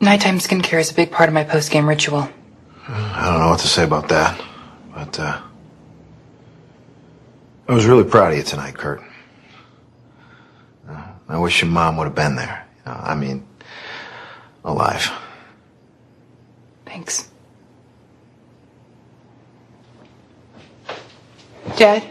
[0.00, 2.28] Nighttime skincare is a big part of my post-game ritual.
[2.88, 4.40] I don't know what to say about that,
[4.94, 5.40] but uh,
[7.68, 9.02] I was really proud of you tonight, Kurt.
[10.88, 12.66] Uh, I wish your mom would have been there.
[12.86, 13.46] You I mean,
[14.64, 15.10] alive.
[16.86, 17.28] Thanks.
[21.76, 22.02] Dad?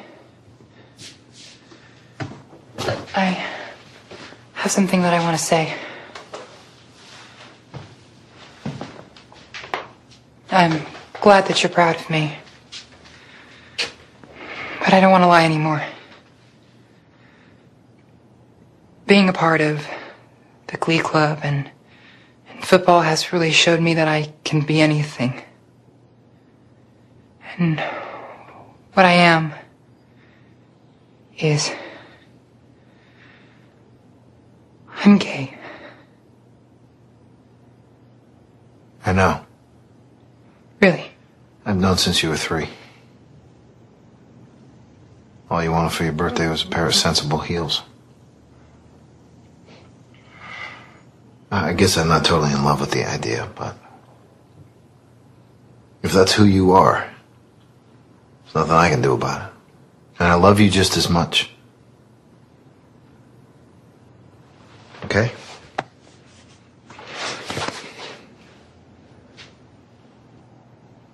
[3.16, 3.46] I
[4.54, 5.74] have something that I want to say.
[10.52, 10.84] I'm
[11.22, 12.36] glad that you're proud of me.
[14.80, 15.84] But I don't want to lie anymore.
[19.06, 19.86] Being a part of
[20.68, 21.70] the Glee Club and,
[22.50, 25.42] and football has really showed me that I can be anything.
[27.58, 27.80] And
[28.94, 29.54] what I am
[31.38, 31.72] is.
[35.06, 35.58] I'm gay.
[39.06, 39.46] I know.
[40.82, 41.12] Really?
[41.66, 42.70] I've known since you were three.
[45.50, 47.82] All you wanted for your birthday was a pair of sensible heels.
[51.52, 53.76] I guess I'm not totally in love with the idea, but
[56.04, 57.10] if that's who you are,
[58.44, 59.54] there's nothing I can do about it.
[60.20, 61.50] And I love you just as much.
[65.06, 65.32] Okay?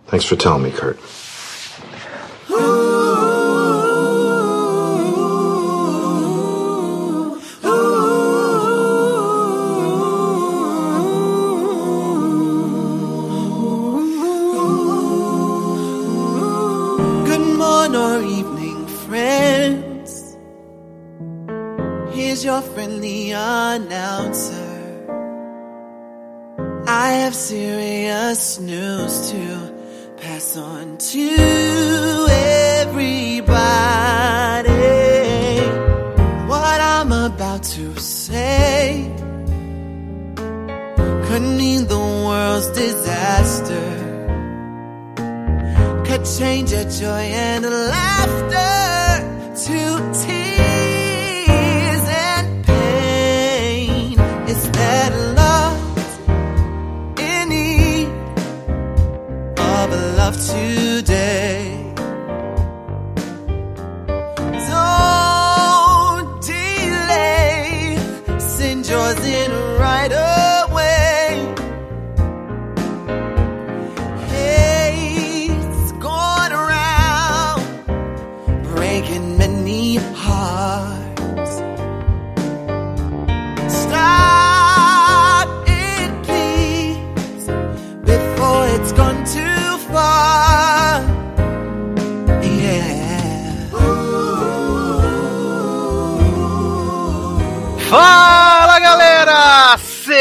[0.07, 0.99] Thanks for telling me, Kurt.
[17.25, 20.37] Good morning or evening, friends.
[22.13, 24.61] Here's your friendly announcer.
[26.87, 29.74] I have serious news to
[30.45, 33.51] pass on to everybody.
[36.47, 39.11] What I'm about to say
[41.27, 43.91] could mean the world's disaster
[46.05, 48.75] could change your joy and laughter
[49.65, 50.13] to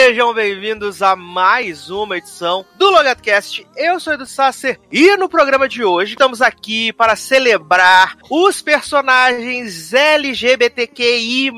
[0.04, 3.66] Sejam bem-vindos a mais uma edição do Logatcast.
[3.75, 9.94] Eu sou Edu Sasser e no programa de hoje estamos aqui para celebrar os personagens
[9.94, 11.50] LGBTQI+,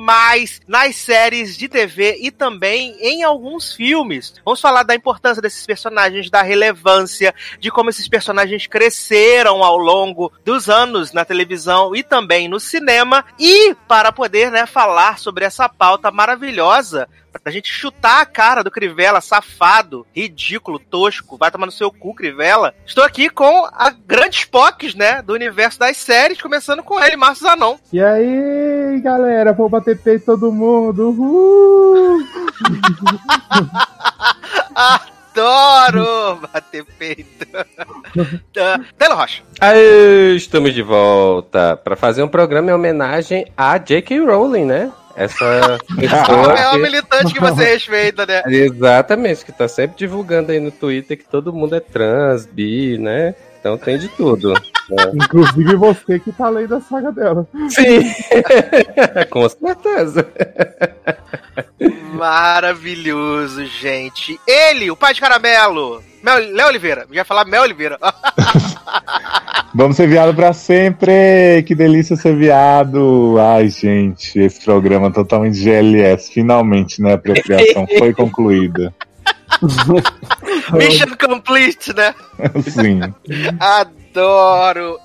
[0.65, 4.35] nas séries de TV e também em alguns filmes.
[4.45, 10.33] Vamos falar da importância desses personagens, da relevância, de como esses personagens cresceram ao longo
[10.45, 13.25] dos anos na televisão e também no cinema.
[13.41, 17.09] E para poder né, falar sobre essa pauta maravilhosa,
[17.39, 22.15] pra gente chutar a cara do Crivella, safado, ridículo, tosco, vai tomar no seu cu,
[22.15, 22.75] Crivella.
[22.85, 27.47] Estou aqui com a grandes Spocks, né, do universo das séries, começando com ele, Márcio
[27.47, 27.77] Zanon.
[27.93, 31.11] E aí, galera, vou bater peito todo mundo.
[31.11, 32.19] Uhul!
[35.37, 37.47] Adoro bater peito.
[38.97, 39.43] Taylor Rocha.
[39.61, 44.21] Aê, estamos de volta para fazer um programa em homenagem a J.K.
[44.21, 44.91] Rowling, né?
[45.17, 46.53] Essa pessoa.
[46.53, 48.43] É uma militante que você respeita, né?
[48.47, 53.35] Exatamente, que tá sempre divulgando aí no Twitter que todo mundo é trans, bi, né?
[53.59, 54.53] Então tem de tudo.
[54.53, 54.61] né?
[55.15, 57.49] Inclusive você que tá lendo a saga dela.
[57.69, 58.03] Sim,
[59.31, 60.29] com certeza.
[62.13, 64.39] Maravilhoso, gente.
[64.47, 66.03] Ele, o pai de caramelo.
[66.27, 67.07] Mel, Léo Oliveira.
[67.09, 67.99] Já ia falar Mel Oliveira.
[69.73, 71.63] Vamos ser viado pra sempre!
[71.65, 73.37] Que delícia ser viado!
[73.39, 76.33] Ai, gente, esse programa totalmente GLS.
[76.33, 77.13] Finalmente, né?
[77.13, 78.93] A apropriação foi concluída.
[80.73, 82.13] Mission complete, né?
[82.69, 83.01] Sim.
[83.61, 84.06] Adoro!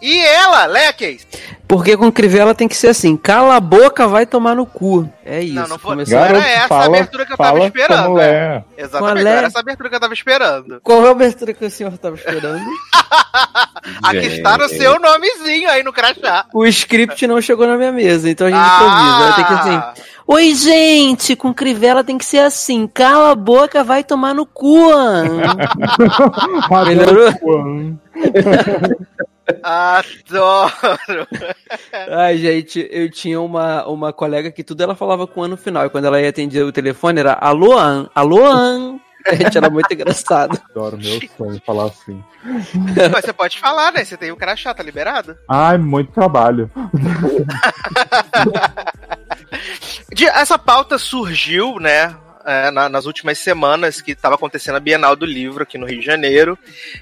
[0.02, 1.28] E ela, Leques?
[1.68, 5.10] Porque com Crivella tem que ser assim: cala a boca, vai tomar no cu.
[5.26, 5.54] É isso.
[5.56, 8.26] Não, não foi- Começou- Garoto, era essa a fala, abertura que eu tava esperando, né?
[8.26, 8.64] é.
[8.84, 9.32] Exatamente, é?
[9.32, 10.82] era essa abertura que eu tava esperando.
[10.82, 12.60] Qual é a abertura que o senhor estava esperando?
[14.04, 16.46] Aqui está no seu nomezinho aí no crachá.
[16.54, 19.18] o script não chegou na minha mesa, então a gente improvisa.
[19.18, 20.02] Vai ter que assim.
[20.32, 24.88] Oi, gente, com Crivella tem que ser assim: cala a boca, vai tomar no cu.
[26.88, 27.34] Melhorou?
[29.62, 31.28] Adoro!
[32.10, 35.86] Ai, gente, eu tinha uma, uma colega que tudo ela falava com o ano final.
[35.86, 39.02] E quando ela ia atender o telefone, era alô, An, alô, An.
[39.34, 40.58] Gente, era muito engraçado.
[40.70, 42.24] Adoro meu sonho falar assim.
[43.12, 44.06] Mas você pode falar, né?
[44.06, 45.36] Você tem o crachá, tá liberado?
[45.50, 46.72] Ai, muito trabalho.
[50.14, 52.16] De- essa pauta surgiu, né?
[52.44, 56.00] é, na- nas últimas semanas que estava acontecendo a Bienal do Livro aqui no Rio
[56.00, 56.58] de Janeiro.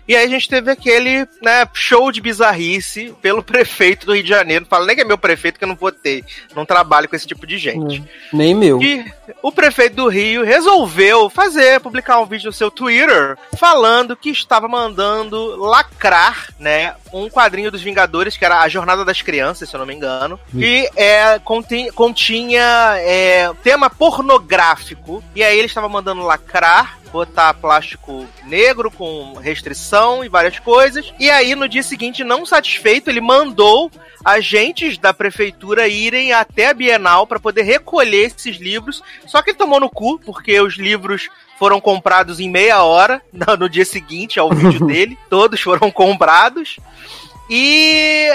[0.06, 4.28] E aí a gente teve aquele né, show de bizarrice pelo prefeito do Rio de
[4.28, 4.64] Janeiro.
[4.66, 6.26] Não fala nem que é meu prefeito que eu não votei.
[6.54, 8.04] Não trabalho com esse tipo de gente.
[8.34, 8.82] Nem meu.
[8.82, 9.06] E
[9.42, 14.68] o prefeito do Rio resolveu fazer, publicar um vídeo no seu Twitter falando que estava
[14.68, 19.80] mandando lacrar, né, um quadrinho dos Vingadores, que era a Jornada das Crianças, se eu
[19.80, 25.24] não me engano, que é, conti- continha é, tema pornográfico.
[25.36, 31.14] E aí ele estava mandando lacrar, botar plástico negro com restrição e várias coisas.
[31.20, 33.92] E aí no dia seguinte, não satisfeito, ele mandou
[34.24, 39.02] agentes da prefeitura irem até a Bienal para poder recolher esses livros.
[39.26, 41.28] Só que ele tomou no cu, porque os livros
[41.58, 45.18] foram comprados em meia hora, no no dia seguinte ao vídeo dele.
[45.30, 46.78] Todos foram comprados.
[47.50, 48.30] E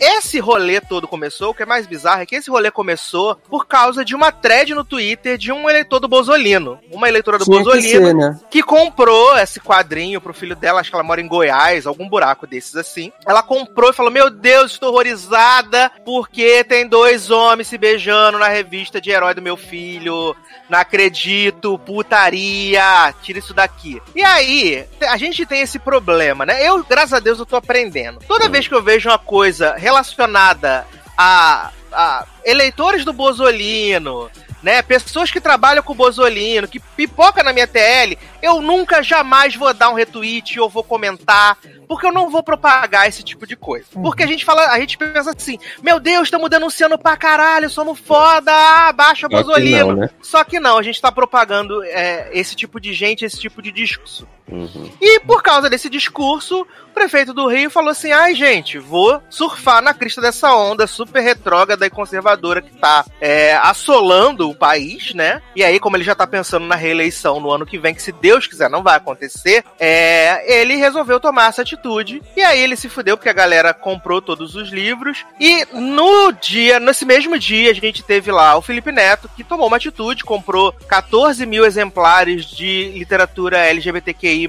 [0.00, 3.66] esse rolê todo começou, o que é mais bizarro é que esse rolê começou por
[3.66, 6.78] causa de uma thread no Twitter de um eleitor do Bozolino.
[6.90, 8.40] Uma eleitora do Tinha que Bozolino ser, né?
[8.50, 12.46] que comprou esse quadrinho pro filho dela, acho que ela mora em Goiás, algum buraco
[12.46, 13.12] desses assim.
[13.26, 18.48] Ela comprou e falou: Meu Deus, estou horrorizada porque tem dois homens se beijando na
[18.48, 20.34] revista de herói do meu filho.
[20.68, 24.02] Não acredito, putaria, tira isso daqui.
[24.14, 26.66] E aí, a gente tem esse problema, né?
[26.66, 28.20] Eu, graças a Deus, eu tô aprendendo.
[28.28, 30.86] Toda vez que eu vejo uma coisa relacionada
[31.16, 34.30] a, a eleitores do Bozolino,
[34.62, 34.82] né?
[34.82, 39.72] Pessoas que trabalham com o Bozolino, que pipoca na minha TL, eu nunca jamais vou
[39.74, 41.58] dar um retweet ou vou comentar,
[41.88, 43.86] porque eu não vou propagar esse tipo de coisa.
[43.92, 47.98] Porque a gente fala, a gente pensa assim, meu Deus, estamos denunciando pra caralho, somos
[47.98, 49.86] foda, ah, baixa o Só que Bozolino.
[49.86, 50.10] não, né?
[50.20, 53.72] Só que não, a gente tá propagando é, esse tipo de gente, esse tipo de
[53.72, 54.28] discurso.
[54.50, 54.90] Uhum.
[55.00, 59.82] E por causa desse discurso, o prefeito do Rio falou assim: ai, gente, vou surfar
[59.82, 65.42] na crista dessa onda super retrógrada e conservadora que tá é, assolando o país, né?
[65.54, 68.12] E aí, como ele já tá pensando na reeleição no ano que vem, que se
[68.28, 72.22] Deus quiser não vai acontecer, é, ele resolveu tomar essa atitude.
[72.36, 75.24] E aí ele se fudeu porque a galera comprou todos os livros.
[75.40, 79.66] E no dia, nesse mesmo dia, a gente teve lá o Felipe Neto, que tomou
[79.66, 84.46] uma atitude, comprou 14 mil exemplares de literatura LGBTQI,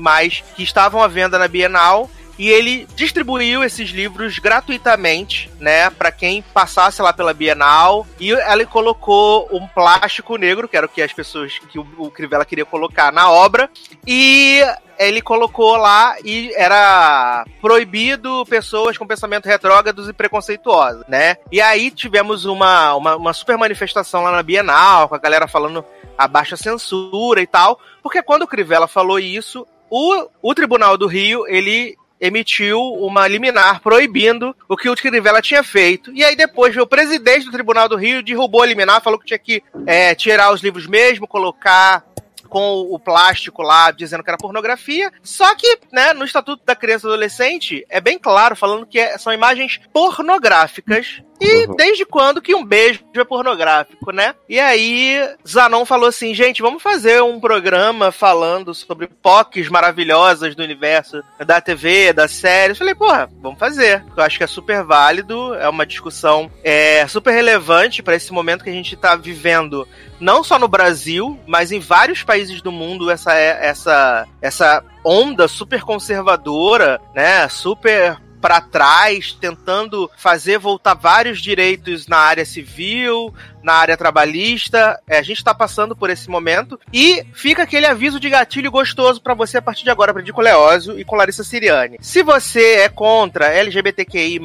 [0.57, 2.09] que estavam à venda na Bienal.
[2.39, 8.07] E ele distribuiu esses livros gratuitamente, né, para quem passasse lá pela Bienal.
[8.17, 12.09] E ela colocou um plástico negro, que era o que as pessoas que o, o
[12.09, 13.69] Crivella queria colocar na obra.
[14.07, 14.61] E
[14.97, 21.35] ele colocou lá e era proibido pessoas com pensamento retrógrados e preconceituosos, né?
[21.51, 25.83] E aí tivemos uma, uma, uma super manifestação lá na Bienal, com a galera falando
[26.17, 27.79] abaixo a censura e tal.
[28.01, 33.81] Porque quando o Crivella falou isso, o, o Tribunal do Rio, ele emitiu uma liminar
[33.81, 36.11] proibindo o que o Crivella tinha feito.
[36.13, 39.39] E aí depois o presidente do Tribunal do Rio, derrubou a liminar, falou que tinha
[39.39, 42.03] que é, tirar os livros mesmo, colocar
[42.49, 45.11] com o plástico lá dizendo que era pornografia.
[45.21, 49.17] Só que, né, no Estatuto da Criança e Adolescente é bem claro falando que é-
[49.17, 51.21] são imagens pornográficas.
[51.39, 51.75] E Uhum.
[51.75, 54.35] desde quando que um beijo é pornográfico, né?
[54.47, 55.17] E aí,
[55.47, 61.61] Zanon falou assim: gente, vamos fazer um programa falando sobre POCs maravilhosas do universo da
[61.61, 62.73] TV, da série.
[62.73, 64.03] Eu falei, porra, vamos fazer.
[64.15, 68.63] Eu acho que é super válido, é uma discussão é, super relevante para esse momento
[68.63, 69.87] que a gente tá vivendo
[70.19, 75.81] não só no Brasil, mas em vários países do mundo, essa, essa, essa onda super
[75.81, 77.47] conservadora, né?
[77.47, 84.99] Super para trás, tentando fazer voltar vários direitos na área civil, na área trabalhista.
[85.07, 86.79] É, a gente tá passando por esse momento.
[86.93, 90.99] E fica aquele aviso de gatilho gostoso para você a partir de agora, Predico Leózio
[90.99, 91.97] e com Larissa Siriani.
[92.01, 94.39] Se você é contra LGBTQI,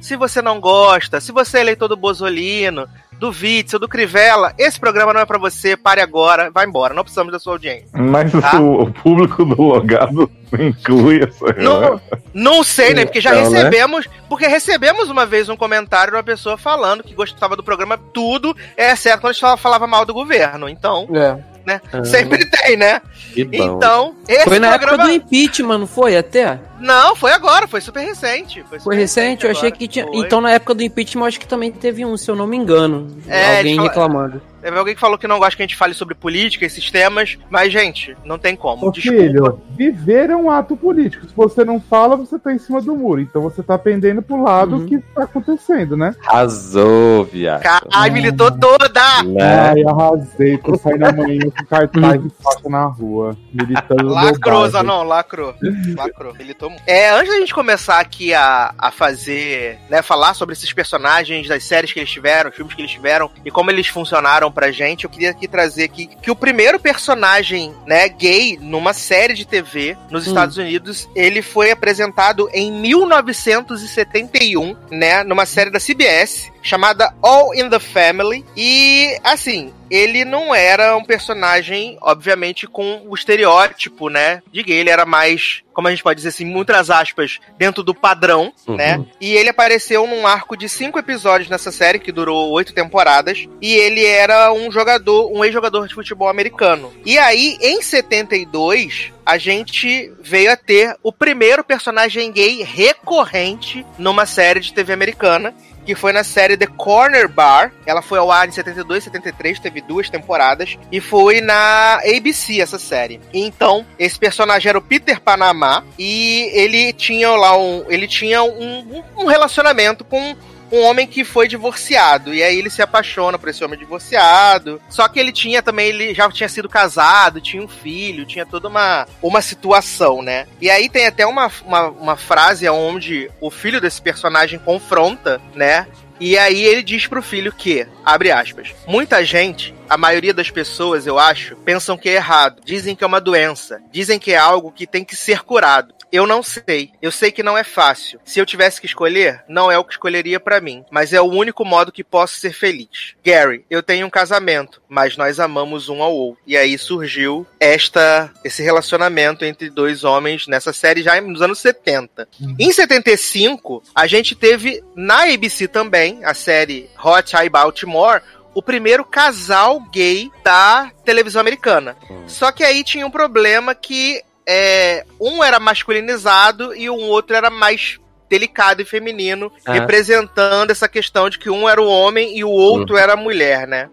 [0.00, 2.86] se você não gosta, se você é eleitor do Bozolino,
[3.18, 7.02] do Witzel, do Crivella, esse programa não é para você, pare agora, vai embora, não
[7.02, 7.88] precisamos da sua audiência.
[7.92, 8.60] Mas Tá.
[8.60, 12.00] o, o público do logado inclui essa Não,
[12.32, 13.04] não sei, né?
[13.04, 13.58] Porque já Então, né?
[13.58, 14.06] recebemos.
[14.28, 18.47] Porque recebemos uma vez um comentário de uma pessoa falando que gostava do programa tudo,
[18.76, 20.68] é certo quando a gente fala- falava mal do governo.
[20.68, 21.36] Então, É.
[21.66, 21.80] né?
[22.04, 23.00] Sempre tem, né?
[23.36, 24.94] Então, esse Foi na programa.
[25.04, 26.16] época do impeachment, não foi?
[26.16, 26.58] Até?
[26.80, 28.60] Não, foi agora, foi super recente.
[28.68, 29.44] Foi, super Foi recente?
[29.44, 29.78] Eu achei agora.
[29.78, 30.06] que tinha.
[30.06, 30.16] Foi.
[30.18, 32.56] Então, na época do impeachment, eu acho que também teve um, se eu não me
[32.56, 33.16] engano.
[33.28, 34.42] É, Alguém falam- reclamando.
[34.60, 37.38] Teve alguém que falou que não gosta que a gente fale sobre política, esses temas,
[37.50, 38.88] mas, gente, não tem como.
[38.88, 41.26] Ô, filho, viver é um ato político.
[41.26, 43.20] Se você não fala, você tá em cima do muro.
[43.20, 44.86] Então você tá pendendo pro lado Uhum.
[44.86, 46.14] que tá acontecendo, né?
[46.26, 47.62] Arrasou, viado.
[47.62, 49.22] Caralho, militou toda!
[49.24, 49.42] Né?
[49.42, 50.58] Ai, arrasei.
[50.58, 53.36] Tô saindo amanhã com cartaz de faca na rua.
[53.52, 54.08] Militando.
[54.08, 54.68] Lacrou.
[54.68, 55.54] Zanon, lacrou.
[55.96, 56.34] Lacrou.
[56.34, 56.82] Militou muito.
[56.86, 61.64] É, antes da gente começar aqui a, a fazer, né, falar sobre esses personagens das
[61.64, 65.04] séries que eles tiveram, os filmes que eles tiveram e como eles funcionaram pra gente,
[65.04, 69.96] eu queria aqui trazer aqui que o primeiro personagem, né, gay numa série de TV
[70.10, 70.30] nos Hum.
[70.30, 77.68] Estados Unidos, ele foi apresentado em 1971, né, numa série da CBS chamada All in
[77.70, 84.62] the Family e assim, ele não era um personagem, obviamente, com o estereótipo, né, de
[84.62, 88.52] gay, ele era mais, como a gente pode dizer assim, muitas aspas, dentro do padrão,
[88.66, 88.76] Uhum.
[88.76, 93.46] né, e ele apareceu num arco de cinco episódios nessa série, que durou oito temporadas,
[93.60, 96.92] e ele era um jogador, um ex-jogador de futebol americano.
[97.04, 104.26] E aí, em 72, a gente veio a ter o primeiro personagem gay recorrente numa
[104.26, 105.54] série de TV americana,
[105.88, 107.72] que foi na série The Corner Bar.
[107.86, 110.76] Ela foi ao ar em 72, 73, teve duas temporadas.
[110.92, 113.18] E foi na ABC essa série.
[113.32, 115.82] Então, esse personagem era o Peter Panamá.
[115.98, 117.86] E ele tinha lá um.
[117.88, 120.36] Ele tinha um, um relacionamento com
[120.70, 122.34] um homem que foi divorciado.
[122.34, 124.80] E aí ele se apaixona por esse homem divorciado.
[124.88, 128.68] Só que ele tinha também, ele já tinha sido casado, tinha um filho, tinha toda
[128.68, 130.46] uma, uma situação, né?
[130.60, 135.86] E aí tem até uma, uma, uma frase onde o filho desse personagem confronta, né?
[136.20, 141.06] E aí ele diz pro filho que, abre aspas, muita gente, a maioria das pessoas,
[141.06, 142.60] eu acho, pensam que é errado.
[142.64, 143.80] Dizem que é uma doença.
[143.92, 145.94] Dizem que é algo que tem que ser curado.
[146.10, 146.90] Eu não sei.
[147.00, 148.20] Eu sei que não é fácil.
[148.24, 151.30] Se eu tivesse que escolher, não é o que escolheria pra mim, mas é o
[151.30, 153.14] único modo que posso ser feliz.
[153.24, 156.42] Gary, eu tenho um casamento, mas nós amamos um ao outro.
[156.46, 162.28] E aí surgiu esta esse relacionamento entre dois homens nessa série já nos anos 70.
[162.58, 168.22] Em 75, a gente teve na ABC também a série Hot Eye Baltimore
[168.54, 171.96] o primeiro casal gay da televisão americana.
[172.26, 177.50] Só que aí tinha um problema que é, um era masculinizado e o outro era
[177.50, 177.98] mais
[178.30, 179.72] delicado e feminino, Ah.
[179.74, 183.66] representando essa questão de que um era o homem e o outro era a mulher,
[183.66, 183.88] né?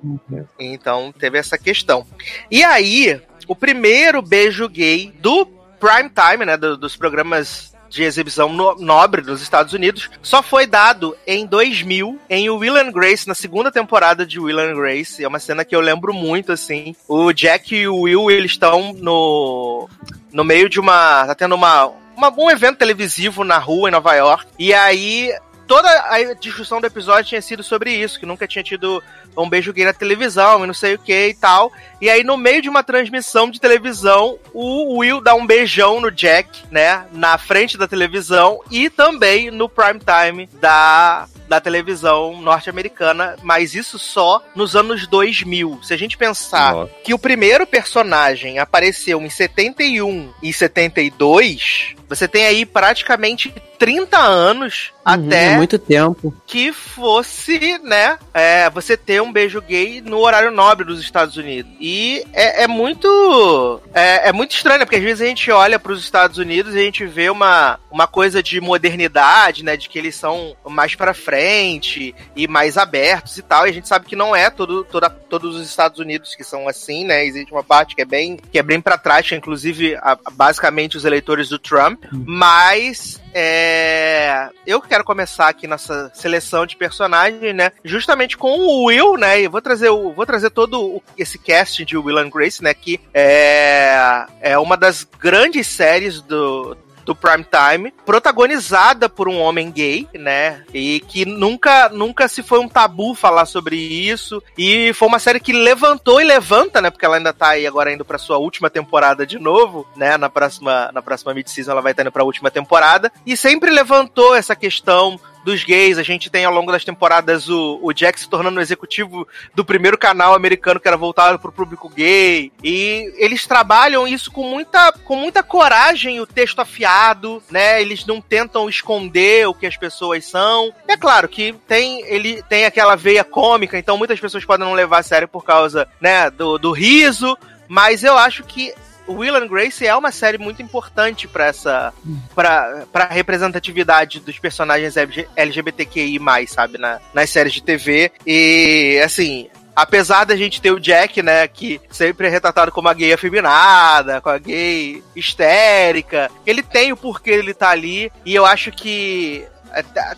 [0.59, 2.05] Então teve essa questão.
[2.49, 5.45] E aí, o primeiro beijo gay do
[5.79, 10.65] prime time, né, do- dos programas de exibição no- nobre nos Estados Unidos, só foi
[10.67, 15.23] dado em 2000 em Will and Grace, na segunda temporada de Will and Grace.
[15.23, 16.93] É uma cena que eu lembro muito, assim.
[17.07, 19.87] O Jack e o Will, eles estão no,
[20.35, 21.25] no meio de uma...
[21.25, 24.45] tá tendo uma, uma, um evento televisivo na rua em Nova York.
[24.59, 25.33] E aí...
[25.67, 29.01] Toda a discussão do episódio tinha sido sobre isso, que nunca tinha tido
[29.35, 31.71] um beijo gay na televisão e não sei o que e tal.
[31.99, 36.11] E aí, no meio de uma transmissão de televisão, o Will dá um beijão no
[36.11, 37.07] Jack, né?
[37.11, 43.97] Na frente da televisão e também no prime time da, da televisão norte-americana, mas isso
[43.97, 45.79] só nos anos 2000.
[45.81, 46.91] Se a gente pensar Nossa.
[47.03, 54.91] que o primeiro personagem apareceu em 71 e 72, você tem aí praticamente 30 anos
[55.05, 56.33] Uhum, até é muito tempo.
[56.47, 61.71] que fosse, né, é, você ter um beijo gay no horário nobre dos Estados Unidos.
[61.79, 63.79] E é, é muito.
[63.93, 64.85] É, é muito estranho, né?
[64.85, 67.79] Porque às vezes a gente olha para os Estados Unidos e a gente vê uma,
[67.91, 69.77] uma coisa de modernidade, né?
[69.77, 73.67] De que eles são mais pra frente e mais abertos e tal.
[73.67, 76.67] E a gente sabe que não é todo, toda, todos os Estados Unidos que são
[76.67, 77.23] assim, né?
[77.25, 80.17] Existe uma parte que é bem, que é bem para trás, que é, inclusive, a-
[80.33, 82.05] basicamente os eleitores do Trump.
[82.11, 87.73] Mas é, eu quero começar aqui nessa seleção de personagens, né?
[87.83, 89.41] Justamente com o Will, né?
[89.41, 92.73] E vou trazer o, vou trazer todo esse cast de Will and Grace, né?
[92.73, 99.71] Que é, é uma das grandes séries do do prime time, protagonizada por um homem
[99.71, 100.63] gay, né?
[100.73, 104.41] E que nunca, nunca se foi um tabu falar sobre isso.
[104.57, 106.89] E foi uma série que levantou e levanta, né?
[106.89, 110.17] Porque ela ainda tá aí agora indo pra sua última temporada de novo, né?
[110.17, 113.11] Na próxima, na próxima mid-season ela vai estar indo pra última temporada.
[113.25, 115.97] E sempre levantou essa questão dos gays.
[115.97, 119.63] A gente tem ao longo das temporadas o, o Jack se tornando o executivo do
[119.63, 122.51] primeiro canal americano que era voltado pro público gay.
[122.63, 127.81] E eles trabalham isso com muita, com muita coragem, o texto afiado, né?
[127.81, 130.73] Eles não tentam esconder o que as pessoas são.
[130.87, 134.73] E é claro que tem ele tem aquela veia cômica, então muitas pessoas podem não
[134.73, 137.37] levar a sério por causa, né, do, do riso.
[137.67, 138.73] Mas eu acho que
[139.07, 141.93] Will and Grace é uma série muito importante para essa
[142.33, 144.95] para para representatividade dos personagens
[145.35, 148.11] LGBTQI+, sabe, na, nas séries de TV.
[148.25, 152.93] E assim, apesar da gente ter o Jack, né, que sempre é retratado como a
[152.93, 158.45] gay afeminada, com a gay histérica, ele tem o porquê ele tá ali, e eu
[158.45, 159.45] acho que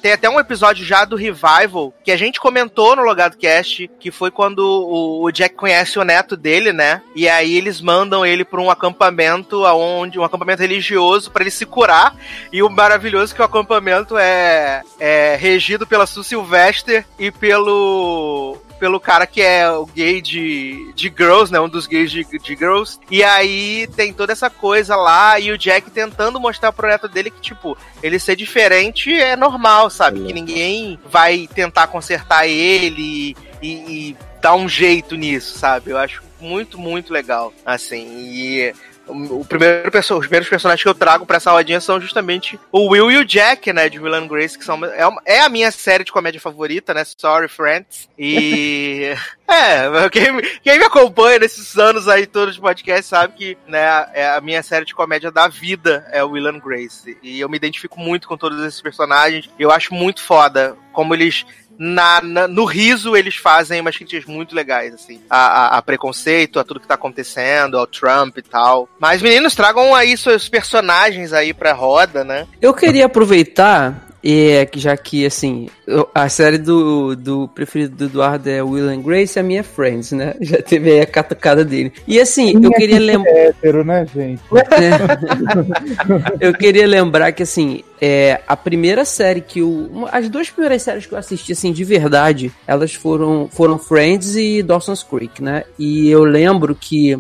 [0.02, 4.12] tem até um episódio já do Revival que a gente comentou no Logado Cast, que
[4.12, 7.02] foi quando o, Jack conhece o neto dele, né?
[7.16, 11.66] E aí eles mandam ele para um acampamento aonde um acampamento religioso para ele se
[11.66, 12.16] curar.
[12.52, 18.58] E o maravilhoso é que o acampamento é, é regido pela Sue Sylvester e pelo
[18.80, 21.60] pelo cara que é o gay de, de Girls, né?
[21.60, 23.00] Um dos gays de, de Girls.
[23.10, 27.30] E aí tem toda essa coisa lá e o Jack tentando mostrar pro neto dele
[27.30, 30.24] que, tipo, ele ser diferente é normal, sabe?
[30.24, 35.92] Que ninguém vai tentar consertar ele e, e dar um jeito nisso, sabe?
[35.92, 38.06] Eu acho muito, muito legal, assim.
[38.08, 38.74] E
[39.08, 43.12] o primeiro, os primeiros personagens que eu trago pra essa rodinha são justamente o Will
[43.12, 45.72] e o Jack, né, de Will and Grace, que são, é, uma, é a minha
[45.72, 49.14] série de comédia favorita, né, Sorry Friends, e...
[49.48, 54.30] é, quem, quem me acompanha nesses anos aí todos de podcast sabe que, né, é
[54.30, 57.58] a minha série de comédia da vida é o Will and Grace, e eu me
[57.58, 61.46] identifico muito com todos esses personagens, eu acho muito foda como eles
[61.78, 66.60] na, na, no riso eles fazem umas críticas muito legais, assim, a, a, a, preconceito,
[66.60, 68.90] a tudo que tá acontecendo, ao Trump e tal.
[69.00, 72.48] Mas meninos, tragam aí seus personagens aí pra roda, né?
[72.62, 75.70] Eu queria aproveitar e é já que, assim,
[76.14, 80.12] a série do, do preferido do Eduardo é Will and Grace, a minha é Friends,
[80.12, 80.36] né?
[80.44, 81.94] Já teve aí a catucada dele.
[82.06, 83.32] E assim, eu queria lembrar.
[83.32, 84.42] É hétero, né, gente?
[86.42, 90.06] eu queria lembrar que, assim, é, a primeira série que o.
[90.12, 94.62] As duas primeiras séries que eu assisti, assim, de verdade, elas foram, foram Friends e
[94.62, 95.64] Dawson's Creek, né?
[95.80, 97.18] E eu lembro que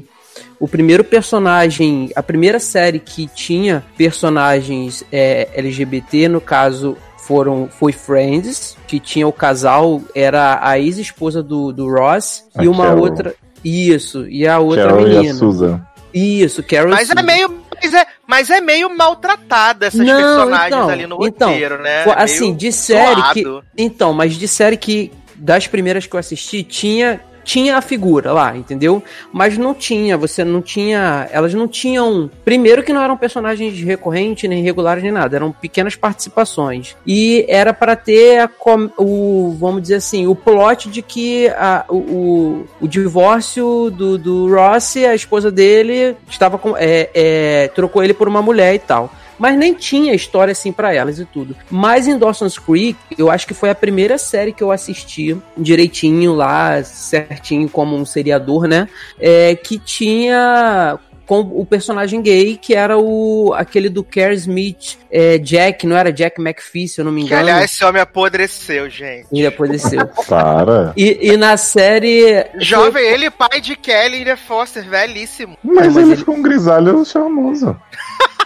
[0.60, 6.97] o primeiro personagem, a primeira série que tinha personagens é, LGBT, no caso
[7.28, 12.67] foram foi Friends, que tinha o casal, era a ex-esposa do, do Ross a e
[12.67, 13.02] uma Carol.
[13.02, 13.36] outra.
[13.63, 15.23] Isso, e a outra Carol menina.
[15.23, 15.82] E a Susan.
[16.13, 17.67] Isso, Carol Mas é meio.
[17.84, 22.06] Mas é, mas é meio maltratada essas Não, personagens então, ali no então, roteiro, né?
[22.06, 23.43] É assim, de série que.
[23.78, 25.12] Então, mas de série que.
[25.36, 29.01] Das primeiras que eu assisti, tinha tinha a figura lá, entendeu?
[29.31, 31.29] Mas não tinha, você não tinha.
[31.31, 32.29] Elas não tinham.
[32.43, 35.38] Primeiro que não eram personagens recorrentes, nem regulares, nem nada.
[35.38, 36.97] Eram pequenas participações.
[37.07, 38.49] E era para ter
[38.97, 39.55] o.
[39.57, 45.15] Vamos dizer assim, o plot de que a, o, o, divórcio do, do Ross, a
[45.15, 46.75] esposa dele, estava com.
[46.75, 50.93] É, é, trocou ele por uma mulher e tal mas nem tinha história assim para
[50.93, 51.56] elas e tudo.
[51.69, 56.34] Mas em Dawson's Creek, eu acho que foi a primeira série que eu assisti direitinho
[56.34, 58.88] lá, certinho como um seriador, né?
[59.19, 65.38] É, que tinha com o personagem gay, que era o aquele do Care Smith, é,
[65.38, 67.43] Jack, não era Jack McPhee, se eu não me engano.
[67.43, 69.28] Que, aliás, esse homem apodreceu, gente.
[69.32, 70.08] Ele apodreceu.
[70.26, 70.93] Para.
[70.95, 72.45] E, e na série...
[72.60, 73.13] Jovem, foi...
[73.13, 75.58] ele pai de Kelly e Foster, velhíssimo.
[75.62, 77.76] Mas, mas ele, ele ficou um grisalho charmoso.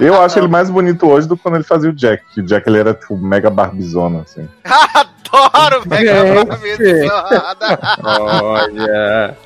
[0.00, 2.22] Eu acho ele mais bonito hoje do que quando ele fazia o Jack.
[2.38, 4.48] O Jack ele era tipo mega barbizona, assim.
[5.32, 7.24] Adoro mega barbizona.
[8.02, 9.36] Olha.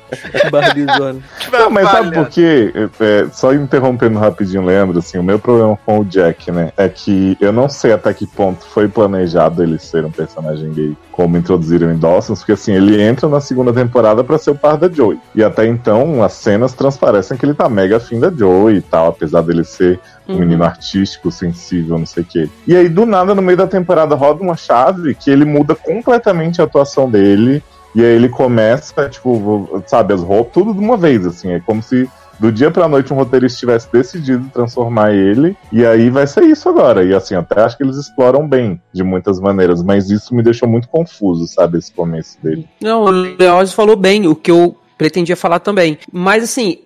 [0.51, 1.19] Barbizona.
[1.51, 2.71] Não, mas sabe por quê?
[2.99, 6.71] É, só interrompendo rapidinho, Leandro, assim, o meu problema com o Jack, né?
[6.77, 10.95] É que eu não sei até que ponto foi planejado ele ser um personagem gay,
[11.11, 14.77] como introduziram em Dawson's, porque assim, ele entra na segunda temporada para ser o par
[14.77, 15.19] da Joey.
[15.35, 19.07] E até então, as cenas transparecem que ele tá mega afim da Joey e tal,
[19.07, 20.39] apesar dele ser um uhum.
[20.39, 22.49] menino artístico, sensível, não sei o quê.
[22.65, 26.61] E aí, do nada, no meio da temporada, roda uma chave que ele muda completamente
[26.61, 27.63] a atuação dele.
[27.95, 31.51] E aí ele começa, tipo, sabe, as roupas, tudo de uma vez, assim.
[31.51, 32.09] É como se
[32.39, 36.67] do dia pra noite um roteirista tivesse decidido transformar ele, e aí vai ser isso
[36.67, 37.03] agora.
[37.03, 40.67] E assim, até acho que eles exploram bem de muitas maneiras, mas isso me deixou
[40.67, 42.67] muito confuso, sabe, esse começo dele.
[42.81, 45.97] Não, o Leoz falou bem, o que eu pretendia falar também.
[46.11, 46.79] Mas assim,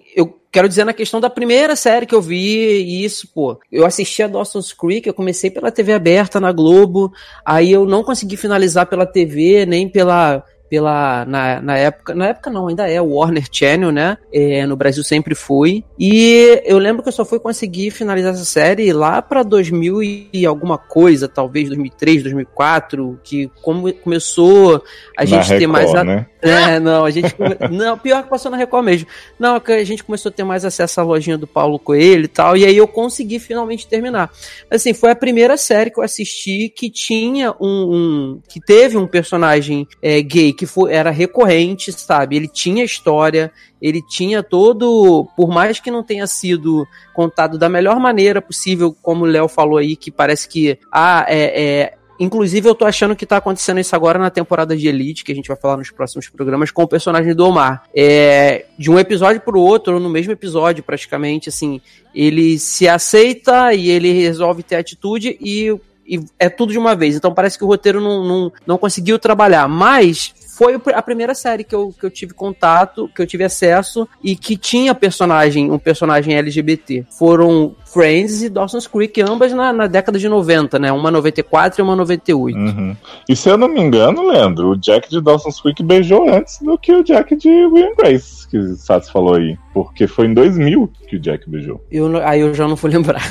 [0.51, 3.59] quero dizer na questão da primeira série que eu vi, isso, pô.
[3.71, 7.11] Eu assisti a Dawson's Creek, eu comecei pela TV aberta na Globo,
[7.45, 12.49] aí eu não consegui finalizar pela TV, nem pela pela na, na época, na época
[12.49, 14.17] não, ainda é o Warner Channel, né?
[14.33, 15.83] É, no Brasil sempre foi.
[15.99, 20.45] E eu lembro que eu só fui conseguir finalizar essa série lá para 2000 e
[20.45, 24.83] alguma coisa, talvez 2003, 2004, que como começou
[25.17, 26.03] a gente Na ter Record, mais a...
[26.03, 26.25] né?
[26.41, 27.33] É, não, a gente
[27.71, 29.07] não, pior que passou na Record mesmo.
[29.39, 32.25] Não, é que a gente começou a ter mais acesso à lojinha do Paulo Coelho
[32.25, 34.29] e tal, e aí eu consegui finalmente terminar.
[34.69, 39.07] Assim, foi a primeira série que eu assisti que tinha um, um- que teve um
[39.07, 42.35] personagem é, gay que foi, era recorrente, sabe?
[42.35, 47.99] Ele tinha história, ele tinha todo, por mais que não tenha sido contado da melhor
[47.99, 52.73] maneira possível, como o Léo falou aí, que parece que ah, é, é Inclusive, eu
[52.73, 55.57] tô achando que tá acontecendo isso agora na temporada de Elite, que a gente vai
[55.57, 57.83] falar nos próximos programas, com o personagem do Omar.
[57.95, 61.79] É, de um episódio pro outro, ou no mesmo episódio, praticamente, assim,
[62.15, 65.69] ele se aceita e ele resolve ter atitude e,
[66.07, 67.15] e é tudo de uma vez.
[67.15, 69.67] Então parece que o roteiro não, não, não conseguiu trabalhar.
[69.67, 74.07] Mas foi a primeira série que eu, que eu tive contato, que eu tive acesso
[74.23, 77.05] e que tinha personagem, um personagem LGBT.
[77.11, 80.91] Foram Friends e Dawson's Creek, ambas na, na década de 90, né?
[80.91, 82.57] Uma 94 e uma 98.
[82.57, 82.95] Uhum.
[83.29, 86.75] E se eu não me engano, Leandro, o Jack de Dawson's Creek beijou antes do
[86.75, 89.55] que o Jack de Will Grace, que o Sassi falou aí.
[89.75, 91.85] Porque foi em 2000 que o Jack beijou.
[91.91, 93.21] Eu, aí eu já não vou lembrar.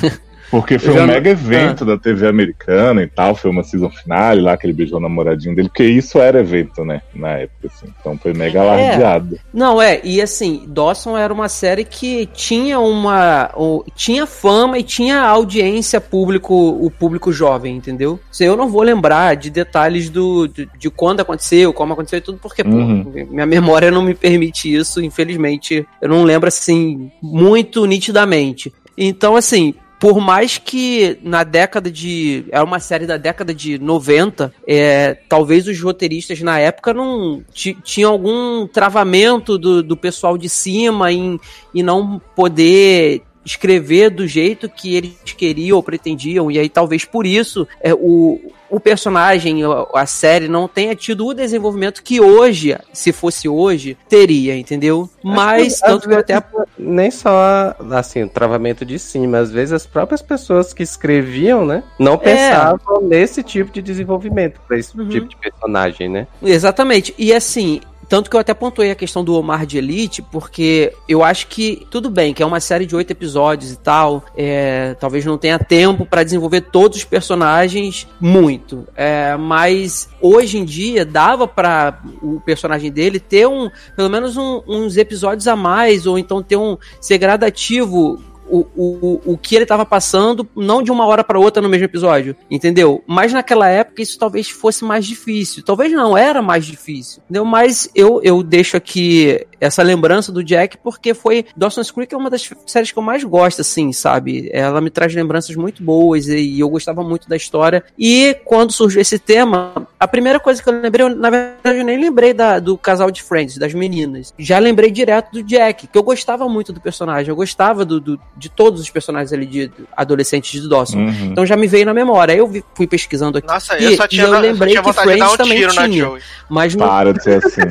[0.49, 4.39] Porque foi já um mega evento da TV americana e tal, foi uma season finale
[4.41, 7.87] lá que ele beijou o namoradinho dele, porque isso era evento, né, na época, assim.
[7.99, 8.61] Então foi mega É.
[8.61, 9.37] alardeado.
[9.53, 13.51] Não, é, e assim, Dawson era uma série que tinha uma.
[13.95, 18.19] tinha fama e tinha audiência público, o público jovem, entendeu?
[18.39, 22.37] Eu não vou lembrar de detalhes do, de, de quando aconteceu, como aconteceu e tudo,
[22.41, 23.27] porque, pô, Uhum.
[23.31, 25.85] minha memória não me permite isso, infelizmente.
[26.01, 28.71] Eu não lembro assim, muito nitidamente.
[28.97, 29.73] Então, assim.
[29.99, 32.45] Por mais que na década de.
[32.51, 37.77] Era uma série da década de 90, é, talvez os roteiristas na época não ti-
[37.83, 41.39] tinham algum travamento do, do pessoal de cima em,
[41.73, 47.25] em não poder escrever do jeito que eles queriam ou pretendiam, e aí talvez por
[47.25, 49.61] isso é, o, o personagem,
[49.93, 55.09] a- série, não tenha tido o desenvolvimento que hoje, se fosse hoje, teria, entendeu?
[55.23, 56.43] Mas, Acho que, tanto que até.
[56.77, 59.39] Nem só, assim, o travamento de cima.
[59.39, 61.83] Às vezes as próprias pessoas que escreviam, né?
[61.97, 65.07] Não pensavam nesse tipo de desenvolvimento pra esse Uhum.
[65.07, 66.27] tipo de personagem, né?
[66.43, 67.13] Exatamente.
[67.17, 67.79] E assim,
[68.09, 71.85] tanto que eu até pontuei a questão do Omar de Elite, porque eu acho que
[71.91, 75.59] tudo bem, que é uma série de oito episódios e tal, é, talvez não tenha
[75.59, 82.39] tempo pra desenvolver todos os personagens muito, é, mas hoje em dia dava pra o
[82.41, 86.77] personagem dele ter um, pelo menos um- uns episódios a mais, ou então ter um
[87.01, 91.61] ser gradativo o, o, o que ele tava passando, não de uma hora para outra
[91.61, 93.03] no mesmo episódio, entendeu?
[93.07, 95.63] Mas naquela época isso talvez fosse mais difícil.
[95.63, 97.45] Talvez não, era mais difícil, entendeu?
[97.45, 101.45] Mas eu, eu deixo aqui essa lembrança do Jack porque foi.
[101.55, 104.49] Dawson's Creek é uma das séries que eu mais gosto, assim, sabe?
[104.53, 107.83] Ela me traz lembranças muito boas e eu gostava muito da história.
[107.97, 111.85] E quando surgiu esse tema, a primeira coisa que eu lembrei, eu, na verdade, eu
[111.85, 114.33] nem lembrei da, do casal de Friends, das meninas.
[114.37, 118.19] Já lembrei direto do Jack, que eu gostava muito do personagem, eu gostava do, do-
[118.37, 120.97] de todos os personagens ali de adolescentes de Dawson.
[120.99, 121.25] Uhum.
[121.31, 122.33] Então já me veio na memória.
[122.33, 123.47] Aí eu vi- fui pesquisando aqui.
[123.47, 125.33] Nossa, e, eu só e tinha, eu eu lembrei tinha que vontade de dar Friends
[125.33, 126.11] um também tiro na tinha.
[126.49, 126.87] Mas não.
[126.87, 127.61] Para de ser assim.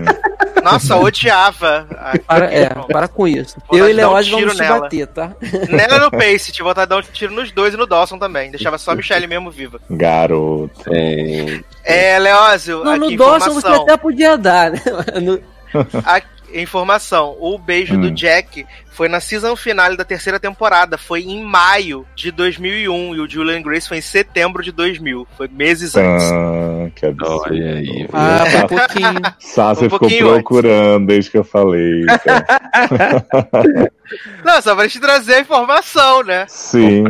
[0.65, 1.87] Nossa, eu odiava.
[2.27, 3.57] Para, é, para com isso.
[3.61, 5.33] Vontade eu e um Leoz tiro vamos se bater, tá?
[5.69, 8.51] Nela no Pace, tinha vontade de dar um tiro nos dois e no Dawson também.
[8.51, 9.81] Deixava só a Michelle mesmo viva.
[9.89, 10.81] Garoto.
[10.93, 14.81] É, É, Leózio, Não, no Dawson você até podia dar, né?
[15.23, 15.41] No-
[16.05, 18.01] Aqui, informação, o beijo Hum.
[18.01, 23.21] do Jack foi na season finale da terceira temporada, foi em maio de 2001 e
[23.21, 26.31] o Julian Grace foi em setembro de 2000, foi meses antes.
[26.33, 27.43] Ah, que absurdo.
[27.53, 28.09] Olha aí?
[28.13, 29.21] Ah, foi um pouquinho.
[29.39, 30.35] Sassi Um ficou pouquinho antes.
[30.37, 32.07] procurando desde que eu falei.
[32.25, 32.47] cara.
[34.45, 36.47] Não, só pra te trazer a informação, né?
[36.49, 37.05] Sim.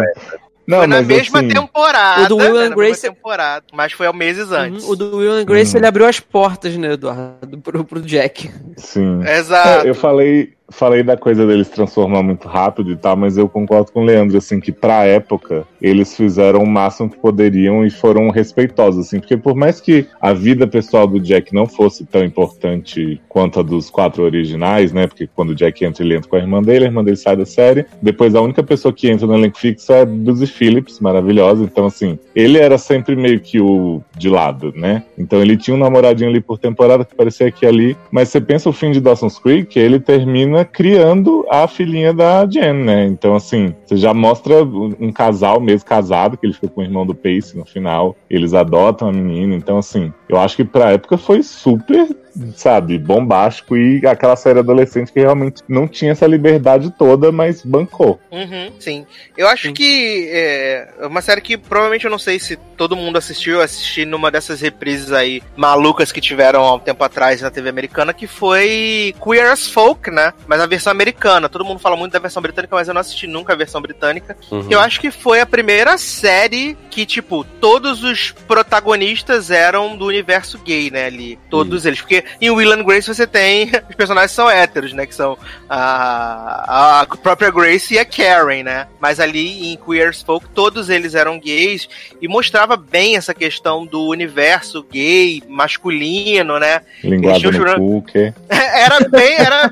[0.67, 2.23] Não, foi na mas mesma assim, temporada.
[2.23, 4.85] O do Will and na Grace- mesma temporada, mas foi há meses antes.
[4.85, 5.79] Uhum, O do Will and Grace, Uhum.
[5.81, 8.51] ele abriu as portas, né, Eduardo, pro, pro Jack.
[8.77, 9.23] sim.
[9.25, 9.87] Exato.
[9.87, 13.93] É, eu falei, falei da coisa deles transformar muito rápido e tal, mas eu concordo
[13.93, 18.31] com o Leandro, assim, que pra época eles fizeram o máximo que poderiam e foram
[18.31, 23.21] respeitosos, assim, porque por mais que a vida pessoal do Jack não fosse tão importante
[23.29, 26.41] quanto a dos quatro originais, né, porque quando o Jack entra, ele entra com a
[26.41, 29.35] irmã dele, a irmã dele sai da série, depois a única pessoa que entra no
[29.35, 34.03] elenco fixo é a Busy Phillips, maravilhosa, então assim, ele era sempre meio que o
[34.17, 37.97] de lado, né, então ele tinha um namoradinho ali por temporada que parecia aqui ali,
[38.11, 42.85] mas você pensa o fim de Dawson's Creek, ele termina criando a filhinha da Jen,
[42.85, 43.07] né?
[43.07, 47.07] Então, assim, você já mostra um casal mesmo casado, que ele fica com o irmão
[47.07, 48.17] do Pace no final.
[48.29, 49.55] Eles adotam a menina.
[49.55, 52.09] Então, assim, eu acho que pra época foi super
[52.55, 58.21] sabe, bombástico e aquela série adolescente que realmente não tinha essa liberdade toda, mas bancou.
[58.31, 59.07] Uhum, sim.
[59.37, 59.75] Eu acho sim.
[59.75, 64.31] que é uma série que provavelmente eu não sei se todo mundo assistiu, assisti numa
[64.31, 69.15] dessas reprises aí malucas que tiveram há um tempo atrás na TV americana, que foi
[69.23, 70.33] Queer as Folk, né?
[70.47, 71.49] Mas a versão americana.
[71.49, 74.37] Todo mundo fala muito da versão britânica, mas eu não assisti nunca a versão britânica.
[74.51, 74.67] Uhum.
[74.71, 80.59] Eu acho que foi a primeira série que, tipo, todos os protagonistas eram do universo
[80.59, 81.07] gay, né?
[81.07, 81.39] Ali.
[81.51, 81.89] Todos uhum.
[81.89, 82.01] eles.
[82.01, 83.71] Porque em Will and Grace você tem.
[83.89, 85.07] Os personagens são héteros, né?
[85.07, 88.87] Que são a, a própria Grace e a Karen, né?
[89.01, 91.89] Mas ali em Queer as Folk todos eles eram gays
[92.21, 96.81] e mostrava bem essa questão do universo gay, masculino, né?
[97.03, 98.05] Linguagem no cu,
[98.49, 99.35] Era bem.
[99.35, 99.71] Era,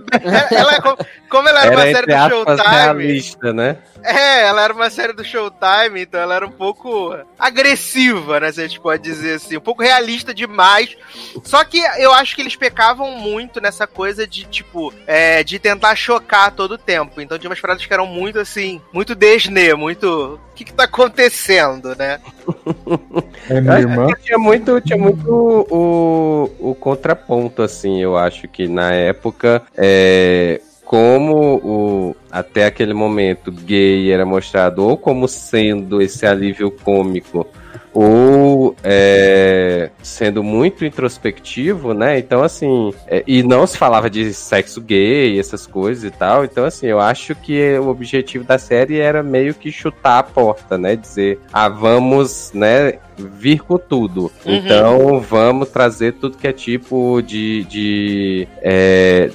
[0.50, 0.96] era, ela,
[1.34, 2.76] como ela era, era uma série do Showtime.
[2.76, 3.78] Realista, né?
[4.04, 8.52] É, ela era uma série do Showtime, então ela era um pouco agressiva, né?
[8.52, 9.56] Se a gente pode dizer assim.
[9.56, 10.96] Um pouco realista demais.
[11.42, 15.96] Só que eu acho que eles pecavam muito nessa coisa de, tipo, é, de tentar
[15.96, 17.20] chocar todo o tempo.
[17.20, 20.38] Então tinha umas paradas que eram muito assim, muito desnê, muito.
[20.52, 22.20] O que, que tá acontecendo, né?
[23.50, 24.06] É minha irmã.
[24.22, 29.62] Tinha muito, tinha muito o, o contraponto, assim, eu acho que na época.
[29.76, 37.46] É, como o, até aquele momento gay era mostrado ou como sendo esse alívio cômico
[37.94, 42.18] ou é, sendo muito introspectivo, né?
[42.18, 46.44] Então, assim, é, e não se falava de sexo gay, essas coisas e tal.
[46.44, 50.76] Então, assim, eu acho que o objetivo da série era meio que chutar a porta,
[50.76, 50.96] né?
[50.96, 52.94] Dizer, ah, vamos, né?
[53.16, 54.30] Vir com tudo.
[54.44, 54.54] Uhum.
[54.56, 57.64] Então vamos trazer tudo que é tipo de.
[57.64, 59.30] de, é,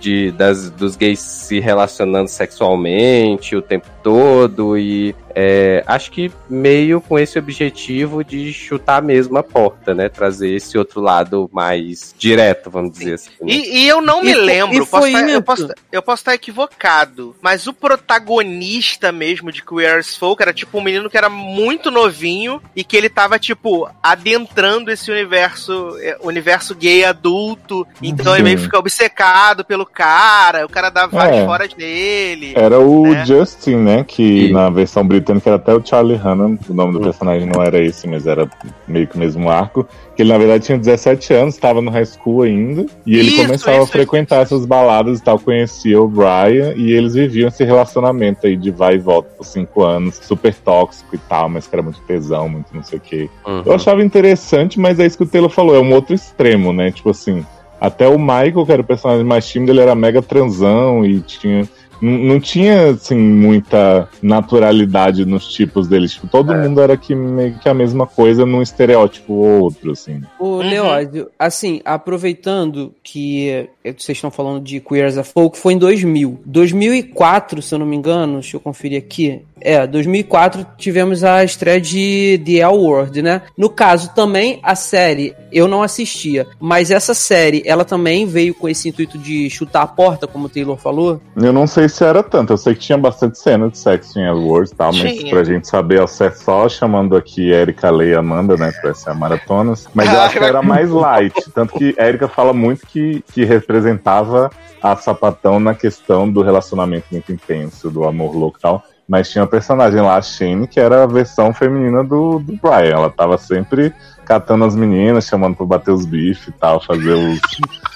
[0.00, 7.00] de das, dos gays se relacionando sexualmente o tempo todo e é, acho que meio
[7.00, 10.08] com esse objetivo de chutar mesmo a porta, né?
[10.08, 13.30] Trazer esse outro lado mais direto, vamos dizer assim.
[13.40, 13.52] Né?
[13.52, 17.34] E, e, eu não me e, lembro, posso estar, eu, posso, eu posso estar equivocado,
[17.42, 21.90] mas o protagonista mesmo de Queer as Folk era tipo um menino que era muito
[21.90, 27.86] novinho e que ele tava, tipo, adentrando esse universo, é, universo gay adulto.
[28.02, 28.36] Então uhum.
[28.36, 31.46] ele meio que fica obcecado pelo cara, o cara dá várias é.
[31.46, 32.52] foras nele.
[32.56, 33.24] Era o né?
[33.24, 34.04] Justin, né?
[34.04, 37.78] Que na versão britânica era até o Charlie Hannan, o nome do personagem não era
[37.78, 38.48] esse, mas era
[38.86, 39.86] meio que o mesmo arco.
[40.14, 42.86] Que ele, na verdade, tinha 17 anos, estava no high school ainda.
[43.04, 44.54] E ele isso, começava isso, a frequentar isso.
[44.54, 46.74] essas baladas e tal, conhecia o Brian.
[46.76, 51.14] E eles viviam esse relacionamento aí de vai e volta por 5 anos, super tóxico
[51.14, 53.28] e tal, mas que era muito tesão, muito não sei o quê.
[53.46, 53.62] Uhum.
[53.66, 56.92] Eu achava interessante, mas é isso que o Taylor falou, é um outro extremo, né?
[56.92, 57.44] Tipo assim,
[57.80, 61.68] até o Michael, que era o personagem mais tímido, ele era mega transão e tinha
[62.00, 66.12] não tinha, assim, muita naturalidade nos tipos deles.
[66.12, 66.62] Tipo, todo é.
[66.62, 70.22] mundo era que, meio que a mesma coisa num estereótipo ou outro, assim.
[70.38, 70.58] O uhum.
[70.58, 76.40] Leódio, assim, aproveitando que vocês estão falando de Queer as a Folk, foi em 2000.
[76.44, 79.42] 2004, se eu não me engano, deixa eu conferir aqui.
[79.60, 83.42] É, 2004 tivemos a estreia de The L World, né?
[83.56, 88.68] No caso, também a série eu não assistia, mas essa série, ela também veio com
[88.68, 91.20] esse intuito de chutar a porta, como o Taylor falou?
[91.36, 94.24] Eu não sei se era tanto, eu sei que tinha bastante cena de sexo em
[94.24, 95.30] L World e tal, mas tinha.
[95.30, 99.10] pra gente saber ao certo, só chamando aqui Erika, Lei e Amanda, né, pra ser
[99.10, 103.24] a maratonas, mas eu acho que era mais light, tanto que Erika fala muito que,
[103.32, 104.50] que representava
[104.82, 108.84] a sapatão na questão do relacionamento muito intenso, do amor louco e tal.
[109.08, 112.96] Mas tinha uma personagem lá, a Shane, que era a versão feminina do, do Brian.
[112.96, 113.92] Ela tava sempre
[114.24, 117.40] catando as meninas, chamando pra bater os bifes e tal, fazer os,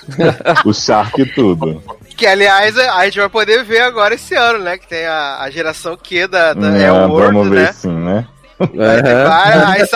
[0.64, 1.82] o shark e tudo.
[2.16, 4.76] Que, aliás, a gente vai poder ver agora esse ano, né?
[4.76, 7.72] Que tem a, a geração Q da, da é, World, vamos ver né?
[7.72, 8.26] sim, né?
[8.60, 9.88] Aí, aí,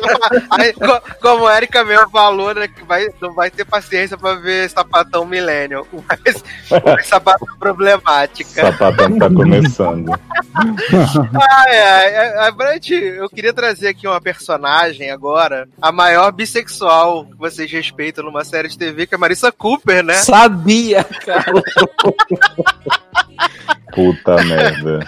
[0.51, 0.73] aí,
[1.21, 5.27] como a Erika mesmo falou, né, que vai, não vai ter paciência pra ver sapatão
[5.27, 6.45] millennial, mas,
[6.85, 8.63] mas sapatão problemática.
[8.63, 10.13] Sapatão tá começando.
[10.55, 17.37] ai, ai, ai, Brant, eu queria trazer aqui uma personagem agora, a maior bissexual que
[17.37, 20.15] vocês respeitam numa série de TV, que é a Marissa Cooper, né?
[20.15, 21.53] Sabia, cara.
[23.93, 25.01] Puta merda.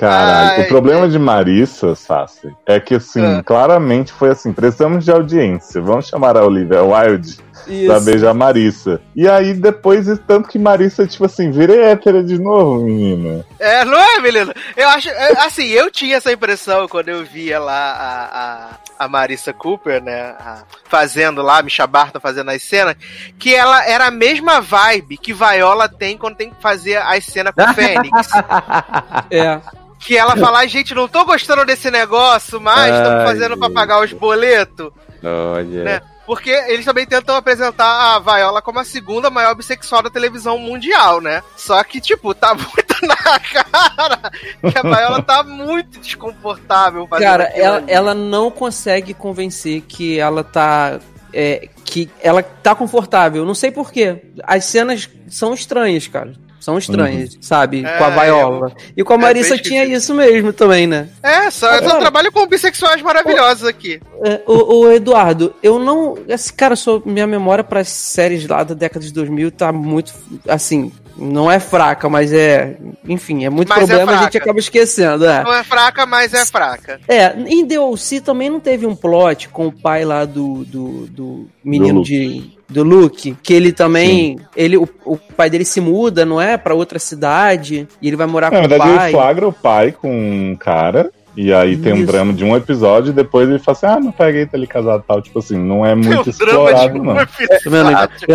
[0.00, 3.42] Caralho, Ai, o problema de Marissa, Sassi, é que assim, ah.
[3.44, 7.86] claramente foi assim, precisamos de audiência, vamos chamar a Olivia Wilde Isso.
[7.86, 9.00] Pra beijar Marissa.
[9.14, 13.44] E aí depois, tanto que Marissa, tipo assim, virei hétera de novo, menina.
[13.58, 14.54] É, não é, menina?
[14.76, 19.08] Eu acho, é, assim, eu tinha essa impressão quando eu via lá a, a, a
[19.08, 22.96] Marissa Cooper, né, a, fazendo lá, Misha Barton fazendo as cenas,
[23.38, 27.54] que ela era a mesma vibe que Viola tem quando tem que fazer as cenas
[27.54, 28.28] com o Fênix.
[29.30, 29.60] é
[30.00, 34.12] que ela fala, gente, não tô gostando desse negócio mais, estamos fazendo para pagar os
[34.12, 34.90] boletos.
[35.22, 35.84] Olha.
[35.84, 36.00] Né?
[36.30, 41.20] Porque eles também tentam apresentar a Viola como a segunda maior bissexual da televisão mundial,
[41.20, 41.42] né?
[41.56, 47.04] Só que, tipo, tá muito na cara que a Viola tá muito desconfortável.
[47.08, 51.00] Cara, ela, ela não consegue convencer que ela tá
[51.34, 53.44] é, que ela tá confortável.
[53.44, 54.22] Não sei porquê.
[54.44, 56.32] As cenas são estranhas, cara.
[56.60, 57.42] São estranhas, uhum.
[57.42, 57.84] sabe?
[57.84, 58.68] É, com a Viola.
[58.68, 58.92] Eu...
[58.98, 61.08] E com a Marissa é tinha isso mesmo também, né?
[61.22, 63.98] É, só eu trabalho com bissexuais maravilhosos aqui.
[64.22, 66.18] É, o, o, Eduardo, eu não.
[66.28, 70.12] Esse cara, sou, minha memória para séries lá da década de 2000 tá muito.
[70.46, 72.76] Assim, não é fraca, mas é.
[73.08, 75.24] Enfim, é muito mas é problema, é a gente acaba esquecendo.
[75.24, 75.42] É.
[75.42, 77.00] Não é fraca, mas é fraca.
[77.08, 81.48] É, em DLC também não teve um plot com o pai lá do, do, do
[81.64, 84.44] menino do de do Luke, que ele também, Sim.
[84.56, 88.26] ele o, o, pai dele se muda, não é, para outra cidade, e ele vai
[88.26, 88.78] morar Na com o pai.
[88.78, 91.82] Na verdade, ele flagra o pai com um cara e aí Isso.
[91.82, 94.56] tem um drama de um episódio e depois ele fala assim: ah, não peguei, tá
[94.56, 95.22] ali casado e tal.
[95.22, 97.14] Tipo assim, não é muito explorado, não.
[97.14, 97.26] Um é,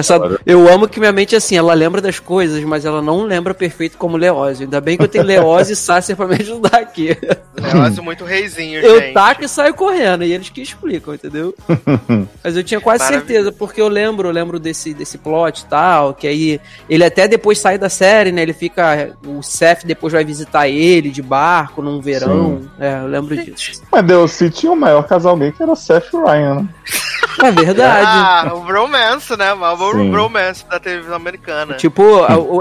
[0.02, 3.54] tá eu amo que minha mente, assim, ela lembra das coisas, mas ela não lembra
[3.54, 4.64] perfeito como Leose.
[4.64, 7.18] Ainda bem que eu tenho Leose e Sácer pra me ajudar aqui.
[7.56, 9.08] Leose muito reizinho, eu gente.
[9.08, 11.54] Eu taco e saio correndo, e eles que explicam, entendeu?
[12.44, 16.14] mas eu tinha quase certeza, porque eu lembro, eu lembro desse, desse plot e tal,
[16.14, 18.42] que aí ele até depois sai da série, né?
[18.42, 19.16] Ele fica.
[19.26, 22.62] O Seth depois vai visitar ele de barco num verão.
[22.62, 22.70] Sim.
[22.86, 23.82] É, eu lembro disso.
[23.92, 26.70] Mas DLC tinha o maior casal gay que era o Seth Ryan, né?
[27.44, 28.08] É verdade.
[28.08, 29.54] Ah, o bromance, né?
[29.54, 31.76] O bromance da televisão americana.
[31.76, 32.04] Tipo,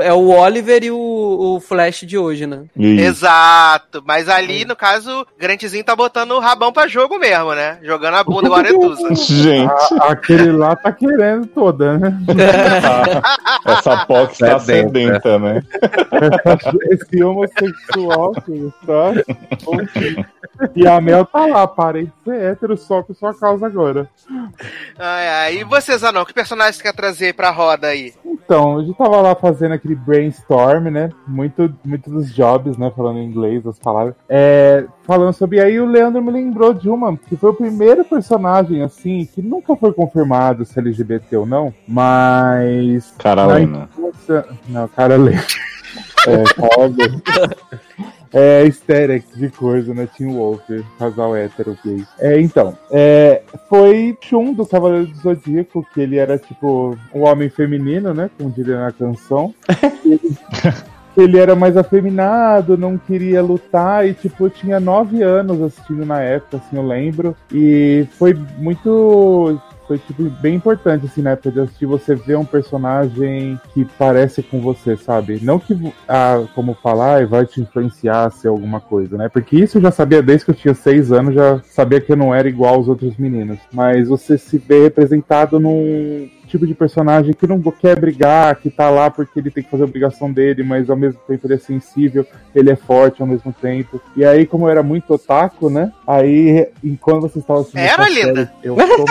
[0.03, 0.97] é o Oliver e o,
[1.57, 2.65] o Flash de hoje, né?
[2.77, 3.05] Isso.
[3.05, 4.03] Exato.
[4.07, 7.79] Mas ali, no caso, Grantzinho tá botando o rabão pra jogo mesmo, né?
[7.83, 9.15] Jogando a bunda igual a.
[9.15, 9.71] Gente.
[10.01, 12.19] A, aquele lá tá querendo toda, né?
[13.65, 15.63] Essa POC tá sedenta, né?
[16.91, 19.13] Esse homossexual que tá.
[20.75, 24.09] E a Mel tá lá, parei de ser hétero só por sua causa agora.
[24.99, 25.57] Ai, ai.
[25.59, 28.13] E você, Zanão, que personagem você quer trazer pra roda aí?
[28.25, 31.11] Então, eu já tava lá fazendo aquele brainstorm, né?
[31.27, 32.93] Muito, muito dos jobs, né?
[32.95, 34.15] Falando em inglês, as palavras.
[34.29, 35.61] É, falando sobre.
[35.61, 39.75] Aí o Leandro me lembrou de uma, que foi o primeiro personagem, assim, que nunca
[39.75, 43.15] foi confirmado se é LGBT ou não, mas.
[43.19, 43.89] Carolina.
[44.69, 45.45] Não, Carolina.
[46.29, 46.45] é,
[48.35, 50.09] é, estéreo de coisa, né?
[50.17, 50.61] Tim Wolf,
[50.99, 52.05] casal hétero gay.
[52.19, 57.49] É, então, é, foi Chum do Cavaleiro do Zodíaco, que ele era tipo um homem
[57.49, 58.29] feminino, né?
[58.37, 59.55] Como diria na canção.
[60.05, 60.21] ele,
[61.17, 66.21] ele era mais afeminado, não queria lutar e, tipo, eu tinha nove anos assistindo na
[66.21, 67.37] época, assim, eu lembro.
[67.53, 72.45] E foi muito foi tipo bem importante assim na época de assistir você ver um
[72.45, 75.39] personagem que parece com você, sabe?
[75.43, 75.77] Não que
[76.09, 79.29] ah, como falar vai te influenciar a ser alguma coisa, né?
[79.29, 82.17] Porque isso eu já sabia desde que eu tinha seis anos, já sabia que eu
[82.17, 83.59] não era igual aos outros meninos.
[83.73, 88.89] Mas você se vê representado num tipo de personagem que não quer brigar, que tá
[88.89, 91.59] lá porque ele tem que fazer a obrigação dele, mas ao mesmo tempo ele é
[91.59, 94.01] sensível, ele é forte ao mesmo tempo.
[94.17, 95.93] E aí, como eu era muito otaku, né?
[96.07, 97.81] Aí, enquanto você estava assistindo.
[97.81, 98.53] Era, linda!
[98.63, 99.05] eu sou...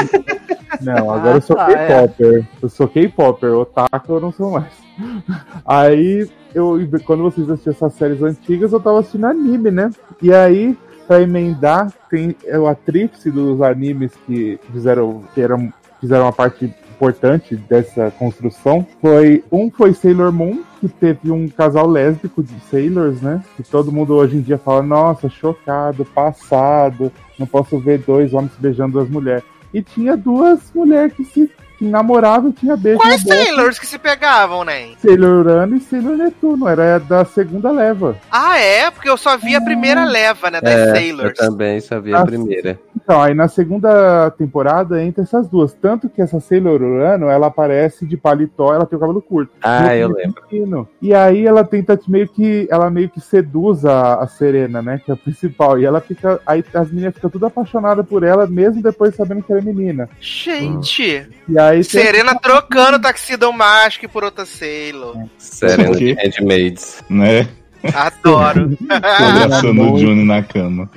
[0.81, 1.88] Não, agora eu sou ah, é.
[1.88, 2.39] K-Popper.
[2.39, 2.47] É.
[2.62, 4.73] Eu sou K-Popper, otaku eu não sou mais.
[5.65, 9.89] Aí, eu, quando vocês assistiam essas séries antigas, eu tava assistindo anime, né?
[10.21, 12.36] E aí, pra emendar, tem
[12.69, 19.43] a tríplice dos animes que fizeram, que eram, fizeram uma parte importante dessa construção foi
[19.51, 23.43] um foi Sailor Moon que teve um casal lésbico de sailors, né?
[23.55, 28.51] Que todo mundo hoje em dia fala, nossa, chocado, passado, não posso ver dois homens
[28.59, 29.43] beijando duas mulheres.
[29.73, 31.51] E tinha duas mulheres que se
[31.89, 34.89] namorava e tinha beijo Quais Sailors que se pegavam, né?
[34.97, 38.17] Sailor Urano e Sailor Netuno, era da segunda leva.
[38.31, 38.89] Ah, é?
[38.91, 41.39] Porque eu só vi a primeira leva, né, das é, Sailors.
[41.39, 42.79] Eu também só vi a, a primeira.
[42.95, 45.73] Então, aí na segunda temporada entra essas duas.
[45.73, 49.51] Tanto que essa Sailor Urano, ela aparece de paletó, ela tem o cabelo curto.
[49.61, 50.87] Ah, eu lembro.
[51.01, 52.67] E aí ela tenta meio que.
[52.69, 55.01] Ela meio que seduz a, a Serena, né?
[55.03, 55.79] Que é a principal.
[55.79, 56.39] E ela fica.
[56.45, 60.09] Aí as meninas ficam tudo apaixonadas por ela, mesmo depois sabendo que ela é menina.
[60.19, 61.27] Gente!
[61.47, 65.15] E aí Serena trocando Taxidon Mask por outra Sailor.
[65.38, 67.03] Serena de Handmaids.
[67.09, 67.47] Né?
[67.93, 68.77] Adoro.
[68.89, 70.89] Abraçando o Juni na cama.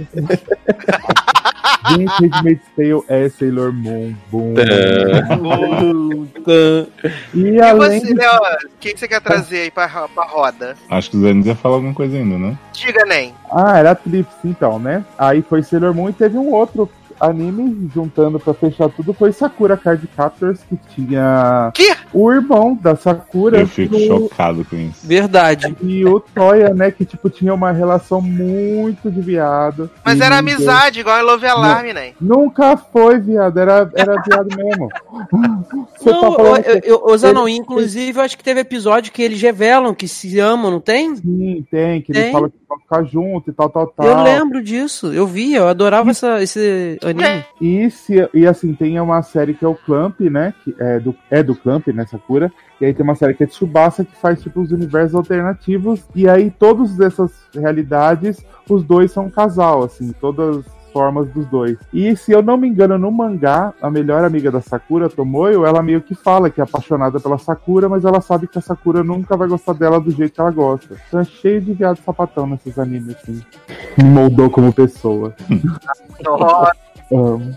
[1.91, 4.15] Gente, Handmaid's Tale é Sailor Moon.
[4.31, 4.55] Boom.
[7.35, 8.15] e, e além você, de...
[8.15, 10.77] Léo, o que você quer trazer aí pra, pra roda?
[10.91, 12.59] Acho que o Zé ia falar alguma coisa ainda, né?
[12.73, 13.35] Diga, Nem.
[13.51, 15.05] Ah, era Trips, então, né?
[15.19, 19.77] Aí foi Sailor Moon e teve um outro anime juntando pra fechar tudo foi Sakura
[19.77, 21.95] Card Captors, que tinha que?
[22.13, 23.61] o irmão da Sakura.
[23.61, 25.07] Eu fico chocado com isso.
[25.07, 25.77] Verdade.
[25.83, 29.91] E o Toya, né, que tipo tinha uma relação muito de viado.
[30.05, 32.13] Mas era amizade, igual em Love Alarm, né?
[32.21, 34.89] Nunca foi, viado, era, era viado mesmo.
[35.97, 39.41] Você não, tá eu, eu, eu, Zanon, inclusive, eu acho que teve episódio que eles
[39.41, 41.17] revelam que se amam, não tem?
[41.17, 42.23] Sim, tem, que tem.
[42.23, 44.07] eles falam que vão ficar junto e tal, tal, tal.
[44.07, 47.45] Eu lembro disso, eu vi, eu adorava essa, esse anime.
[47.61, 50.53] E, se, e assim, tem uma série que é o Clamp, né?
[50.65, 52.07] Que é do, é do Clamp, né?
[52.07, 52.53] Sakura.
[52.81, 56.05] E aí tem uma série que é Tsubasa que faz tipo os universos alternativos.
[56.15, 60.65] E aí todas essas realidades, os dois são um casal, assim, todas
[60.97, 61.77] formas dos dois.
[61.93, 65.83] E se eu não me engano, no mangá, a melhor amiga da Sakura, Tomoyo, ela
[65.83, 69.37] meio que fala que é apaixonada pela Sakura, mas ela sabe que a Sakura nunca
[69.37, 70.97] vai gostar dela do jeito que ela gosta.
[71.07, 73.43] Então é cheio de viado sapatão nesses animes, assim.
[73.99, 75.35] Me moldou como pessoa.
[77.13, 77.57] Amo.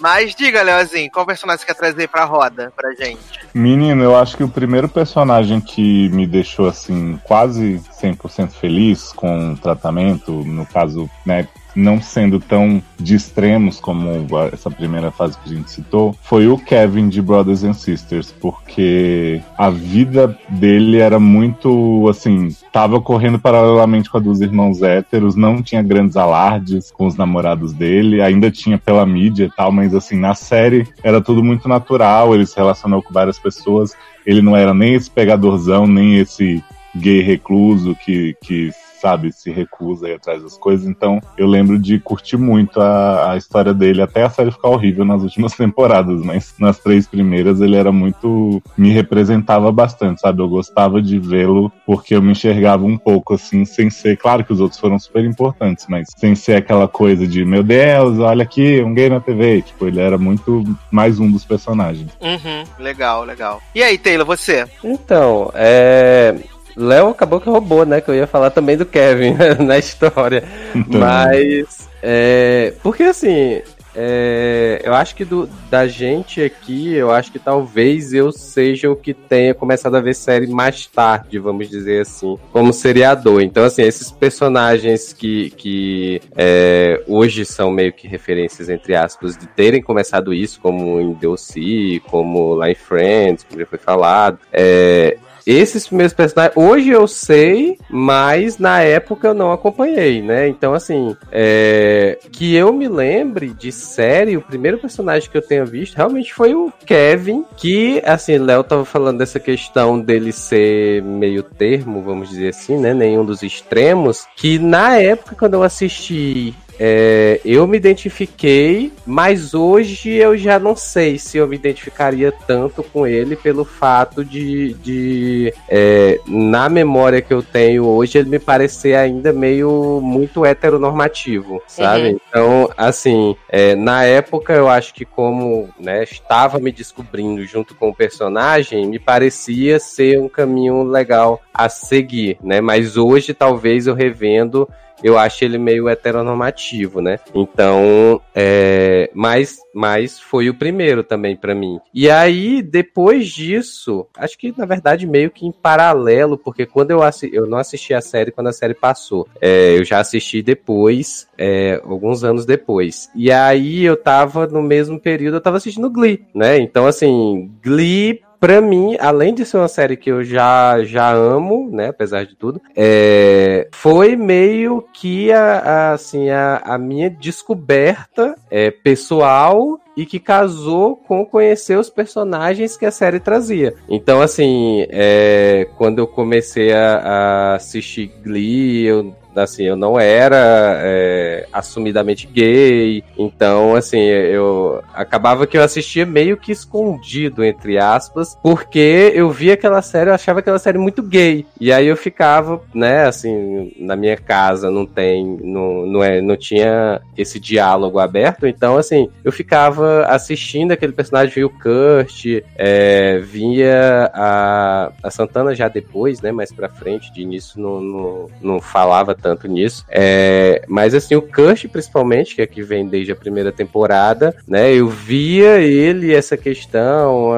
[0.00, 3.18] Mas diga, Leozinho, qual personagem você quer trazer pra roda pra gente?
[3.52, 9.52] Menino, eu acho que o primeiro personagem que me deixou assim, quase 100% feliz com
[9.52, 15.52] o tratamento, no caso, né, não sendo tão de extremos como essa primeira fase que
[15.52, 21.18] a gente citou, foi o Kevin de Brothers and Sisters, porque a vida dele era
[21.18, 27.06] muito assim, tava correndo paralelamente com a dos irmãos héteros, não tinha grandes alardes com
[27.06, 31.42] os namorados dele, ainda tinha pela mídia e tal, mas assim, na série era tudo
[31.42, 33.94] muito natural, ele se relacionou com várias pessoas,
[34.24, 36.62] ele não era nem esse pegadorzão, nem esse
[36.96, 38.70] gay recluso que, que
[39.04, 40.86] sabe, se recusa aí atrás das coisas.
[40.86, 45.04] Então eu lembro de curtir muito a, a história dele, até a série ficar horrível
[45.04, 48.62] nas últimas temporadas, mas nas três primeiras ele era muito.
[48.78, 50.40] me representava bastante, sabe?
[50.40, 54.16] Eu gostava de vê-lo porque eu me enxergava um pouco assim, sem ser.
[54.16, 58.18] Claro que os outros foram super importantes, mas sem ser aquela coisa de, meu Deus,
[58.20, 59.60] olha aqui, um gay na TV.
[59.60, 62.10] Tipo, ele era muito mais um dos personagens.
[62.22, 63.60] Uhum, legal, legal.
[63.74, 64.64] E aí, Taylor, você?
[64.82, 66.34] Então, é.
[66.76, 68.00] Léo acabou que roubou, né?
[68.00, 70.44] Que eu ia falar também do Kevin na história.
[70.74, 71.00] Então...
[71.00, 71.88] Mas.
[72.02, 73.62] É, porque assim.
[73.96, 78.96] É, eu acho que do, da gente aqui, eu acho que talvez eu seja o
[78.96, 83.40] que tenha começado a ver série mais tarde, vamos dizer assim, como seriador.
[83.40, 89.46] Então, assim, esses personagens que, que é, hoje são meio que referências, entre aspas, de
[89.46, 95.16] terem começado isso, como em DLC, como lá em Friends, como já foi falado, é,
[95.46, 100.48] esses primeiros personagens, hoje eu sei, mas na época eu não acompanhei, né?
[100.48, 102.18] Então, assim, é...
[102.32, 106.54] que eu me lembre de série, o primeiro personagem que eu tenha visto realmente foi
[106.54, 112.48] o Kevin, que, assim, Léo tava falando dessa questão dele ser meio termo, vamos dizer
[112.48, 112.94] assim, né?
[112.94, 120.12] Nenhum dos extremos, que na época, quando eu assisti é, eu me identifiquei, mas hoje
[120.12, 125.52] eu já não sei se eu me identificaria tanto com ele pelo fato de, de
[125.68, 132.10] é, na memória que eu tenho hoje, ele me parecer ainda meio muito heteronormativo, sabe?
[132.10, 132.20] Uhum.
[132.28, 137.88] Então, assim, é, na época eu acho que como né, estava me descobrindo junto com
[137.88, 142.60] o personagem, me parecia ser um caminho legal a seguir, né?
[142.60, 144.68] Mas hoje talvez eu revendo
[145.04, 147.20] eu acho ele meio heteronormativo, né?
[147.34, 151.78] Então, é, mas, mas foi o primeiro também para mim.
[151.92, 157.02] E aí, depois disso, acho que na verdade meio que em paralelo, porque quando eu
[157.02, 161.28] assisti, eu não assisti a série quando a série passou, é, eu já assisti depois,
[161.36, 163.10] é, alguns anos depois.
[163.14, 166.58] E aí eu tava no mesmo período, eu tava assistindo Glee, né?
[166.58, 171.70] Então, assim, Glee para mim, além de ser uma série que eu já, já amo,
[171.72, 178.36] né, apesar de tudo, é, foi meio que a, a assim, a, a, minha descoberta
[178.50, 183.76] é, pessoal e que casou com conhecer os personagens que a série trazia.
[183.88, 190.78] Então, assim, é, quando eu comecei a, a assistir Glee, eu assim, eu não era
[190.82, 198.36] é, assumidamente gay, então, assim, eu acabava que eu assistia meio que escondido, entre aspas,
[198.42, 202.60] porque eu via aquela série, eu achava aquela série muito gay, e aí eu ficava,
[202.74, 208.46] né, assim, na minha casa não tem, não, não, é, não tinha esse diálogo aberto,
[208.46, 212.26] então, assim, eu ficava assistindo aquele personagem, via o Kurt,
[212.56, 216.32] é, via a, a Santana já depois, né?
[216.32, 219.86] Mais pra frente, de início não, não, não falava tanto nisso.
[219.88, 224.74] É, mas assim, o Kurt, principalmente, que é que vem desde a primeira temporada, né?
[224.74, 227.32] Eu via ele, essa questão,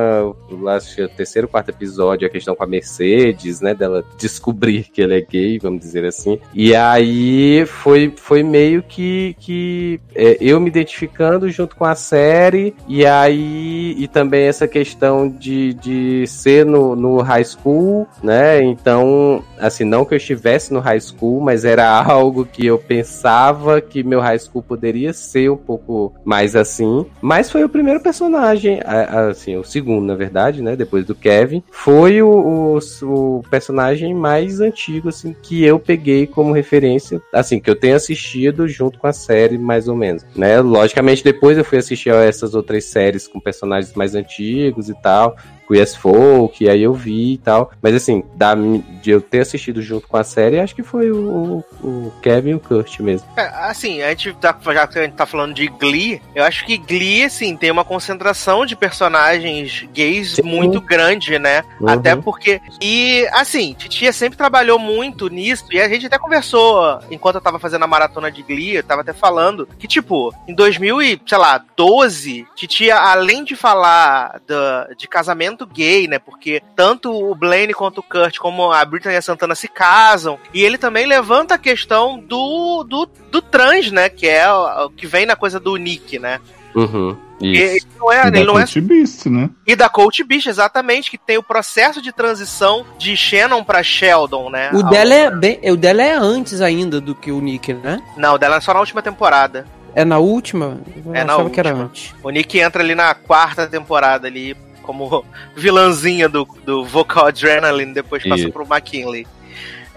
[0.92, 3.72] que o terceiro, quarto episódio, a questão com a Mercedes, né?
[3.72, 6.40] Dela descobrir que ele é gay, vamos dizer assim.
[6.52, 12.74] E aí foi, foi meio que, que é, eu me identificando junto com a série,
[12.88, 18.60] e aí e também essa questão de, de ser no, no high school, né?
[18.60, 23.80] Então, assim, não que eu estivesse no high school, mas era algo que eu pensava
[23.80, 27.06] que meu high school poderia ser um pouco mais assim.
[27.20, 30.76] Mas foi o primeiro personagem, assim, o segundo, na verdade, né?
[30.76, 36.52] Depois do Kevin, foi o, o, o personagem mais antigo, assim, que eu peguei como
[36.52, 40.60] referência, assim, que eu tenho assistido junto com a série, mais ou menos, né?
[40.60, 45.36] Logicamente, depois eu fui assistir a essas outras séries com personagens mais antigos e tal,
[45.66, 47.70] Queer Folk, aí eu vi e tal.
[47.82, 51.64] Mas assim, da, de eu ter assistido junto com a série, acho que foi o,
[51.82, 53.28] o Kevin e o Kurt mesmo.
[53.36, 56.64] É, assim, a gente tá, já que a gente tá falando de Glee, eu acho
[56.66, 60.42] que Glee, assim, tem uma concentração de personagens gays Sim.
[60.42, 61.64] muito grande, né?
[61.80, 61.88] Uhum.
[61.88, 62.60] Até porque.
[62.80, 67.58] E, assim, Titia sempre trabalhou muito nisso, e a gente até conversou enquanto eu tava
[67.58, 73.44] fazendo a maratona de Glee, eu tava até falando que, tipo, em 2012, Titia, além
[73.44, 76.18] de falar do, de casamento gay, né?
[76.18, 80.38] Porque tanto o Blaine quanto o Kurt, como a Britney e a Santana se casam.
[80.52, 84.08] E ele também levanta a questão do, do, do trans, né?
[84.08, 86.40] Que é o que vem na coisa do Nick, né?
[86.74, 87.16] Uhum.
[87.40, 88.80] Ele não é, e ele da não Coach é...
[88.82, 89.50] Beast, né?
[89.66, 94.50] E da Coach Beast, exatamente, que tem o processo de transição de Shannon para Sheldon,
[94.50, 94.70] né?
[94.72, 98.02] O dela, é bem, o dela é antes ainda do que o Nick, né?
[98.16, 99.66] Não, o dela é só na última temporada.
[99.94, 100.78] É na última?
[101.04, 101.50] Eu é na última.
[101.50, 102.14] que era antes.
[102.22, 104.56] O Nick entra ali na quarta temporada ali
[104.86, 105.24] como
[105.54, 109.26] vilãzinha do, do Vocal Adrenaline, depois passa pro McKinley.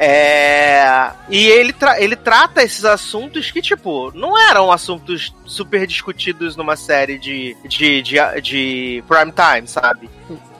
[0.01, 1.11] É...
[1.27, 6.77] E ele, tra ele trata esses assuntos que, tipo, não eram assuntos super discutidos numa
[6.77, 10.09] série de, de, de, de prime time, sabe?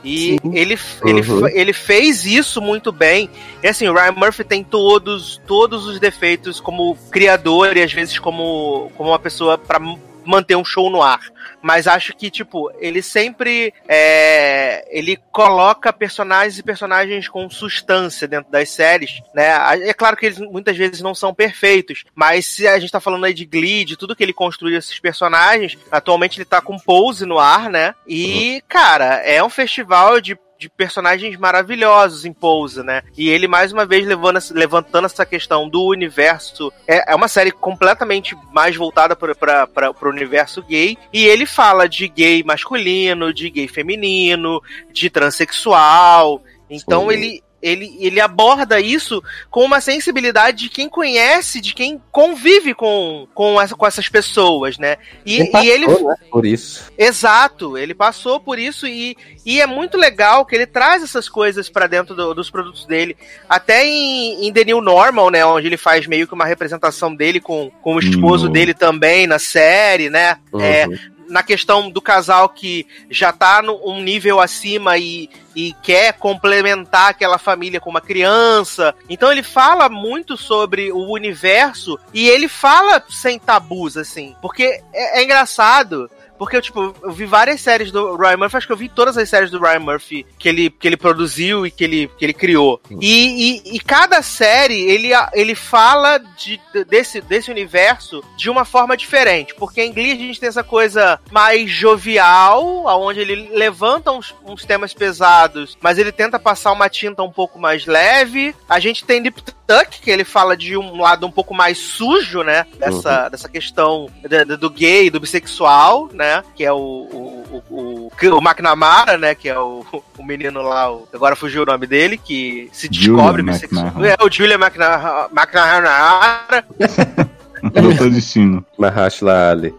[0.04, 1.48] E ele, ele, uhum.
[1.48, 3.30] ele fez isso muito bem.
[3.64, 8.20] E assim, o Ryan Murphy tem todos, todos os defeitos como criador e às vezes
[8.20, 9.80] como, como uma pessoa para
[10.26, 11.20] manter um show no ar
[11.62, 18.52] mas acho que, tipo, ele sempre é, ele coloca personagens e personagens com substância dentro
[18.52, 19.50] das séries, né?
[19.88, 23.26] É claro que eles muitas vezes não são perfeitos, mas se a gente tá falando
[23.26, 27.26] aí de Glee, de tudo que ele construiu esses personagens, atualmente ele tá com Pose
[27.26, 27.94] no ar, né?
[28.08, 28.62] E, uhum.
[28.68, 33.02] cara, é um festival de de personagens maravilhosos em Pose, né?
[33.18, 36.72] E ele, mais uma vez, levando, levantando essa questão do universo.
[36.86, 40.98] É, é uma série completamente mais voltada para o universo gay.
[41.14, 46.44] E ele fala de gay masculino, de gay feminino, de transexual.
[46.70, 47.14] Então Sim.
[47.14, 53.28] ele ele, ele aborda isso com uma sensibilidade de quem conhece, de quem convive com,
[53.34, 54.98] com, essa, com essas pessoas, né?
[55.26, 56.92] E ele, passou, e ele né, por isso.
[56.98, 61.70] Exato, ele passou por isso e, e é muito legal que ele traz essas coisas
[61.70, 63.18] para dentro do, dos produtos dele.
[63.48, 65.46] Até em, em The New Normal, né?
[65.46, 68.52] Onde ele faz meio que uma representação dele com, com o esposo uhum.
[68.52, 70.38] dele também na série, né?
[70.54, 70.62] Uhum.
[70.62, 70.88] É,
[71.30, 77.38] na questão do casal que já tá num nível acima e, e quer complementar aquela
[77.38, 78.94] família com uma criança.
[79.08, 84.36] Então ele fala muito sobre o universo e ele fala sem tabus, assim.
[84.42, 86.10] Porque é, é engraçado
[86.40, 89.30] porque tipo, eu vi várias séries do Ryan Murphy, acho que eu vi todas as
[89.30, 92.82] séries do Ryan Murphy que ele, que ele produziu e que ele, que ele criou.
[92.90, 98.96] E, e, e cada série, ele, ele fala de, desse, desse universo de uma forma
[98.96, 99.54] diferente.
[99.54, 104.64] Porque em Glee a gente tem essa coisa mais jovial, onde ele levanta uns, uns
[104.64, 108.56] temas pesados, mas ele tenta passar uma tinta um pouco mais leve.
[108.70, 112.44] A gente tem Deep Tuck, que ele fala de um lado um pouco mais sujo,
[112.44, 112.66] né?
[112.78, 113.30] Dessa, uhum.
[113.30, 114.10] dessa questão
[114.48, 116.29] do, do gay, do bissexual, né?
[116.30, 116.44] Né?
[116.56, 119.34] Que é o, o, o, o, McNamara, né?
[119.34, 119.84] Que é o,
[120.18, 124.06] o menino lá, o, agora fugiu o nome dele, que se descobre bissexual.
[124.06, 125.30] É o Julia McNamara.
[127.74, 128.64] Doutor Destino.
[128.78, 129.74] Mahashla Ali.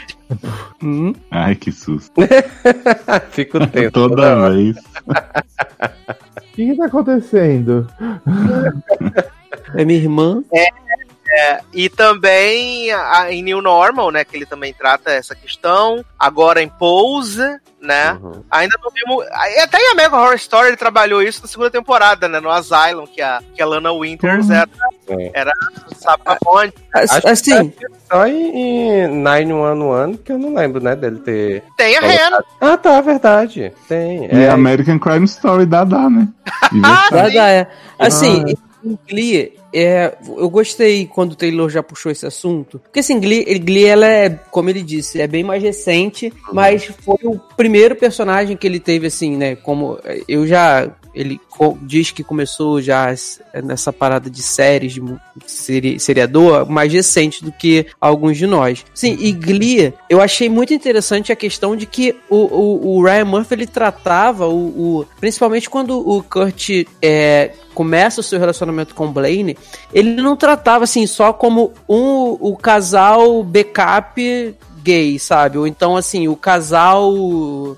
[0.83, 1.15] Hum?
[1.31, 2.21] Ai, que susto.
[3.31, 3.93] Fico tempo.
[3.93, 4.77] Toda vez.
[4.77, 7.87] O que, que tá acontecendo?
[9.75, 10.43] É minha irmã?
[10.53, 10.67] É,
[11.33, 14.25] É, e também a, em New Normal, né?
[14.25, 16.05] Que ele também trata essa questão.
[16.19, 18.19] Agora em Pose, né?
[18.21, 18.43] Uhum.
[18.51, 19.25] Ainda não vimos.
[19.63, 22.41] Até em American Horror Story ele trabalhou isso na segunda temporada, né?
[22.41, 24.55] No Asylum, que a, que a Lana Winters uhum.
[24.55, 24.71] era,
[25.09, 25.31] é.
[25.33, 25.53] era
[25.97, 26.75] sabe pra onde.
[26.93, 27.73] Assim,
[28.11, 31.63] só em, em 911 que eu não lembro, né, dele ter.
[31.77, 32.45] Tem a Hannah.
[32.61, 33.73] Ah, tá, verdade.
[33.89, 34.27] Tem.
[34.27, 34.51] E é.
[34.51, 36.27] American Crime Story dá, dá, né?
[37.11, 37.69] dá, dá, é.
[37.99, 38.59] Assim, ah.
[38.85, 42.79] em Glee, é, eu gostei quando o Taylor já puxou esse assunto.
[42.79, 47.19] Porque assim, Glee, Glee ela é, como ele disse, é bem mais recente, mas foi
[47.25, 49.57] o primeiro personagem que ele teve, assim, né?
[49.57, 49.99] Como
[50.29, 51.41] eu já ele
[51.83, 53.15] diz que começou já
[53.63, 55.03] nessa parada de séries, de
[55.47, 58.85] seri seriador, mais recente do que alguns de nós.
[58.95, 63.25] Sim, e Glee, eu achei muito interessante a questão de que o, o, o Ryan
[63.25, 69.13] Murphy ele tratava o, o, principalmente quando o Kurt é, começa o seu relacionamento com
[69.13, 69.57] Blaine,
[69.93, 75.59] ele não tratava assim só como um o casal backup gay, sabe?
[75.59, 77.13] Ou então, assim, o casal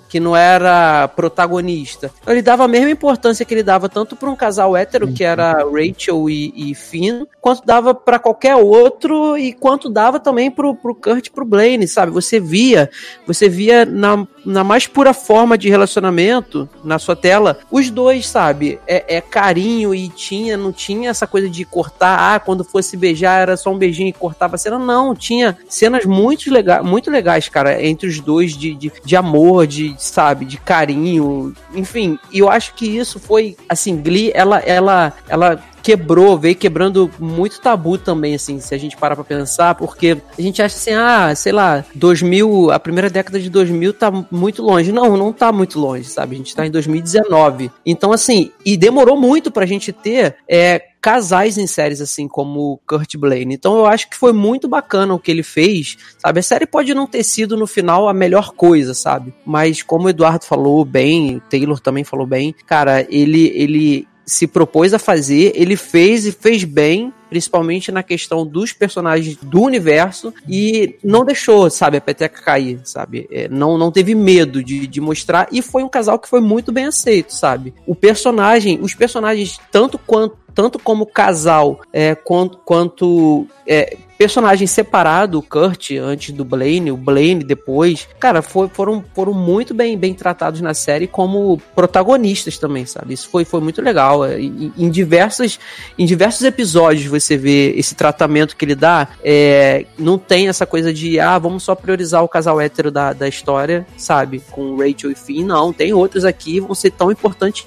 [0.09, 2.11] que não era protagonista.
[2.21, 5.25] Então, ele dava a mesma importância que ele dava tanto para um casal hétero, que
[5.25, 10.75] era Rachel e, e Finn, quanto dava para qualquer outro e quanto dava também pro,
[10.75, 12.13] pro Kurt e pro Blaine, sabe?
[12.13, 12.91] Você via,
[13.27, 18.79] você via na, na mais pura forma de relacionamento, na sua tela, os dois, sabe?
[18.87, 23.41] É, é carinho e tinha, não tinha essa coisa de cortar, ah, quando fosse beijar
[23.41, 27.49] era só um beijinho e cortava a cena, não, tinha cenas muito legais, muito legais,
[27.49, 32.49] cara, entre os dois de, de, de amor, de, sabe, de carinho, enfim, e eu
[32.49, 38.35] acho que isso foi, assim, Glee, ela, ela, ela quebrou, veio quebrando muito tabu também,
[38.35, 41.85] assim, se a gente parar pra pensar, porque a gente acha assim, ah, sei lá,
[41.95, 44.93] 2000, a primeira década de 2000 tá muito longe.
[44.93, 46.35] Não, não tá muito longe, sabe?
[46.35, 47.71] A gente tá em 2019.
[47.85, 53.17] Então, assim, e demorou muito pra gente ter é, casais em séries assim como Kurt
[53.17, 53.55] Blaine.
[53.55, 56.39] Então eu acho que foi muito bacana o que ele fez, sabe?
[56.39, 59.35] A série pode não ter sido no final a melhor coisa, sabe?
[59.45, 64.47] Mas como o Eduardo falou bem, o Taylor também falou bem, cara, ele ele se
[64.47, 70.33] propôs a fazer, ele fez e fez bem, principalmente na questão dos personagens do universo,
[70.49, 73.27] e não deixou, sabe, a peteca cair, sabe?
[73.31, 76.71] É, não, não teve medo de, de mostrar, e foi um casal que foi muito
[76.71, 77.75] bem aceito, sabe?
[77.87, 85.39] O personagem, os personagens, tanto quanto tanto como casal, é, quanto, quanto é, personagem separado,
[85.39, 90.15] o Kurt antes do Blaine, o Blaine depois, cara, foi, foram, foram muito bem, bem
[90.15, 93.15] tratados na série como protagonistas também, sabe?
[93.15, 94.25] Isso foi, foi muito legal.
[94.25, 95.59] É, em, em diversos,
[95.99, 100.93] em diversos episódios você vê esse tratamento que ele dá, é, não tem essa coisa
[100.93, 104.41] de, ah, vamos só priorizar o casal hétero da, da história, sabe?
[104.53, 105.73] Com Rachel e Finn, não.
[105.73, 107.67] Tem outros aqui vão ser tão importantes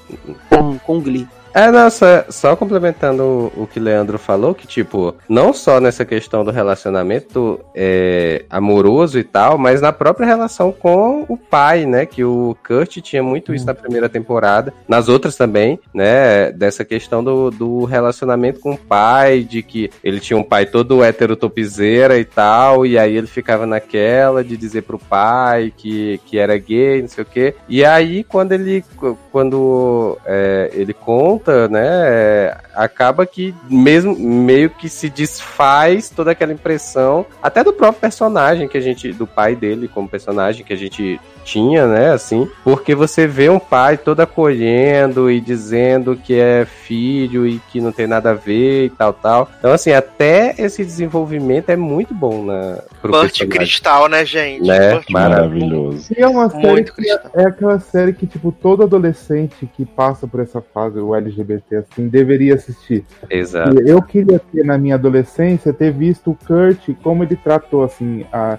[0.50, 1.28] com, com Glee.
[1.56, 6.04] É, não, só, só complementando o, o, que Leandro falou, que, tipo, não só nessa
[6.04, 12.06] questão do relacionamento é, amoroso e tal, mas na própria relação com o pai, né?
[12.06, 16.52] Que o Kurt tinha muito isso na primeira temporada, nas outras também, né?
[16.52, 21.06] Dessa questão do, do relacionamento com o pai, de que ele tinha um pai todo
[21.06, 26.38] hétero topzeira e tal, e aí ele ficava naquela de dizer pro pai que, que
[26.38, 27.56] era gay, não sei o quê.
[27.70, 28.84] E aí, quando ele,
[29.32, 32.56] quando é, ele conta volta, né?
[32.74, 38.78] Acaba que mesmo meio que se desfaz toda aquela impressão, até do próprio personagem que
[38.78, 43.28] a gente, do pai dele como personagem que a gente tinha, né, assim, porque você
[43.28, 48.32] vê um pai todo acolhendo e dizendo que é filho e que não tem nada
[48.32, 49.50] a ver e tal, tal.
[49.60, 54.66] Então, assim, até esse desenvolvimento é muito bom na Burt Cristal, né, gente?
[54.68, 55.00] Né?
[55.10, 56.12] Maravilhoso.
[56.18, 59.86] E é uma série muito que é, é aquela série que, tipo, todo adolescente que
[59.86, 63.06] passa por essa fase, o LGBT, assim, deveria assistir.
[63.30, 63.80] Exato.
[63.82, 68.58] Eu queria ter, na minha adolescência, ter visto o Kurt, como ele tratou, assim, a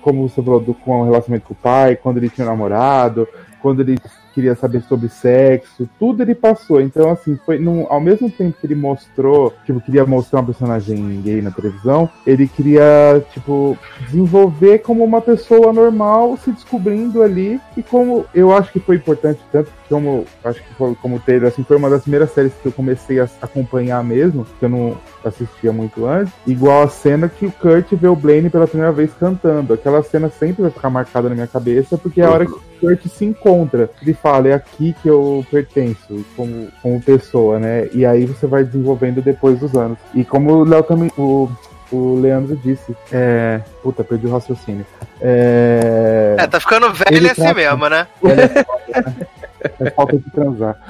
[0.00, 3.26] como você falou, do, com o relacionamento com o pai, quando ele tinha namorado,
[3.60, 3.98] quando ele
[4.32, 6.80] queria saber sobre sexo, tudo ele passou.
[6.80, 11.20] Então, assim, foi num, ao mesmo tempo que ele mostrou, tipo, queria mostrar uma personagem
[11.20, 17.60] gay na televisão, ele queria, tipo, desenvolver como uma pessoa normal se descobrindo ali.
[17.76, 21.64] E como eu acho que foi importante, tanto como acho que foi como Taylor, assim,
[21.64, 25.72] foi uma das primeiras séries que eu comecei a acompanhar mesmo, que eu não assistia
[25.72, 29.74] muito antes, igual a cena que o Kurt vê o Blaine pela primeira vez cantando.
[29.74, 32.62] Aquela cena sempre vai ficar marcada na minha cabeça, porque é a hora que o
[32.80, 33.90] Kurt se encontra.
[34.00, 37.88] Ele fala, é aqui que eu pertenço, como, como pessoa, né?
[37.92, 39.98] E aí você vai desenvolvendo depois dos anos.
[40.14, 41.10] E como o Léo também.
[41.18, 41.50] O,
[41.90, 42.96] o Leandro disse.
[43.10, 43.60] É...
[43.82, 44.86] Puta, perdi o raciocínio.
[45.20, 47.54] É, é tá ficando velho Ele assim trata...
[47.54, 48.06] mesmo, né?
[49.80, 50.80] É, falta de transar.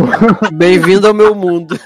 [0.52, 1.78] Bem-vindo ao meu mundo.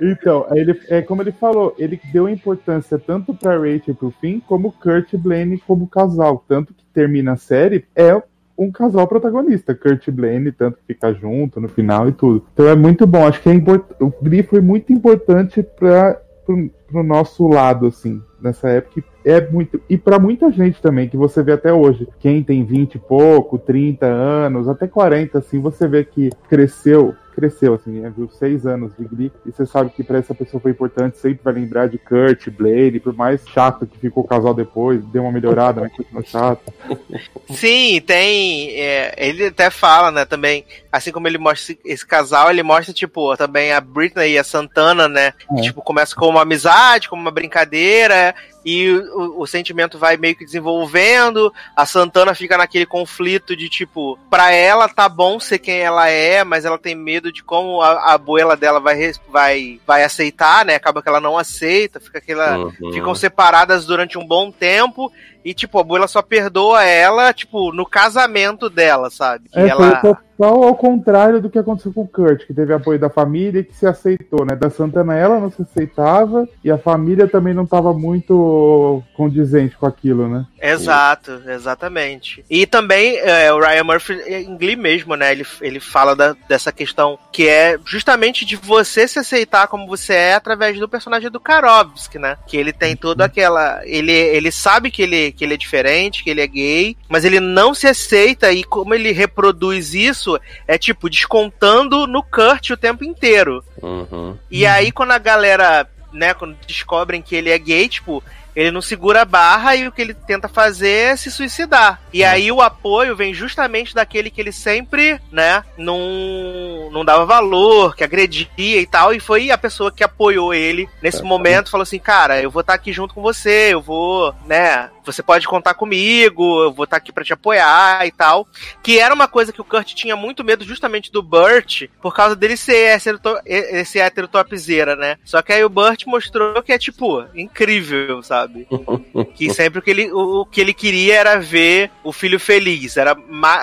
[0.00, 4.72] Então, ele, é como ele falou, ele deu importância tanto pra Rachel pro fim, como
[4.72, 6.44] Kurt e Blaine como casal.
[6.46, 8.20] Tanto que termina a série, é
[8.56, 12.46] um casal protagonista, Kurt e Blaine, tanto que fica junto no final e tudo.
[12.52, 13.84] Então é muito bom, acho que é import...
[13.98, 19.02] o Glee foi muito importante para pro, pro nosso lado, assim, nessa época.
[19.24, 19.80] É muito.
[19.88, 22.08] E para muita gente também, que você vê até hoje.
[22.20, 27.74] Quem tem 20 e pouco, 30 anos, até 40, assim, você vê que cresceu cresceu,
[27.74, 28.12] assim, né?
[28.14, 31.42] viu seis anos de Glee, e você sabe que para essa pessoa foi importante, sempre
[31.42, 35.32] vai lembrar de Kurt, Blade, por mais chato que ficou o casal depois, deu uma
[35.32, 36.72] melhorada, mas continuou chato.
[37.48, 38.70] Sim, tem.
[38.78, 42.92] É, ele até fala, né, também, assim como ele mostra esse, esse, casal, ele mostra,
[42.92, 45.32] tipo, também a Britney e a Santana, né?
[45.50, 45.54] É.
[45.54, 48.34] Que, tipo, começa com uma amizade, como uma brincadeira,
[48.64, 51.52] e o, o, sentimento vai meio que desenvolvendo.
[51.74, 56.44] A Santana fica naquele conflito de tipo, pra ela tá bom ser quem ela é,
[56.44, 60.74] mas ela tem medo de como a, a abuela dela vai, vai, vai aceitar, né?
[60.74, 62.58] Acaba que ela não aceita, fica aquela.
[62.58, 62.92] Uhum.
[62.92, 65.10] Ficam separadas durante um bom tempo.
[65.42, 69.48] E, tipo, a abuela só perdoa ela, tipo, no casamento dela, sabe?
[69.54, 70.00] É, ela...
[70.00, 70.14] foi
[70.44, 73.76] ao contrário do que aconteceu com o Kurt, que teve apoio da família e que
[73.76, 74.54] se aceitou, né?
[74.56, 79.86] Da Santana ela não se aceitava e a família também não estava muito condizente com
[79.86, 80.46] aquilo, né?
[80.60, 82.44] Exato, exatamente.
[82.48, 85.32] E também é, o Ryan Murphy, em Glee mesmo, né?
[85.32, 90.14] Ele, ele fala da, dessa questão que é justamente de você se aceitar como você
[90.14, 92.36] é através do personagem do Karovski, né?
[92.46, 93.80] Que ele tem toda aquela.
[93.84, 97.40] Ele, ele sabe que ele que ele é diferente, que ele é gay, mas ele
[97.40, 100.29] não se aceita e como ele reproduz isso
[100.66, 103.64] é tipo descontando no Kurt o tempo inteiro.
[103.82, 104.36] Uhum.
[104.50, 108.22] E aí quando a galera, né, quando descobrem que ele é gay, tipo,
[108.54, 112.00] ele não segura a barra e o que ele tenta fazer é se suicidar.
[112.12, 112.28] E é.
[112.28, 118.04] aí o apoio vem justamente daquele que ele sempre, né, não, não dava valor, que
[118.04, 118.46] agredia
[118.80, 119.14] e tal.
[119.14, 121.24] E foi a pessoa que apoiou ele nesse é.
[121.24, 124.90] momento, falou assim: cara, eu vou estar tá aqui junto com você, eu vou, né,
[125.04, 128.46] você pode contar comigo, eu vou estar tá aqui para te apoiar e tal.
[128.82, 132.36] Que era uma coisa que o Kurt tinha muito medo justamente do Burt, por causa
[132.36, 133.00] dele ser
[133.46, 135.16] esse hétero topzera, né?
[135.24, 138.66] Só que aí o Burt mostrou que é, tipo, incrível, sabe?
[139.34, 142.96] que sempre o que ele, o, o, que ele queria era ver o filho feliz,
[142.96, 143.16] era,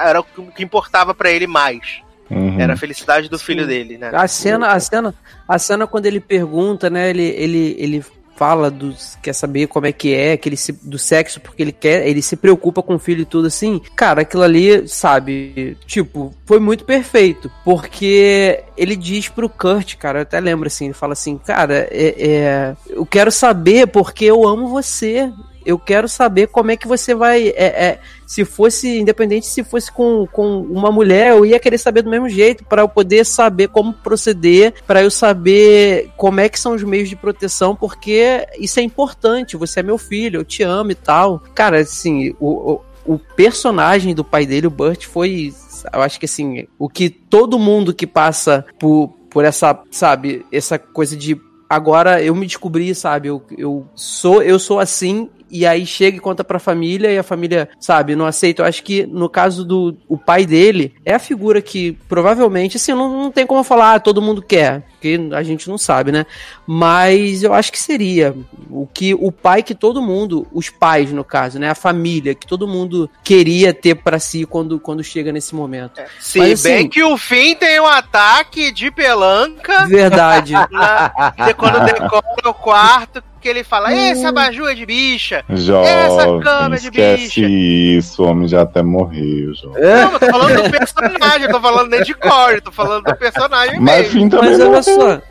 [0.04, 2.02] era o que importava para ele mais.
[2.30, 2.60] Uhum.
[2.60, 3.46] Era a felicidade do Sim.
[3.46, 4.12] filho dele, né?
[4.14, 5.16] A cena, a cena,
[5.48, 7.10] a cena quando ele pergunta, né?
[7.10, 8.06] Ele, ele, ele
[8.38, 11.72] fala dos quer saber como é que é, que ele se, do sexo porque ele
[11.72, 13.82] quer, ele se preocupa com o filho e tudo assim.
[13.96, 20.24] Cara, aquilo ali, sabe, tipo, foi muito perfeito, porque ele diz pro Kurt, cara, eu
[20.24, 24.68] até lembro assim, ele fala assim, cara, é, é eu quero saber porque eu amo
[24.68, 25.32] você
[25.68, 27.50] eu quero saber como é que você vai.
[27.50, 32.04] É, é, se fosse, independente se fosse com, com uma mulher, eu ia querer saber
[32.04, 36.58] do mesmo jeito, para eu poder saber como proceder, para eu saber como é que
[36.58, 39.58] são os meios de proteção, porque isso é importante.
[39.58, 41.44] Você é meu filho, eu te amo e tal.
[41.54, 45.54] Cara, assim, o, o, o personagem do pai dele, o Burt, foi.
[45.94, 50.80] Eu acho que assim, o que todo mundo que passa por, por essa, sabe, essa
[50.80, 51.38] coisa de
[51.70, 53.28] agora eu me descobri, sabe?
[53.28, 57.24] Eu, eu sou eu sou assim e aí chega e conta pra família e a
[57.24, 58.62] família, sabe, não aceita.
[58.62, 62.94] Eu acho que no caso do o pai dele, é a figura que provavelmente, assim,
[62.94, 66.26] não, não tem como falar, ah, todo mundo quer, porque a gente não sabe, né?
[66.66, 68.36] Mas eu acho que seria
[68.70, 72.48] o que o pai que todo mundo, os pais no caso, né, a família que
[72.48, 76.00] todo mundo queria ter para si quando, quando chega nesse momento.
[76.00, 76.08] É.
[76.20, 79.86] Se Mas, assim, bem que o fim tem um ataque de pelanca.
[79.88, 80.54] Verdade.
[80.72, 86.40] Na, quando decola o quarto que ele fala, essa abajur é de bicha, Jovem, essa
[86.40, 87.42] cama é de bicha.
[87.42, 89.82] isso, o homem já até morreu, jovem.
[89.82, 93.16] Não, eu tô falando do personagem, eu tô falando nem de core, tô falando do
[93.16, 94.12] personagem Mas mesmo.
[94.12, 95.22] Fim também Mas olha só.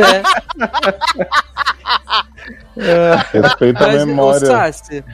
[0.00, 0.22] É.
[2.76, 3.16] É.
[3.38, 4.46] Respeita a memória.
[4.46, 5.04] Sassi,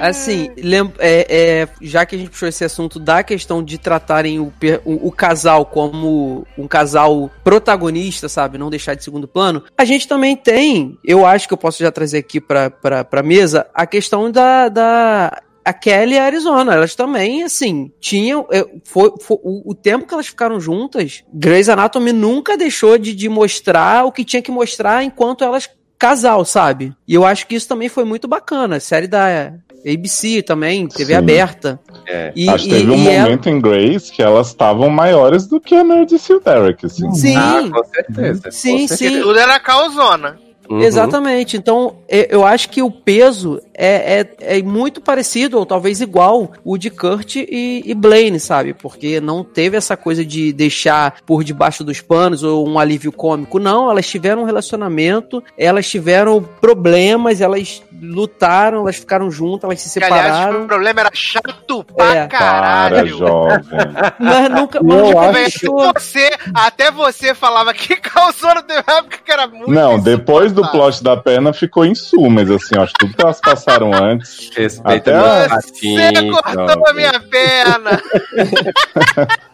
[0.00, 0.50] assim,
[0.98, 4.52] é, é, já que a gente puxou esse assunto da questão de tratarem o,
[4.84, 8.58] o, o, casal como um casal protagonista, sabe?
[8.58, 11.90] Não deixar de segundo plano, a gente também tem, eu acho que eu posso já
[11.90, 16.74] trazer aqui pra, pra, pra mesa, a questão da, da a Kelly e a Arizona,
[16.74, 18.46] elas também, assim, tinham.
[18.50, 23.14] É, foi, foi o, o, tempo que elas ficaram juntas, Grey's Anatomy nunca deixou de,
[23.14, 26.92] de mostrar o que tinha que mostrar enquanto elas casal, sabe?
[27.06, 28.80] E eu acho que isso também foi muito bacana.
[28.80, 29.52] Série da
[29.86, 31.18] ABC também, TV Sim.
[31.18, 31.80] aberta.
[32.08, 32.32] É.
[32.34, 33.56] E, acho que teve e, um e momento ela...
[33.56, 37.12] em Grace que elas estavam maiores do que a Meredith e o Derek, assim.
[37.14, 38.50] Sim, ah, com certeza.
[38.50, 38.96] Sim, com certeza.
[38.96, 39.22] sim.
[39.22, 40.38] Tudo era causona.
[40.68, 40.80] Uhum.
[40.80, 41.56] Exatamente.
[41.56, 46.76] Então, eu acho que o peso é, é, é, muito parecido, ou talvez igual, o
[46.76, 48.74] de Kurt e, e Blaine, sabe?
[48.74, 53.58] Porque não teve essa coisa de deixar por debaixo dos panos ou um alívio cômico.
[53.58, 59.88] Não, elas tiveram um relacionamento, elas tiveram problemas, elas lutaram, elas ficaram juntas, elas se
[59.88, 60.34] separaram.
[60.34, 62.26] Aliás, o problema era chato pra é.
[62.26, 62.96] caralho.
[62.96, 63.58] Para, jovem.
[64.18, 64.78] Mas nunca.
[64.78, 65.94] Eu acho...
[65.94, 69.70] você, até você falava que causou no época que era muito.
[69.70, 73.92] Não, depois do plot da perna ficou em sumas, assim, acho tudo que elas passaram
[73.92, 74.50] antes.
[74.56, 78.02] Respeita até Você cortou a minha perna.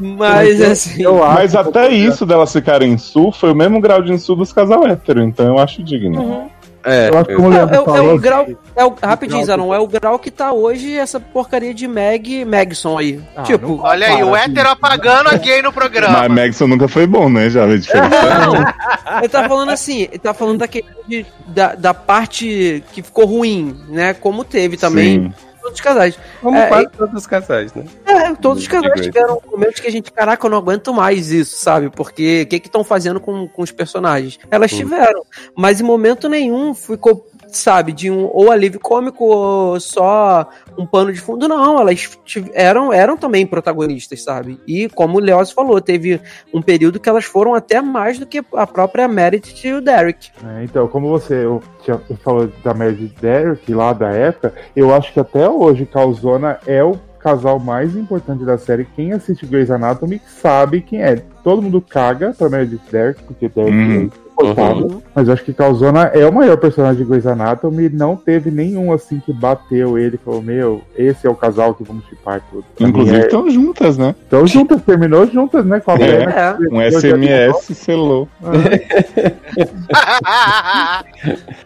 [0.00, 1.04] Mas assim.
[1.04, 4.86] Mas até isso delas ficarem em sul foi o mesmo grau de insul dos casal
[4.86, 6.20] hétero, então eu acho digno.
[6.20, 6.50] Uhum.
[6.86, 8.46] É, eu acho que é, é, é, o grau.
[8.76, 12.96] É o, rapidinho, Zanon, é o grau que tá hoje essa porcaria de Meg Megson
[12.96, 13.20] aí.
[13.34, 13.80] Ah, tipo.
[13.82, 16.20] Olha aí, o hétero apagando a gay no programa.
[16.20, 17.50] Mas Megson nunca foi bom, né?
[17.50, 18.14] Já vê diferente.
[18.14, 18.54] Não,
[19.18, 24.14] ele tá falando assim, ele tá falando daquele, da, da parte que ficou ruim, né?
[24.14, 25.24] Como teve também.
[25.24, 26.18] Sim todos os casais.
[26.40, 27.84] Como é, quase todos os casais, né?
[28.06, 31.56] É, todos os casais tiveram momentos que a gente, caraca, eu não aguento mais isso,
[31.58, 31.90] sabe?
[31.90, 34.38] Porque o que que estão fazendo com, com os personagens?
[34.50, 37.26] Elas tiveram, mas em momento nenhum ficou
[37.56, 40.48] sabe, de um ou alívio cômico ou só
[40.78, 42.18] um pano de fundo, não, elas
[42.52, 44.60] eram, eram também protagonistas, sabe?
[44.66, 46.20] E como o Leoz falou, teve
[46.52, 50.30] um período que elas foram até mais do que a própria Meredith e o Derek.
[50.44, 54.94] É, então, como você eu, tinha, falou da Meredith e Derek lá da época, eu
[54.94, 58.84] acho que até hoje Calzona é o casal mais importante da série.
[58.94, 61.16] Quem assiste Grey's Anatomy sabe quem é.
[61.42, 64.10] Todo mundo caga pra Meredith Derek, porque Derek hum.
[64.12, 65.00] é Uhum.
[65.14, 67.88] Mas acho que Calzona é o maior personagem de Grey's Anatomy.
[67.88, 71.82] Não teve nenhum assim que bateu ele e falou: Meu, esse é o casal que
[71.82, 72.64] vamos chipar tudo.
[72.78, 73.50] Inclusive estão é...
[73.50, 74.14] juntas, né?
[74.22, 75.80] Estão juntas, terminou juntas, né?
[75.80, 76.56] Com a é, é.
[76.70, 78.28] Um SMS selou.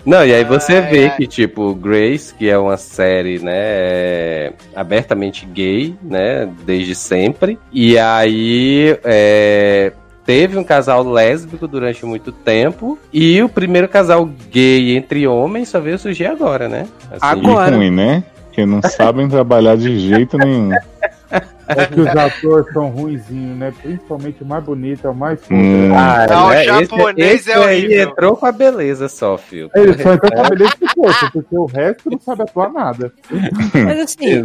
[0.07, 5.47] Não, e aí você vê que, tipo, Grace, que é uma série, né, é abertamente
[5.47, 7.59] gay, né, desde sempre.
[7.73, 9.93] E aí, é,
[10.31, 15.81] teve um casal lésbico durante muito tempo e o primeiro casal gay entre homens só
[15.81, 16.87] veio surgir agora, né?
[17.11, 17.75] Assim, agora.
[17.75, 18.23] ruim, né?
[18.53, 20.71] Que não sabem trabalhar de jeito nenhum.
[21.77, 23.73] É que os atores são ruinzinhos, né?
[23.83, 25.95] Principalmente o mais bonito, é o mais hum.
[25.95, 26.63] Ah, não, né?
[26.63, 27.99] o japonês esse, esse é horrível.
[27.99, 29.71] Aí entrou com a beleza só, filho.
[29.75, 33.13] Ele só entrou com a beleza do corpo, porque o resto não sabe atuar nada.
[33.73, 34.43] Mas assim,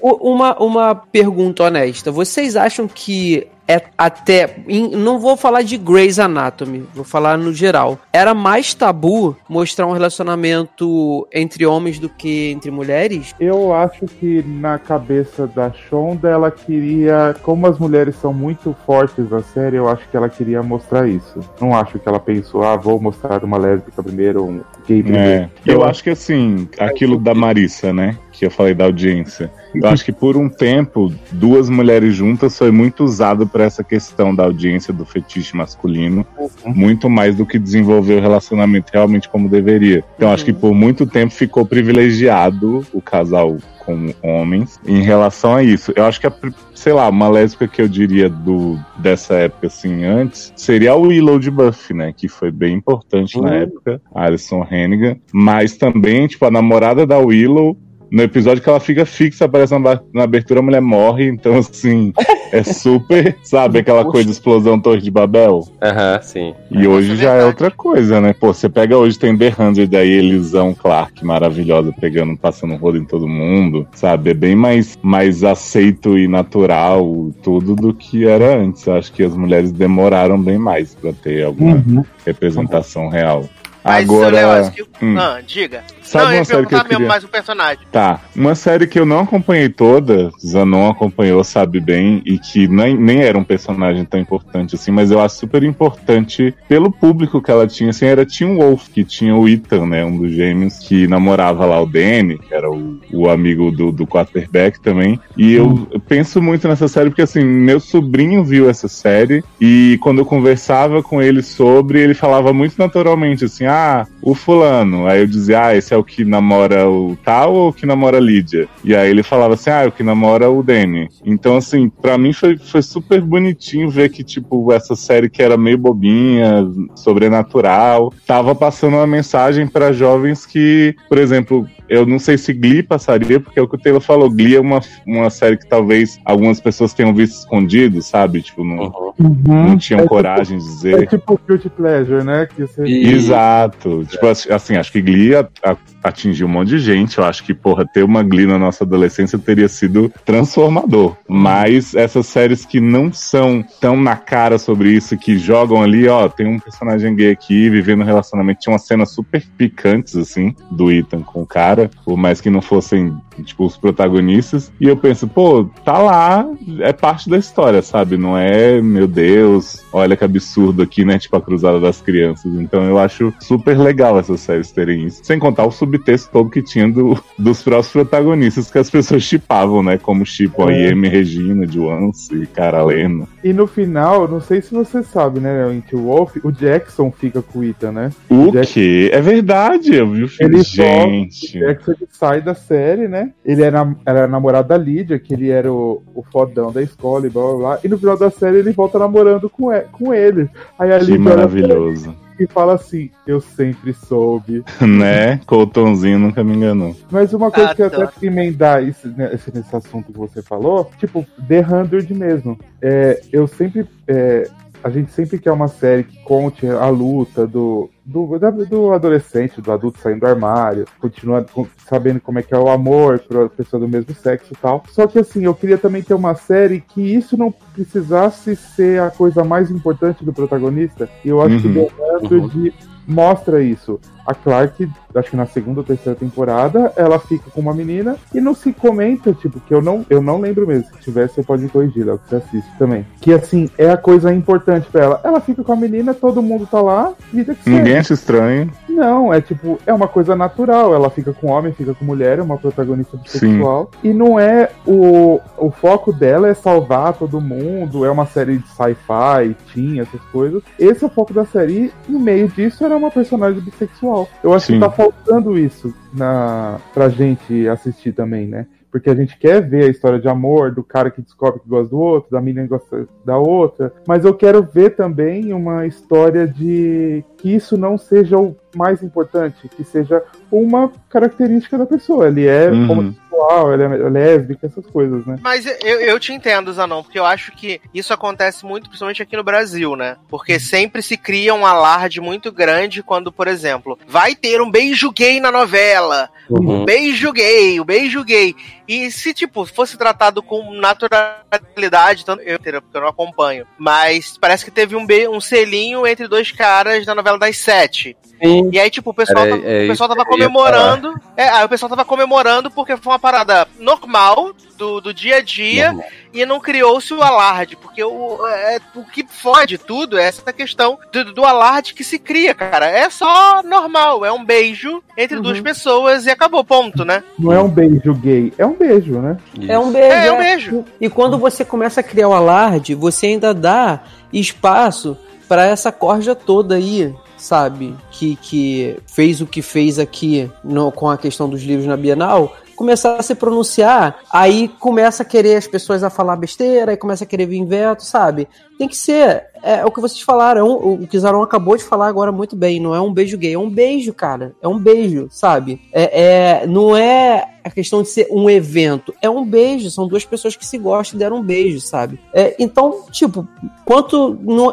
[0.00, 2.10] uma, uma pergunta honesta.
[2.10, 4.56] Vocês acham que é até.
[4.66, 7.98] Em, não vou falar de Grey's Anatomy, vou falar no geral.
[8.10, 13.34] Era mais tabu mostrar um relacionamento entre homens do que entre mulheres?
[13.38, 17.34] Eu acho que na cabeça da Shonda ela queria.
[17.42, 21.40] Como as mulheres são muito fortes na série, eu acho que ela queria mostrar isso.
[21.60, 25.28] Não acho que ela pensou, ah, vou mostrar uma lésbica primeiro, um gay primeiro.
[25.28, 28.16] É, eu, eu acho que assim, aquilo da Marissa, né?
[28.38, 29.50] que eu falei da audiência.
[29.74, 34.32] Eu acho que por um tempo, duas mulheres juntas foi muito usado para essa questão
[34.32, 36.72] da audiência do fetiche masculino, uhum.
[36.72, 40.04] muito mais do que desenvolver o relacionamento realmente como deveria.
[40.16, 40.34] Então, uhum.
[40.34, 43.56] acho que por muito tempo ficou privilegiado o casal
[43.88, 45.94] com homens em relação a isso.
[45.96, 46.32] Eu acho que, a,
[46.74, 51.38] sei lá, uma lésbica que eu diria do, dessa época, assim, antes, seria o Willow
[51.38, 52.12] de Buffy, né?
[52.14, 53.44] Que foi bem importante uhum.
[53.44, 55.16] na época, Alison Hannigan.
[55.32, 57.78] Mas também, tipo, a namorada da Willow
[58.10, 62.12] no episódio que ela fica fixa, aparece na, na abertura, a mulher morre, então assim,
[62.52, 64.12] é super, sabe, aquela Poxa.
[64.12, 65.66] coisa explosão Torre de Babel?
[65.82, 66.54] Aham, uhum, sim.
[66.70, 68.32] E é hoje já é outra coisa, né?
[68.32, 73.04] Pô, você pega hoje, tem The Hundred aí, Elisão Clark, maravilhosa, pegando, passando rodo em
[73.04, 74.30] todo mundo, sabe?
[74.30, 78.86] É bem mais, mais aceito e natural tudo do que era antes.
[78.86, 82.04] Eu acho que as mulheres demoraram bem mais para ter alguma uhum.
[82.24, 83.44] representação real.
[83.84, 85.16] Mas, Agora, hum.
[85.18, 85.82] ah, diga.
[86.08, 87.06] Sabe não, uma série que eu queria...
[87.06, 87.86] mais o personagem.
[87.92, 92.96] Tá, uma série que eu não acompanhei toda, Zanon acompanhou, sabe bem, e que nem,
[92.96, 97.50] nem era um personagem tão importante assim, mas eu acho super importante pelo público que
[97.50, 101.06] ela tinha, assim, era Tim Wolf, que tinha o Ethan, né, um dos gêmeos, que
[101.06, 105.66] namorava lá o Danny, que era o, o amigo do, do quarterback também, e eu,
[105.66, 105.86] hum.
[105.90, 110.24] eu penso muito nessa série porque, assim, meu sobrinho viu essa série, e quando eu
[110.24, 115.66] conversava com ele sobre, ele falava muito naturalmente, assim, ah, o fulano, aí eu dizia,
[115.66, 118.68] ah, esse é o que namora o tal ou o que namora a Lídia?
[118.84, 121.08] E aí ele falava assim, ah, o que namora o Danny.
[121.24, 125.56] Então, assim, para mim foi, foi super bonitinho ver que, tipo, essa série que era
[125.56, 132.36] meio bobinha, sobrenatural, tava passando uma mensagem para jovens que, por exemplo, eu não sei
[132.38, 135.56] se Glee passaria, porque é o que o Taylor falou, Glee é uma, uma série
[135.56, 138.42] que talvez algumas pessoas tenham visto escondido, sabe?
[138.42, 139.42] Tipo, não, uhum.
[139.46, 141.02] não tinham é tipo coragem tipo, de dizer.
[141.02, 142.46] É tipo Guilty Pleasure, né?
[142.46, 142.82] Que você...
[142.82, 144.04] Exato.
[144.08, 147.18] Tipo, assim, acho que Glee a, a, atingiu um monte de gente.
[147.18, 151.16] Eu acho que, porra, ter uma Glee na nossa adolescência teria sido transformador.
[151.28, 156.28] Mas essas séries que não são tão na cara sobre isso, que jogam ali, ó,
[156.28, 158.60] tem um personagem gay aqui vivendo um relacionamento.
[158.60, 162.62] Tinha uma cena super picantes, assim, do Ethan com o cara, por mais que não
[162.62, 164.72] fossem, tipo, os protagonistas.
[164.80, 166.46] E eu penso, pô, tá lá,
[166.80, 168.16] é parte da história, sabe?
[168.16, 171.18] Não é, meu Deus, olha que absurdo aqui, né?
[171.18, 172.52] Tipo, a cruzada das crianças.
[172.54, 175.20] Então eu acho super legal essas séries terem isso.
[175.22, 179.82] Sem contar o subtexto todo que tinha do, dos próprios protagonistas que as pessoas chipavam,
[179.82, 179.98] né?
[179.98, 180.88] Como chipam é.
[180.88, 183.26] a IM Regina, de Once e Cara Lena.
[183.44, 187.60] E no final, não sei se você sabe, né, Into Wolf, o Jackson fica com
[187.60, 188.10] o Ethan, né?
[188.28, 188.74] O, o Jackson...
[188.74, 189.10] quê?
[189.12, 190.56] É verdade, eu vi o filme.
[190.56, 191.58] Ele Gente.
[191.68, 193.32] O Jackson sai da série, né?
[193.44, 197.30] Ele era, era namorado da Lídia, que ele era o, o fodão da escola e
[197.30, 197.78] blá blá blá.
[197.84, 200.50] E no final da série ele volta namorando com, ele, com ele.
[200.78, 204.62] Aí a que Lídia maravilhoso e fala assim: Eu sempre soube.
[204.80, 205.38] né?
[205.46, 206.96] Coltonzinho nunca me enganou.
[207.10, 210.42] Mas uma coisa ah, que eu até queria emendar isso, né, nesse assunto que você
[210.42, 212.58] falou, tipo, The Hundred mesmo.
[212.80, 213.86] É, eu sempre.
[214.06, 214.48] É,
[214.82, 218.26] a gente sempre quer uma série que conte a luta do, do,
[218.70, 221.44] do adolescente, do adulto saindo do armário, continua
[221.86, 224.82] sabendo como é que é o amor para pessoa do mesmo sexo e tal.
[224.88, 229.10] Só que assim, eu queria também ter uma série que isso não precisasse ser a
[229.10, 231.08] coisa mais importante do protagonista.
[231.22, 232.48] E eu acho uhum, que deu uhum.
[232.48, 232.72] de
[233.06, 234.00] mostra isso.
[234.28, 238.42] A Clark, acho que na segunda ou terceira temporada, ela fica com uma menina e
[238.42, 240.84] não se comenta, tipo, que eu não, eu não lembro mesmo.
[240.92, 243.06] Se tivesse, você pode me corrigir, Léo, que você assiste também.
[243.22, 245.20] Que assim, é a coisa importante para ela.
[245.24, 248.70] Ela fica com a menina, todo mundo tá lá, vida que Ninguém acha estranho.
[248.86, 250.94] Não, é tipo, é uma coisa natural.
[250.94, 253.90] Ela fica com homem, fica com mulher, é uma protagonista bissexual.
[254.04, 258.68] E não é o, o foco dela é salvar todo mundo, é uma série de
[258.68, 260.62] sci-fi, tinha essas coisas.
[260.78, 264.17] Esse é o foco da série, e no meio disso era uma personagem bissexual.
[264.42, 264.74] Eu acho Sim.
[264.74, 268.66] que tá faltando isso na, pra gente assistir também, né?
[268.90, 271.90] porque a gente quer ver a história de amor do cara que descobre que gosta
[271.90, 276.46] do outro, da menina que gosta da outra, mas eu quero ver também uma história
[276.46, 282.28] de que isso não seja o mais importante, que seja uma característica da pessoa.
[282.28, 282.90] Ele é uhum.
[282.90, 285.36] homossexual, ele é lésbica, essas coisas, né?
[285.40, 289.36] Mas eu, eu te entendo, Zanon, porque eu acho que isso acontece muito, principalmente aqui
[289.36, 290.16] no Brasil, né?
[290.28, 290.60] Porque uhum.
[290.60, 295.40] sempre se cria um alarde muito grande quando, por exemplo, vai ter um beijo gay
[295.40, 296.28] na novela.
[296.48, 296.82] Uhum.
[296.82, 298.54] Um beijo gay, o um beijo gay.
[298.88, 304.64] E se, tipo, fosse tratado com naturalidade, tanto eu, porque eu não acompanho, mas parece
[304.64, 308.16] que teve um, um selinho entre dois caras na novela das sete.
[308.42, 308.70] Sim.
[308.72, 311.14] E aí, tipo, o pessoal, Era, é, o pessoal tava comemorando.
[311.36, 315.40] É, aí o pessoal tava comemorando porque foi uma parada normal do, do dia a
[315.40, 316.10] dia normal.
[316.32, 317.76] e não criou-se o alarde.
[317.76, 322.18] Porque o, é, o que fode tudo é essa questão do, do, alarde que se
[322.18, 322.86] cria, cara.
[322.86, 325.42] É só normal, é um beijo entre uhum.
[325.42, 327.22] duas pessoas e acabou, ponto, né?
[327.38, 329.36] Não é um beijo gay, é um beijo, né?
[329.58, 329.72] Isso.
[329.72, 330.12] É um beijo.
[330.12, 330.50] É, é um é.
[330.50, 330.84] beijo.
[331.00, 334.00] E quando você começa a criar o alarde, você ainda dá
[334.32, 335.16] espaço
[335.48, 341.08] para essa corja toda aí sabe, que, que fez o que fez aqui no, com
[341.08, 345.66] a questão dos livros na Bienal, começar a se pronunciar, aí começa a querer as
[345.66, 348.46] pessoas a falar besteira, aí começa a querer vir veto, sabe?
[348.78, 351.82] Tem que ser, é, é o que vocês falaram, é o que Zaron acabou de
[351.82, 354.78] falar agora muito bem, não é um beijo gay, é um beijo, cara, é um
[354.78, 355.80] beijo, sabe?
[355.92, 360.24] É, é não é a questão de ser um evento, é um beijo, são duas
[360.24, 362.20] pessoas que se gostam e deram um beijo, sabe?
[362.32, 363.44] É, então, tipo,
[363.84, 364.72] quanto, no,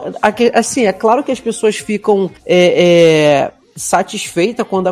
[0.53, 4.88] assim, é claro que as pessoas ficam é, é satisfeitas quando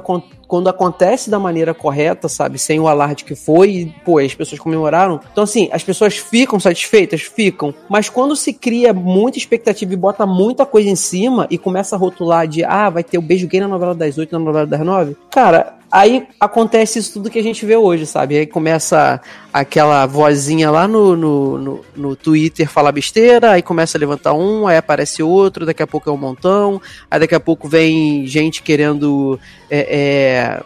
[0.53, 2.59] quando acontece da maneira correta, sabe?
[2.59, 5.19] Sem o alarde que foi, e, pô, as pessoas comemoraram.
[5.31, 7.23] Então, assim, as pessoas ficam satisfeitas?
[7.23, 7.73] Ficam.
[7.89, 11.99] Mas quando se cria muita expectativa e bota muita coisa em cima e começa a
[11.99, 14.81] rotular de, ah, vai ter o beijo gay na novela das oito, na novela das
[14.81, 18.35] nove, cara, Aí acontece isso tudo que a gente vê hoje, sabe?
[18.35, 19.21] Aí começa
[19.53, 24.65] aquela vozinha lá no, no, no, no, Twitter falar besteira, aí começa a levantar um,
[24.65, 26.81] aí aparece outro, daqui a pouco é um montão,
[27.11, 29.39] aí daqui a pouco vem gente querendo.
[29.69, 30.63] É, é,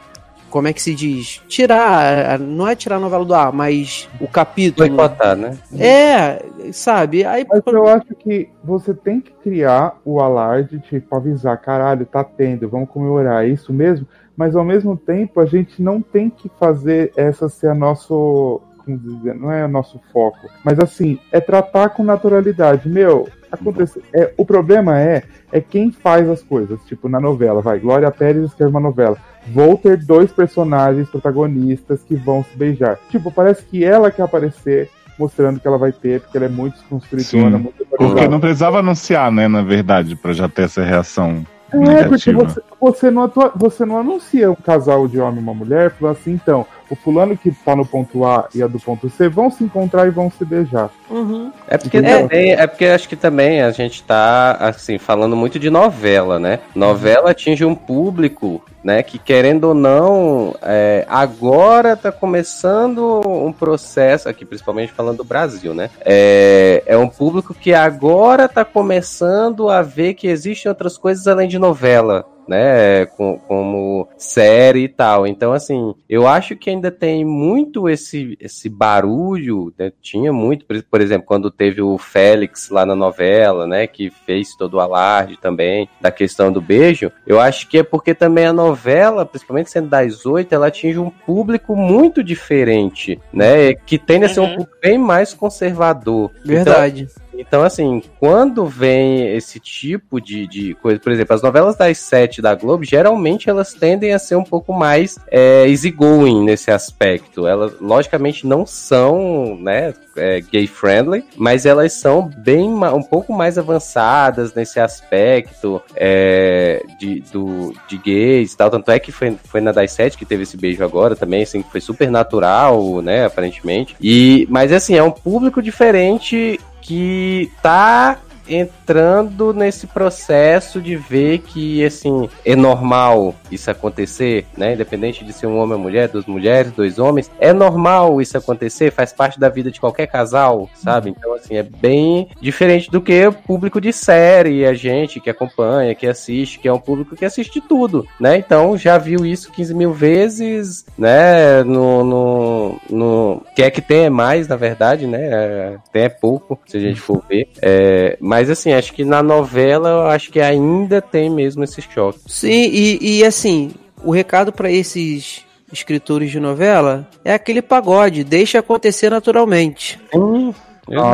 [0.49, 1.41] como é que se diz?
[1.45, 4.87] Tirar, não é tirar a novela do ar, mas o capítulo.
[4.87, 5.57] Boicotar, né?
[5.77, 7.25] É, sabe?
[7.25, 12.23] Aí, mas eu acho que você tem que criar o alarde, tipo, avisar, caralho, tá
[12.23, 14.07] tendo, vamos comemorar, é isso mesmo?
[14.37, 18.97] Mas ao mesmo tempo a gente não tem que fazer essa ser a nosso como
[18.97, 22.87] dizer, não é o nosso foco, mas assim, é tratar com naturalidade.
[22.87, 24.01] Meu, acontecer.
[24.13, 26.79] É, o problema é, é quem faz as coisas.
[26.85, 29.17] Tipo, na novela, vai, Glória Pérez escreve uma novela.
[29.47, 32.97] Vou ter dois personagens protagonistas que vão se beijar.
[33.09, 36.75] Tipo, parece que ela quer aparecer mostrando que ela vai ter, porque ela é muito
[36.75, 41.43] desconstruidora, muito Porque não precisava anunciar, né, na verdade, para já ter essa reação.
[41.73, 42.09] É, negativa.
[42.09, 45.91] porque você, você, não atua, você não anuncia um casal de homem e uma mulher,
[45.91, 49.27] falando assim, então, o fulano que tá no ponto A e a do ponto C
[49.27, 50.89] vão se encontrar e vão se beijar.
[51.09, 51.51] Uhum.
[51.67, 55.69] É porque também, é porque acho que também a gente tá assim falando muito de
[55.69, 56.59] novela, né?
[56.75, 59.03] Novela atinge um público, né?
[59.03, 65.73] Que querendo ou não, é, agora tá começando um processo aqui, principalmente falando do Brasil,
[65.73, 65.89] né?
[66.05, 71.47] É, é um público que agora tá começando a ver que existem outras coisas além
[71.47, 75.27] de novela né, com, como série e tal.
[75.27, 79.91] Então, assim, eu acho que ainda tem muito esse, esse barulho, né?
[80.01, 84.75] tinha muito, por exemplo, quando teve o Félix lá na novela, né, que fez todo
[84.75, 89.25] o alarde também da questão do beijo, eu acho que é porque também a novela,
[89.25, 94.39] principalmente sendo das oito, ela atinge um público muito diferente, né, que tende a ser
[94.39, 94.55] um Uhum.
[94.55, 96.31] público bem mais conservador.
[96.43, 97.07] Verdade.
[97.09, 101.97] Então, então, assim, quando vem esse tipo de, de coisa, por exemplo, as novelas das
[101.97, 107.47] sete da Globo, geralmente elas tendem a ser um pouco mais é, easygoing nesse aspecto.
[107.47, 114.53] Elas, logicamente, não são, né, é, gay-friendly, mas elas são bem, um pouco mais avançadas
[114.53, 118.69] nesse aspecto é, de, do, de gays e tal.
[118.69, 121.63] Tanto é que foi, foi na das sete que teve esse beijo agora também, assim,
[121.63, 123.95] foi super natural, né, aparentemente.
[124.01, 128.19] E, mas, assim, é um público diferente que tá
[128.49, 134.73] entrando nesse processo de ver que assim é normal isso acontecer, né?
[134.73, 138.91] Independente de ser um homem ou mulher, duas mulheres, dois homens, é normal isso acontecer,
[138.91, 141.09] faz parte da vida de qualquer casal, sabe?
[141.09, 145.95] Então assim é bem diferente do que o público de série, a gente que acompanha,
[145.95, 148.37] que assiste, que é um público que assiste tudo, né?
[148.37, 151.63] Então já viu isso 15 mil vezes, né?
[151.63, 153.43] No, no, no...
[153.55, 155.19] quer que tenha mais, na verdade, né?
[155.21, 157.49] É, Tem é pouco, se a gente for ver.
[157.61, 162.19] É, mas assim, acho que na novela, eu acho que ainda tem mesmo esse choque.
[162.27, 163.71] Sim, e, e assim,
[164.03, 169.99] o recado pra esses escritores de novela é aquele pagode, deixa acontecer naturalmente.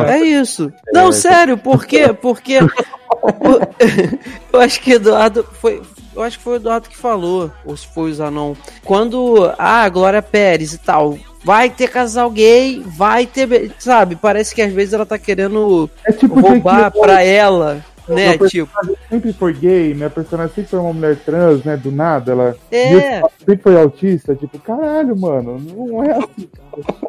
[0.08, 0.72] É isso.
[0.94, 2.14] Não, sério, por quê?
[2.14, 2.60] Porque
[4.52, 5.82] eu acho que Eduardo foi.
[6.16, 8.54] Eu acho que foi o Eduardo que falou, ou se foi o Zanon.
[8.84, 13.46] Quando ah, Glória Pérez e tal, vai ter casal gay, vai ter.
[13.46, 14.16] be- Sabe?
[14.16, 18.38] Parece que às vezes ela tá querendo É tipo roubar Jake pra ela, né?
[18.38, 18.70] Tipo.
[19.10, 21.78] sempre foi gay, minha personagem sempre foi uma mulher trans, né?
[21.78, 23.22] Do nada, ela É.
[23.40, 26.50] sempre foi autista, tipo, caralho, mano, não é assim.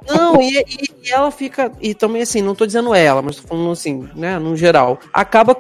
[0.08, 1.72] Não, e, e- e ela fica.
[1.80, 4.98] E também assim, não tô dizendo ela, mas tô falando assim, né, no geral.
[5.12, 5.56] Acaba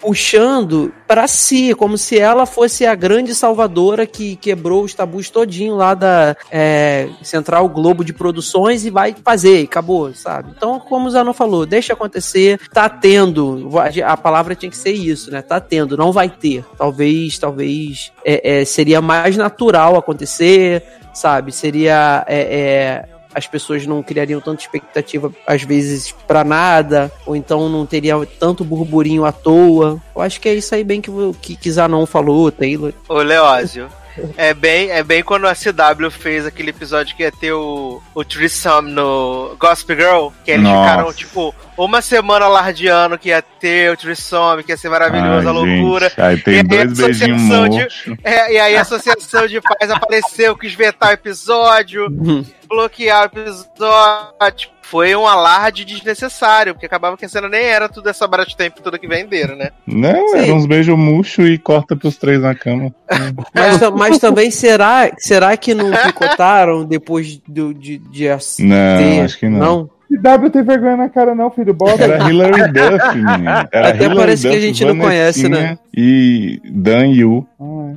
[0.00, 5.74] puxando pra si, como se ela fosse a grande salvadora que quebrou os tabus todinho
[5.74, 10.52] lá da é, Central Globo de Produções e vai fazer, e acabou, sabe?
[10.56, 13.70] Então, como o Zanon falou, deixa acontecer, tá tendo,
[14.04, 15.42] a palavra tinha que ser isso, né?
[15.42, 16.64] Tá tendo, não vai ter.
[16.76, 21.52] Talvez, talvez é, é, seria mais natural acontecer, sabe?
[21.52, 22.24] Seria.
[22.28, 27.86] é, é, as pessoas não criariam tanta expectativa, às vezes, pra nada, ou então não
[27.86, 30.00] teria tanto burburinho à toa.
[30.14, 32.92] Eu acho que é isso aí bem que, que Zanon falou, Taylor.
[33.08, 33.88] Ô, Leózio.
[34.36, 38.24] É bem, é bem quando a CW fez aquele episódio que ia ter o, o
[38.24, 40.90] threesome no Gospel Girl, que eles Nossa.
[40.90, 45.46] ficaram, tipo, uma semana alardeando que ia ter o threesome, que ia ser maravilhoso, Ai,
[45.46, 46.08] a loucura.
[46.08, 48.18] gente, Aí tem E aí dois a beijinhos associação de-.
[48.24, 52.06] É, e aí a Associação de Pais apareceu, quis vetar o episódio,
[52.68, 54.70] bloquear o episódio.
[54.90, 58.26] Foi um alarde desnecessário, porque acabava que a cena nem era tudo essa
[58.56, 59.68] tempo toda que venderam, né?
[59.86, 60.38] Não, Sim.
[60.38, 62.94] era uns beijos murchos e corta pros três na cama.
[63.54, 68.28] Mas, mas também será, será que não picotaram depois do, de, de
[68.62, 69.90] Não, ter- acho que não.
[70.10, 71.74] CW tem vergonha na cara, não, filho.
[71.74, 72.02] Bota.
[72.04, 73.50] Era Hilary Duff, menino.
[73.70, 75.78] Era Até Hilary parece que a Duff, gente não conhece, né?
[75.94, 77.46] E Dan Yu.
[77.60, 77.92] Ah,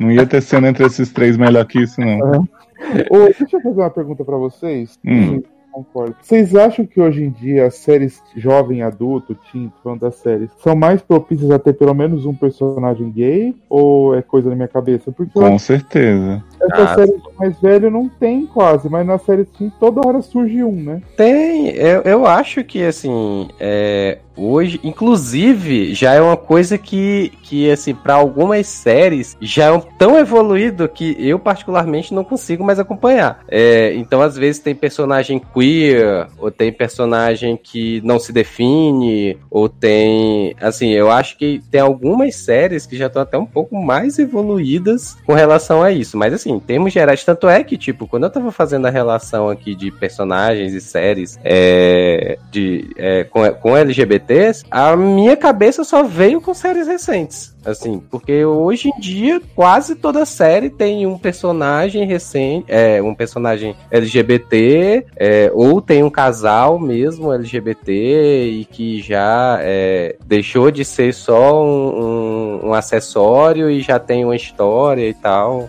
[0.00, 2.18] Não ia ter cena entre esses três melhor que isso, não.
[3.10, 4.98] Ô, deixa eu fazer uma pergunta pra vocês.
[5.06, 5.40] Hum.
[5.72, 6.14] Vocês concordam?
[6.20, 10.76] Vocês acham que hoje em dia as séries jovem adulto, teen, falando das séries, são
[10.76, 13.54] mais propícias a ter pelo menos um personagem gay?
[13.68, 15.10] Ou é coisa na minha cabeça?
[15.10, 16.44] Porque Com certeza.
[16.70, 20.72] Ah, séries mais velho não tem quase, mas na série sim, toda hora surge um,
[20.72, 21.02] né?
[21.16, 27.70] Tem, eu, eu acho que assim, é, hoje, inclusive, já é uma coisa que, que
[27.70, 33.44] assim, para algumas séries já é tão evoluído que eu particularmente não consigo mais acompanhar.
[33.48, 39.68] É, então, às vezes tem personagem queer, ou tem personagem que não se define, ou
[39.68, 44.18] tem, assim, eu acho que tem algumas séries que já estão até um pouco mais
[44.18, 46.16] evoluídas com relação a isso.
[46.16, 49.48] Mas assim, em termos gerais, tanto é que, tipo, quando eu tava fazendo a relação
[49.48, 55.84] aqui de personagens e séries é, de, é, com, com LGBT LGBTs, a minha cabeça
[55.84, 57.52] só veio com séries recentes.
[57.64, 63.76] Assim, porque hoje em dia quase toda série tem um personagem recente, é, um personagem
[63.88, 71.14] LGBT, é, ou tem um casal mesmo LGBT e que já é, deixou de ser
[71.14, 75.68] só um, um, um acessório e já tem uma história e tal.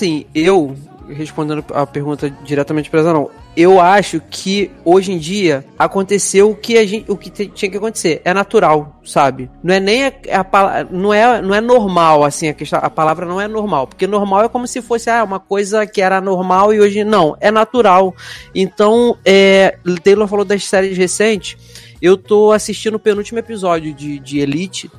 [0.00, 0.74] Assim, eu
[1.10, 6.78] respondendo a pergunta diretamente para não eu acho que hoje em dia aconteceu o que
[6.78, 8.22] a gente, o que tinha que acontecer.
[8.24, 9.50] É natural, sabe?
[9.62, 13.26] Não é nem a, a não é não é normal assim a questão, a palavra
[13.26, 16.72] não é normal, porque normal é como se fosse ah, uma coisa que era normal
[16.72, 18.14] e hoje não, é natural.
[18.54, 21.58] Então, é, Taylor falou das séries recentes.
[22.00, 24.90] Eu tô assistindo o penúltimo episódio de, de Elite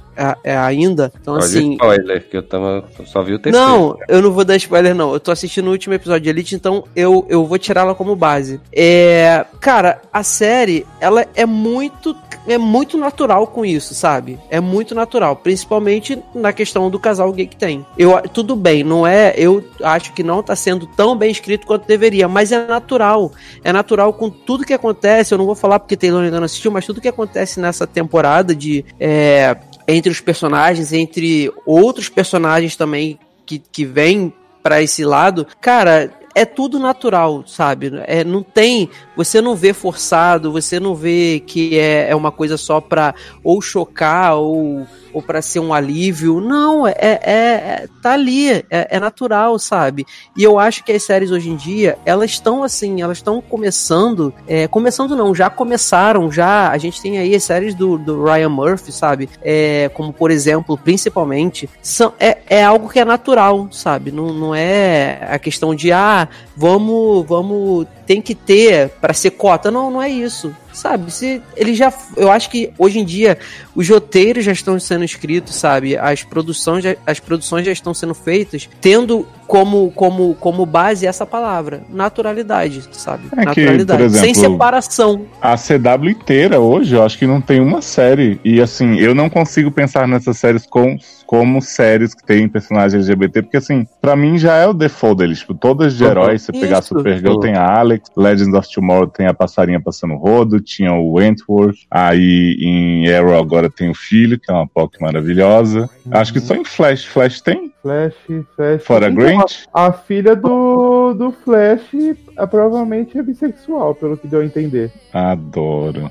[0.44, 1.12] é, ainda.
[1.20, 1.74] Então, Pode assim.
[1.74, 3.68] spoiler, que eu tava, só vi o terceiro.
[3.68, 5.14] Não, eu não vou dar spoiler, não.
[5.14, 8.60] Eu tô assistindo o último episódio de Elite, então eu, eu vou tirá-la como base.
[8.74, 9.46] É.
[9.60, 12.16] Cara, a série, ela é muito.
[12.48, 14.40] É muito natural com isso, sabe?
[14.50, 17.86] É muito natural, principalmente na questão do casal gay que tem.
[17.96, 19.32] Eu, tudo bem, não é.
[19.38, 23.32] Eu acho que não tá sendo tão bem escrito quanto deveria, mas é natural.
[23.64, 25.32] É natural com tudo que acontece.
[25.32, 28.56] Eu não vou falar porque Taylor ainda não assistiu, mas tudo que acontece nessa temporada
[28.56, 28.84] de.
[29.00, 29.56] É,
[29.88, 36.45] entre os personagens, entre outros personagens também que, que vêm para esse lado, cara, é
[36.45, 37.91] tudo natural, sabe?
[38.06, 38.90] É, não tem.
[39.16, 43.14] Você não vê forçado, você não vê que é, é uma coisa só pra
[43.44, 46.40] ou chocar ou ou para ser um alívio.
[46.40, 50.06] Não, é, é, é tá ali, é, é, natural, sabe?
[50.36, 54.34] E eu acho que as séries hoje em dia, elas estão assim, elas estão começando,
[54.48, 58.50] é, começando não, já começaram, já, a gente tem aí as séries do, do Ryan
[58.50, 59.30] Murphy, sabe?
[59.42, 64.12] É, como por exemplo, principalmente, são, é, é algo que é natural, sabe?
[64.12, 69.72] Não, não é a questão de, ah, vamos, vamos, tem que ter para ser cota.
[69.72, 70.56] Não, não é isso.
[70.73, 71.93] Sabe, se ele já.
[72.15, 73.38] Eu acho que hoje em dia
[73.76, 75.98] os roteiros já estão sendo escritos, sabe?
[75.98, 81.26] As produções, já, as produções já estão sendo feitas, tendo como, como, como base essa
[81.26, 83.23] palavra, naturalidade, sabe?
[83.34, 83.99] É naturalidade.
[83.99, 85.26] Que, exemplo, sem separação.
[85.41, 88.40] A CW inteira hoje, eu acho que não tem uma série.
[88.45, 90.98] E assim, eu não consigo pensar nessas séries com,
[91.28, 95.40] como séries que tem personagens LGBT, porque assim, para mim já é o default deles.
[95.40, 99.34] Tipo, todas de heróis, se pegar Supergirl, tem a Alex, Legends of Tomorrow tem a
[99.34, 104.53] passarinha passando rodo, tinha o Wentworth, aí em Arrow agora tem o filho, que é
[104.53, 105.90] uma POC maravilhosa.
[106.06, 106.11] Uhum.
[106.14, 107.03] Acho que só em Flash.
[107.03, 107.72] Flash tem?
[107.82, 108.14] Flash,
[108.56, 108.84] Flash.
[108.84, 109.41] Fora Grant?
[109.74, 111.94] A filha do, do Flash
[112.38, 114.92] é, provavelmente é bissexual, pelo que deu a entender.
[115.14, 116.10] Adoro.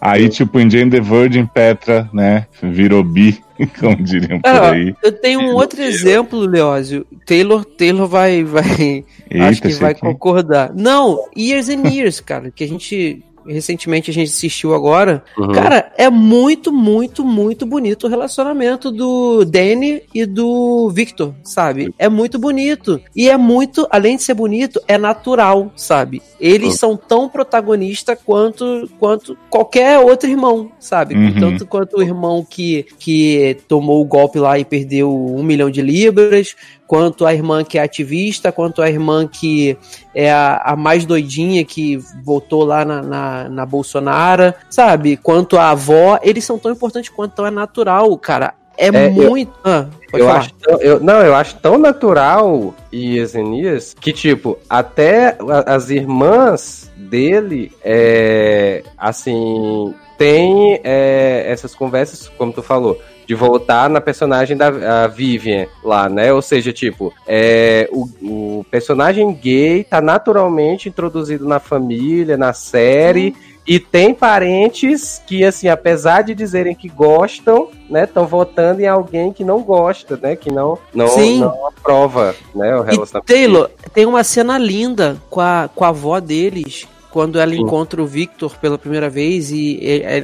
[0.00, 2.46] Aí, tipo, em Jane the Virgin, Petra, né?
[2.62, 3.40] Virou bi,
[3.78, 4.94] como diriam por aí.
[5.02, 7.06] Eu tenho um outro exemplo, Leózio.
[7.26, 8.44] Taylor, Taylor vai.
[8.44, 10.72] vai Eita, acho que vai concordar.
[10.74, 15.22] Não, Years and Years, cara, que a gente recentemente a gente assistiu agora.
[15.36, 15.52] Uhum.
[15.52, 21.94] Cara, é muito, muito, muito bonito o relacionamento do Danny e do Victor, sabe?
[21.98, 23.00] É muito bonito.
[23.14, 26.22] E é muito, além de ser bonito, é natural, sabe?
[26.38, 26.78] Eles uhum.
[26.78, 31.14] são tão protagonistas quanto, quanto qualquer outro irmão, sabe?
[31.14, 31.40] Uhum.
[31.40, 35.82] Tanto quanto o irmão que, que tomou o golpe lá e perdeu um milhão de
[35.82, 36.54] libras,
[36.90, 39.78] quanto a irmã que é ativista, quanto a irmã que
[40.12, 45.16] é a, a mais doidinha que votou lá na, na, na, Bolsonaro, sabe?
[45.16, 48.54] Quanto a avó, eles são tão importantes quanto é natural, cara.
[48.76, 49.52] É, é muito.
[49.64, 49.70] Eu...
[49.70, 55.38] Ah, eu acho tão, eu, não, eu acho tão natural e Esenias que, tipo, até
[55.66, 63.00] as irmãs dele, é, assim, tem é, essas conversas, como tu falou,
[63.30, 66.32] de voltar na personagem da Vivian lá, né?
[66.32, 73.36] Ou seja, tipo, é, o, o personagem gay tá naturalmente introduzido na família, na série.
[73.64, 79.32] E tem parentes que, assim, apesar de dizerem que gostam, né, estão votando em alguém
[79.32, 81.06] que não gosta, né, que não não,
[81.38, 83.30] não aprova, né, o relacionamento.
[83.30, 87.60] E Taylor, tem uma cena linda com a, com a avó deles, quando ela Sim.
[87.60, 89.78] encontra o Victor pela primeira vez e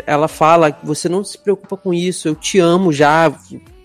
[0.07, 3.33] ela fala: Você não se preocupa com isso, eu te amo já.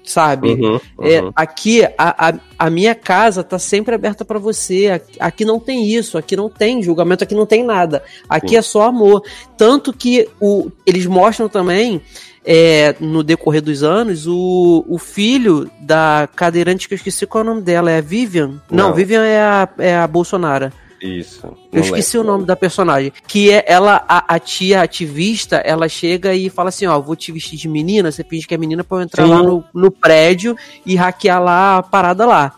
[0.03, 0.49] sabe?
[0.49, 0.79] Uhum, uhum.
[1.01, 4.89] É, aqui, a, a, a, minha casa tá sempre aberta para você.
[4.89, 8.03] Aqui, aqui, não tem isso, aqui não tem julgamento, aqui não tem nada.
[8.27, 8.57] Aqui Sim.
[8.57, 9.23] é só amor.
[9.57, 12.01] Tanto que o, eles mostram também.
[12.43, 17.45] É, no decorrer dos anos, o, o filho da cadeirante, que eu esqueci qual é
[17.45, 18.59] o nome dela, é a Vivian?
[18.67, 20.71] Não, não Vivian é a, é a Bolsonaro.
[21.01, 21.57] Isso.
[21.71, 22.31] Eu esqueci lembro.
[22.31, 23.11] o nome da personagem.
[23.27, 27.31] Que é ela, a, a, tia ativista, ela chega e fala assim: Ó, vou te
[27.31, 29.31] vestir de menina, você finge que é menina pra eu entrar Sim.
[29.31, 30.55] lá no, no prédio
[30.85, 32.53] e hackear lá a parada lá.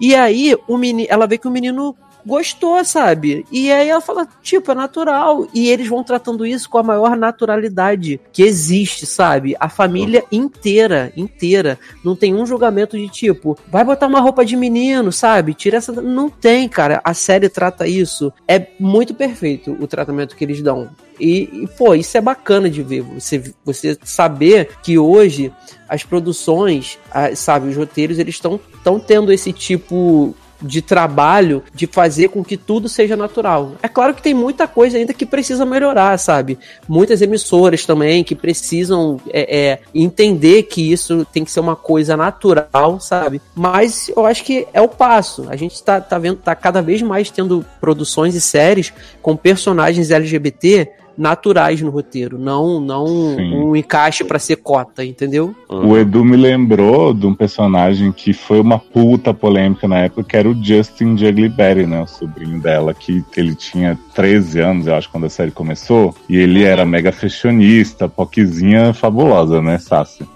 [0.00, 1.94] E aí, o menino, ela vê que o menino
[2.24, 3.44] gostou, sabe?
[3.50, 5.46] E aí ela fala, tipo, é natural.
[5.54, 9.56] E eles vão tratando isso com a maior naturalidade que existe, sabe?
[9.58, 11.78] A família inteira, inteira.
[12.04, 15.54] Não tem um julgamento de tipo, vai botar uma roupa de menino, sabe?
[15.54, 15.92] Tira essa.
[15.92, 17.00] Não tem, cara.
[17.04, 18.32] A série trata isso.
[18.46, 20.90] É muito perfeito o tratamento que eles dão.
[21.20, 23.02] E, e, pô, isso é bacana de ver.
[23.02, 25.52] Você, você saber que hoje
[25.88, 26.98] as produções,
[27.36, 28.58] sabe, os roteiros, eles estão
[29.06, 33.72] tendo esse tipo de trabalho de fazer com que tudo seja natural.
[33.82, 36.58] É claro que tem muita coisa ainda que precisa melhorar, sabe?
[36.88, 42.16] Muitas emissoras também que precisam é, é, entender que isso tem que ser uma coisa
[42.16, 43.40] natural, sabe?
[43.54, 45.46] Mas eu acho que é o passo.
[45.48, 50.10] A gente tá, tá vendo, tá cada vez mais tendo produções e séries com personagens
[50.10, 55.54] LGBT naturais no roteiro, não não um encaixe para ser cota, entendeu?
[55.68, 60.36] O Edu me lembrou de um personagem que foi uma puta polêmica na época, que
[60.36, 65.10] era o Justin Jugliberry, né, o sobrinho dela, que ele tinha 13 anos, eu acho,
[65.10, 70.26] quando a série começou, e ele era mega fashionista, poquezinha fabulosa, né, Sassi?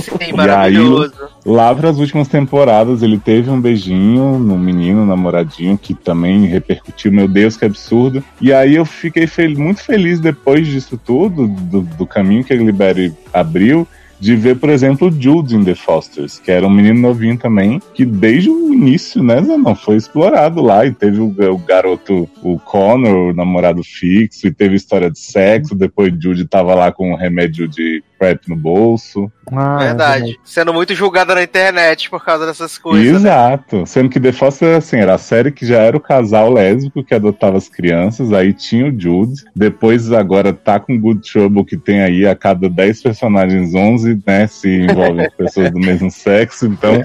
[0.00, 1.12] Sim, maravilhoso.
[1.14, 5.94] E aí, lá para as últimas temporadas, ele teve um beijinho no menino, namoradinho, que
[5.94, 8.22] também repercutiu, meu Deus, que absurdo.
[8.40, 12.56] E aí eu fiquei fel muito feliz depois disso tudo, do, do caminho que a
[12.56, 13.86] Liberi abriu,
[14.18, 18.04] de ver, por exemplo, Jude em The Fosters, que era um menino novinho também, que
[18.04, 23.30] desde o início, né, não foi explorado lá, e teve o, o garoto, o Connor,
[23.30, 27.68] o namorado fixo, e teve história de sexo, depois Jude tava lá com um remédio
[27.68, 29.30] de PrEP no bolso.
[29.52, 30.32] Ah, é Verdade.
[30.32, 33.22] É Sendo muito julgada na internet por causa dessas coisas.
[33.22, 33.30] Né?
[33.30, 33.78] Exato.
[33.78, 33.86] Né?
[33.86, 37.14] Sendo que The Foster, assim, era a série que já era o casal lésbico que
[37.14, 42.02] adotava as crianças, aí tinha o Jude, depois agora tá com Good Trouble, que tem
[42.02, 47.02] aí a cada 10 personagens, 11, né, se envolvem pessoas do mesmo sexo, então...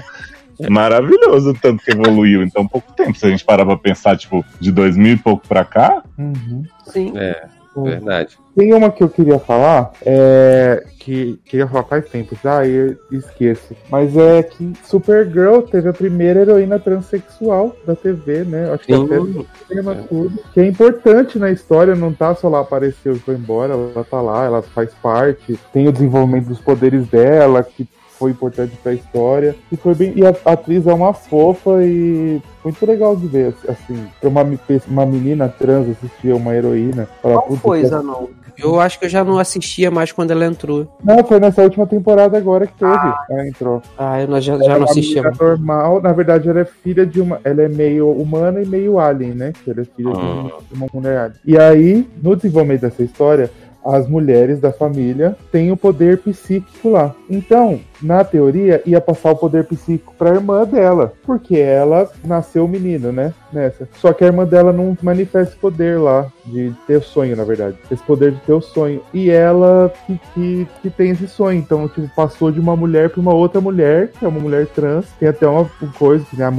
[0.70, 3.18] Maravilhoso tanto que evoluiu em tão pouco tempo.
[3.18, 6.04] Se a gente parar pra pensar, tipo, de 2000 e pouco pra cá.
[6.16, 6.62] Uhum.
[6.86, 7.12] Sim.
[7.16, 7.46] É.
[7.76, 8.38] Verdade.
[8.54, 13.74] Tem uma que eu queria falar, é, que queria falar faz tempo já, e esqueço.
[13.90, 18.70] Mas é que Supergirl teve a primeira heroína transexual da TV, né?
[18.70, 20.02] Acho que até no cinema é.
[20.06, 20.38] tudo.
[20.52, 24.20] Que é importante na história, não tá só lá apareceu e foi embora, ela tá
[24.20, 27.88] lá, ela faz parte, tem o desenvolvimento dos poderes dela, que
[28.22, 29.56] foi importante para a história.
[29.70, 30.12] E foi bem.
[30.14, 34.42] E a, a, atriz é uma fofa e muito legal de ver, assim, pra uma,
[34.86, 37.08] uma menina trans assistir uma heroína.
[37.20, 38.06] Qual coisa, que...
[38.06, 38.28] não?
[38.56, 40.86] Eu acho que eu já não assistia mais quando ela entrou.
[41.02, 42.92] Não, foi nessa última temporada agora que teve.
[42.92, 43.24] Ah.
[43.28, 43.82] Ela entrou.
[43.98, 45.22] Ah, eu já, já não assistia.
[45.22, 45.38] mais.
[45.38, 47.40] normal, na verdade, ela é filha de uma.
[47.42, 49.52] Ela é meio humana e meio alien, né?
[49.66, 50.12] Ela é filha ah.
[50.12, 51.40] de, uma, de uma mulher alien.
[51.44, 53.50] E aí, no desenvolvimento dessa história,
[53.84, 57.14] as mulheres da família têm o poder psíquico lá.
[57.28, 62.66] Então, na teoria, ia passar o poder psíquico para a irmã dela, porque ela nasceu
[62.66, 63.32] menino, né?
[63.52, 63.88] Nessa.
[63.94, 67.44] Só que a irmã dela não manifesta esse poder lá, de ter o sonho, na
[67.44, 67.76] verdade.
[67.90, 69.02] Esse poder de ter o sonho.
[69.12, 71.58] E ela que, que, que tem esse sonho.
[71.58, 75.06] Então, tipo, passou de uma mulher para uma outra mulher, que é uma mulher trans.
[75.18, 75.68] Tem até uma
[75.98, 76.52] coisa que a,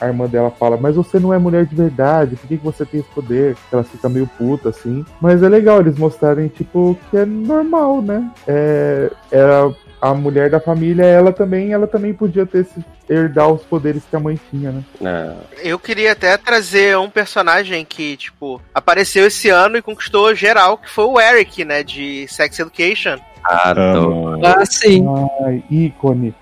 [0.00, 2.84] a, irmã dela fala: Mas você não é mulher de verdade, por que, que você
[2.84, 3.56] tem esse poder?
[3.72, 5.04] Ela fica meio puta assim.
[5.20, 8.30] Mas é legal eles mostrarem, tipo, que é normal, né?
[8.46, 13.62] É, é a mulher da família, ela também, ela também podia ter esse, herdar os
[13.62, 14.84] poderes que a mãe tinha, né?
[15.02, 15.70] É.
[15.70, 20.90] Eu queria até trazer um personagem que, tipo, apareceu esse ano e conquistou geral, que
[20.90, 23.18] foi o Eric, né, de Sex Education.
[23.46, 25.04] Ah, sim.
[25.44, 26.34] Ai, ícone.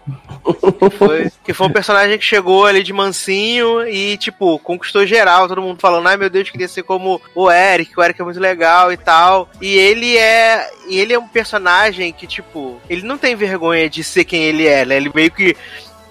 [0.45, 5.49] Que foi, que foi um personagem que chegou ali de mansinho e, tipo, conquistou geral.
[5.49, 8.39] Todo mundo falando, ai meu Deus, queria ser como o Eric, o Eric é muito
[8.39, 9.49] legal e tal.
[9.61, 10.71] E ele é.
[10.89, 14.67] E ele é um personagem que, tipo, ele não tem vergonha de ser quem ele
[14.67, 14.97] é, né?
[14.97, 15.57] Ele meio que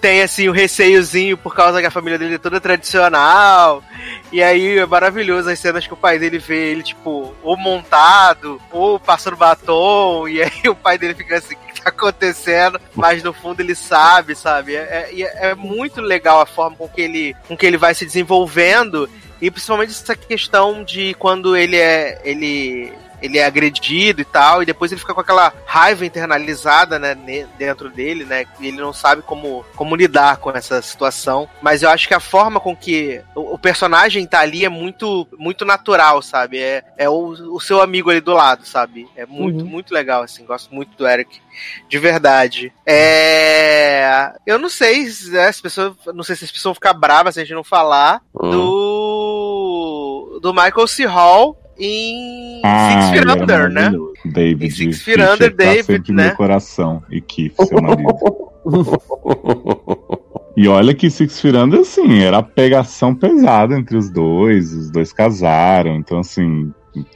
[0.02, 3.84] tem assim o um receiozinho por causa que a família dele é toda tradicional.
[4.32, 8.60] E aí é maravilhoso as cenas que o pai dele vê ele, tipo, ou montado,
[8.72, 12.80] ou passando batom, e aí o pai dele fica assim, o que tá acontecendo?
[12.96, 14.74] Mas no fundo ele sabe, sabe?
[14.74, 18.04] É, é, é muito legal a forma com que ele, com que ele vai se
[18.04, 19.08] desenvolvendo.
[19.40, 22.20] E principalmente essa questão de quando ele é.
[22.24, 22.92] ele
[23.22, 27.14] ele é agredido e tal, e depois ele fica com aquela raiva internalizada, né,
[27.58, 31.48] dentro dele, né, e ele não sabe como, como lidar com essa situação.
[31.60, 35.26] Mas eu acho que a forma com que o, o personagem tá ali é muito,
[35.38, 36.58] muito natural, sabe?
[36.58, 39.08] É, é o, o seu amigo ali do lado, sabe?
[39.16, 39.70] É muito, uhum.
[39.70, 41.40] muito legal, assim, gosto muito do Eric
[41.88, 42.72] de verdade.
[42.86, 44.32] É.
[44.46, 45.94] Eu não sei né, as pessoas.
[46.14, 48.50] Não sei se as pessoas vão ficar bravas se a gente não falar uhum.
[48.50, 50.40] do.
[50.42, 51.04] do Michael C.
[51.04, 53.92] Hall em ah, Six Feet é Under, né?
[54.24, 54.66] David.
[54.66, 56.28] Em Six Feet Under, tá David, né?
[56.30, 57.02] No coração.
[57.10, 58.12] E Keith, seu marido.
[60.54, 65.10] E olha que Six Feet Under, assim, era pegação pesada entre os dois, os dois
[65.10, 66.70] casaram, então assim,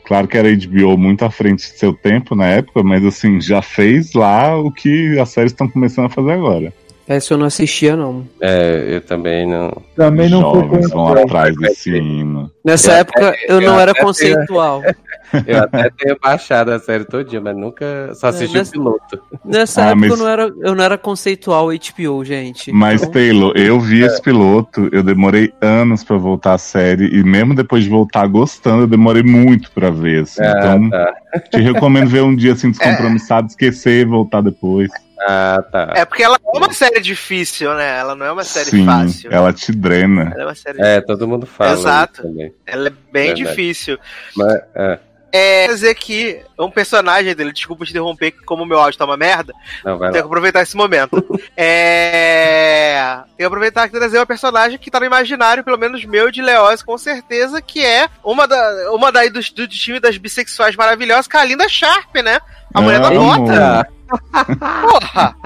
[0.06, 3.60] claro que era HBO muito à frente de seu tempo na época, mas assim, já
[3.60, 6.72] fez lá o que as séries estão começando a fazer agora.
[7.08, 8.26] Essa eu não assistia, não.
[8.40, 9.70] É, eu também não.
[9.94, 12.50] Também não Jovens vão atrás desse hino.
[12.64, 14.82] Nessa eu época até, eu, eu não era conceitual.
[15.46, 19.22] Eu até tenho baixado a série dia, mas nunca só assisti nessa, o piloto.
[19.44, 20.10] Nessa ah, época mas...
[20.10, 22.70] eu, não era, eu não era conceitual HBO, gente.
[22.72, 23.12] Mas, então...
[23.12, 24.06] Taylor, eu vi é.
[24.06, 28.82] esse piloto, eu demorei anos pra voltar à série, e mesmo depois de voltar gostando,
[28.82, 30.22] eu demorei muito pra ver.
[30.22, 30.42] Assim.
[30.42, 31.14] Ah, então, tá.
[31.50, 34.90] te recomendo ver um dia assim, descompromissado, esquecer e voltar depois.
[35.20, 35.92] Ah, tá.
[35.96, 37.98] É porque ela é uma série difícil, né?
[37.98, 39.32] Ela não é uma série Sim, fácil.
[39.32, 40.32] Ela te drena.
[40.34, 41.72] Ela é, uma série é, todo mundo fala.
[41.72, 42.22] Exato.
[42.66, 43.44] Ela é bem Verdade.
[43.44, 43.98] difícil.
[44.36, 44.98] Mas, é.
[45.32, 49.18] É dizer que um personagem dele, desculpa te interromper, como o meu áudio tá uma
[49.18, 49.52] merda,
[49.84, 51.22] não, tenho que aproveitar esse momento.
[51.56, 53.18] é.
[53.36, 56.40] Tenho que aproveitar que trazer uma personagem que tá no imaginário, pelo menos meu, de
[56.40, 61.26] Leoz, com certeza, que é uma, da, uma daí do, do time das bissexuais maravilhosas,
[61.26, 62.40] que é a Linda Sharp, né?
[62.72, 63.88] A mulher da bota.
[64.06, 65.36] Porra!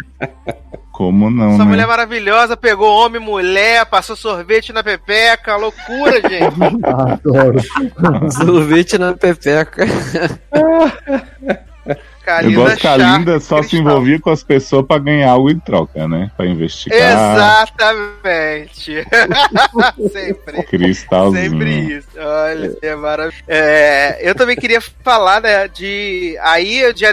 [1.01, 1.71] Como não, Essa né?
[1.71, 6.61] mulher maravilhosa pegou homem, mulher, passou sorvete na pepeca, loucura, gente.
[6.85, 7.59] Adoro.
[8.31, 9.87] sorvete na pepeca.
[12.45, 15.59] Eu gosto que a Linda só se envolvia com as pessoas para ganhar algo em
[15.59, 16.31] troca, né?
[16.37, 16.99] Para investigar.
[16.99, 19.07] Exatamente.
[20.13, 20.63] Sempre.
[20.65, 21.51] Cristalzinho.
[21.51, 22.09] Sempre isso.
[22.19, 23.43] Olha, é maravilhoso.
[23.49, 26.37] É, eu também queria falar, né, de.
[26.43, 27.07] Aí, de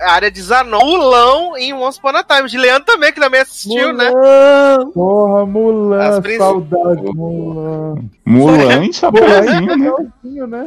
[0.00, 3.40] a área de Zanon, Mulão em Once Upon a Time, de Leandro também, que também
[3.40, 4.10] assistiu, né?
[4.10, 4.78] Mulan.
[4.78, 4.90] né?
[4.94, 6.38] Porra, Mulan, princ...
[6.38, 7.94] saudade, Mulan.
[8.24, 10.64] Mulan em chapéuzinho, né?
[10.64, 10.66] né?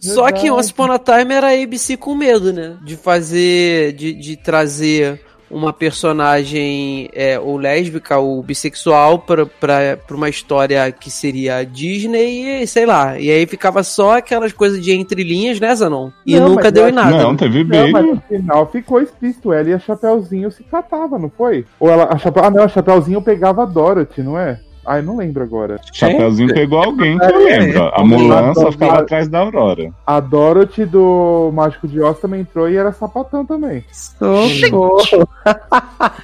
[0.00, 2.76] Só que Once Upon a Time era a ABC com medo, né?
[2.82, 10.16] De fazer, de, de trazer uma personagem é, ou lésbica ou bissexual pra, pra, pra
[10.16, 13.18] uma história que seria Disney e sei lá.
[13.18, 16.10] E aí ficava só aquelas coisas de entrelinhas, né, Zanon?
[16.26, 17.18] E não, nunca deu em nada.
[17.18, 17.92] Não, teve bem.
[17.92, 19.52] Mas no final ficou explícito.
[19.52, 21.64] Ela e a Chapeuzinho se catava, não foi?
[21.78, 22.44] Ou ela, a Chapeu...
[22.44, 24.60] Ah, não, a Chapeuzinho pegava a Dorothy, não é?
[24.86, 25.80] Ah, eu não lembro agora.
[25.92, 27.90] Chapeuzinho pegou alguém que eu lembro.
[27.94, 29.92] A Mulan só ficava atrás da Aurora.
[30.06, 33.84] A Dorothy do Mágico de Oz também entrou e era sapatão também.
[33.90, 35.28] Socorro.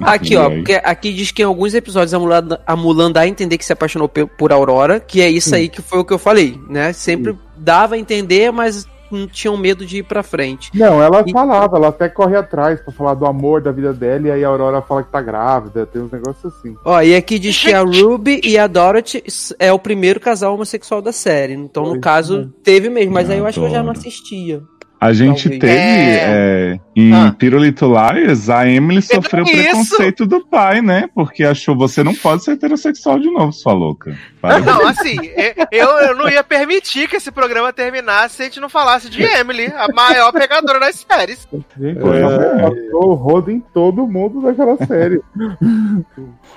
[0.00, 3.28] aqui, ó, porque aqui diz que em alguns episódios a Mulan, a Mulan dá a
[3.28, 6.18] entender que se apaixonou por Aurora, que é isso aí que foi o que eu
[6.18, 6.92] falei, né?
[6.92, 10.70] Sempre dava a entender, mas não tinham medo de ir pra frente.
[10.74, 11.32] Não, ela e...
[11.32, 14.48] falava, ela até corre atrás pra falar do amor da vida dela, e aí a
[14.48, 16.76] Aurora fala que tá grávida, tem uns negócios assim.
[16.84, 19.22] Ó, e aqui diz que a Ruby e a Dorothy
[19.58, 21.54] é o primeiro casal homossexual da série.
[21.54, 24.62] Então, no caso, teve mesmo, mas aí eu acho que eu já não assistia.
[25.00, 25.60] A gente Talvez.
[25.60, 26.74] teve é...
[26.74, 27.34] É, em ah.
[27.40, 29.54] Little Liars, a Emily sofreu Isso.
[29.54, 31.08] preconceito do pai, né?
[31.14, 34.14] Porque achou você não pode ser heterossexual de novo, sua louca.
[34.42, 35.16] Não, assim,
[35.70, 39.22] eu, eu não ia permitir que esse programa terminasse se a gente não falasse de
[39.22, 41.46] Emily, a maior pegadora das séries.
[41.78, 42.94] Gente, é.
[42.94, 45.20] o rodo em todo mundo daquela série.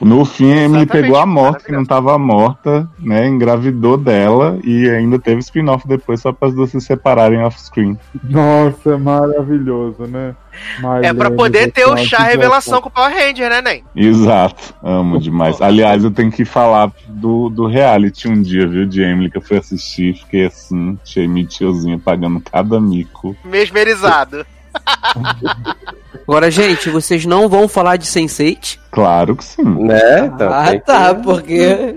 [0.01, 3.27] No fim, a Emily pegou a morte, que não estava morta, né?
[3.27, 7.97] Engravidou dela e ainda teve spin-off depois só para as duas se separarem off-screen.
[8.23, 10.35] Nossa, maravilhoso, né?
[10.79, 13.83] Marlene, é pra poder ter o chá revelação com o Power Ranger, né, Nen?
[13.95, 15.61] Exato, amo demais.
[15.61, 19.41] Aliás, eu tenho que falar do, do reality um dia, viu, de Emily, que eu
[19.41, 23.35] fui assistir, fiquei assim, cheio de tiozinho pagando cada mico.
[23.43, 24.45] Mesmerizado.
[26.27, 28.79] Agora, gente, vocês não vão falar de Sense8?
[28.91, 29.63] Claro que sim.
[29.63, 30.25] Né?
[30.25, 31.21] Então, ah, tá, que...
[31.21, 31.95] porque.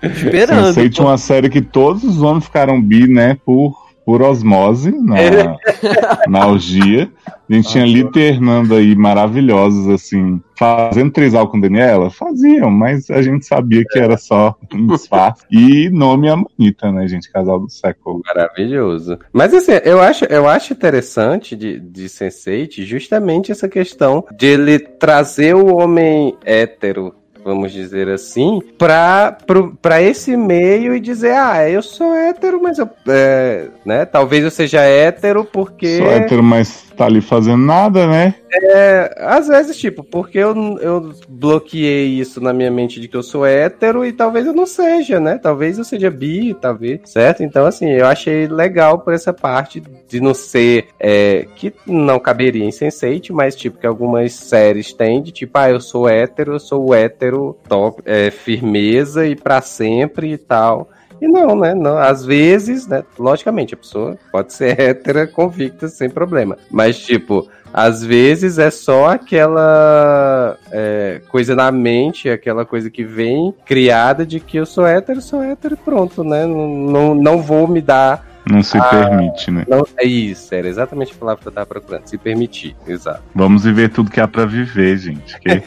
[0.00, 0.74] Esperando.
[0.74, 3.36] Sense8 é uma série que todos os homens ficaram bi, né?
[3.44, 5.56] Por por osmose na, é.
[6.26, 7.12] na orgia.
[7.26, 12.08] A gente tinha Lita e Hernando aí maravilhosos, assim, fazendo trisal com Daniela?
[12.08, 15.44] Faziam, mas a gente sabia que era só um disfarce.
[15.50, 17.30] e nome Amanita, né, gente?
[17.30, 18.22] Casal do século.
[18.24, 19.18] Maravilhoso.
[19.30, 24.78] Mas assim, eu acho, eu acho interessante de, de Sense8 justamente essa questão de ele
[24.78, 27.14] trazer o homem hétero
[27.48, 33.68] vamos dizer assim, pra esse meio e dizer, ah, eu sou hétero, mas eu, é,
[33.86, 35.96] né, talvez eu seja hétero porque...
[35.96, 38.34] Sou hétero, mas tá ali fazendo nada, né?
[38.50, 43.22] É, às vezes, tipo, porque eu, eu bloqueei isso na minha mente de que eu
[43.22, 45.38] sou hétero e talvez eu não seja, né?
[45.38, 47.44] Talvez eu seja bi, talvez, certo?
[47.44, 52.64] Então, assim, eu achei legal por essa parte de não ser, é, que não caberia
[52.64, 56.60] em Sense8, mas, tipo, que algumas séries têm de, tipo, ah, eu sou hétero, eu
[56.60, 60.90] sou hétero top, é, firmeza e para sempre e tal.
[61.20, 61.74] E não, né?
[61.74, 63.02] Não, às vezes, né?
[63.18, 66.56] Logicamente, a pessoa pode ser hétera convicta sem problema.
[66.70, 73.54] Mas, tipo, às vezes é só aquela é, coisa na mente, aquela coisa que vem
[73.64, 76.46] criada de que eu sou hétero, sou hétero e pronto, né?
[76.46, 79.64] Não, não, não vou me dar não se ah, permite, né?
[79.68, 82.06] Não, é isso, era exatamente a palavra que eu tava procurando.
[82.06, 83.22] Se permitir, exato.
[83.34, 85.38] Vamos viver tudo que há para viver, gente.
[85.40, 85.62] Que...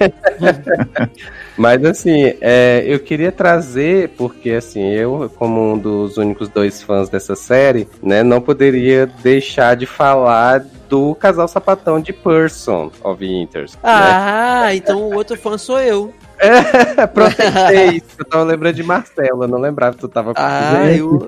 [1.57, 7.09] Mas assim, é, eu queria trazer, porque assim, eu, como um dos únicos dois fãs
[7.09, 13.73] dessa série, né, não poderia deixar de falar do casal sapatão de Person of Inters.
[13.75, 13.79] Né?
[13.83, 14.75] Ah, né?
[14.75, 16.13] então o outro fã sou eu.
[16.41, 21.27] É, protestei Eu tava lembrando de Marcela, não lembrava que tu tava Ah, eu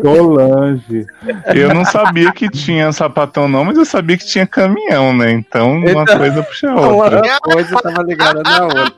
[0.00, 1.06] Solange.
[1.54, 5.32] Eu não sabia que tinha sapatão, não, mas eu sabia que tinha caminhão, né?
[5.32, 7.20] Então uma então, coisa puxa a outra.
[7.20, 8.92] Uma coisa tava ligada na outra.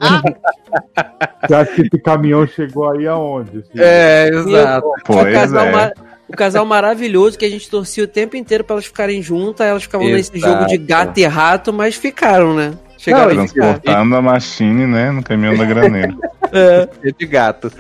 [1.49, 3.63] Você acha que esse caminhão chegou aí aonde?
[3.63, 3.83] Filho?
[3.83, 4.89] É, exato.
[5.05, 5.93] Pois o casal, é.
[6.29, 9.83] o casal maravilhoso que a gente torcia o tempo inteiro pra elas ficarem juntas, elas
[9.85, 10.37] ficavam Exato.
[10.37, 12.75] nesse jogo de gato e rato, mas ficaram, né?
[13.01, 16.15] Chegaram não, transportando a machine, né, no caminhão da graneira.
[16.53, 16.87] é,
[17.19, 17.73] de gato.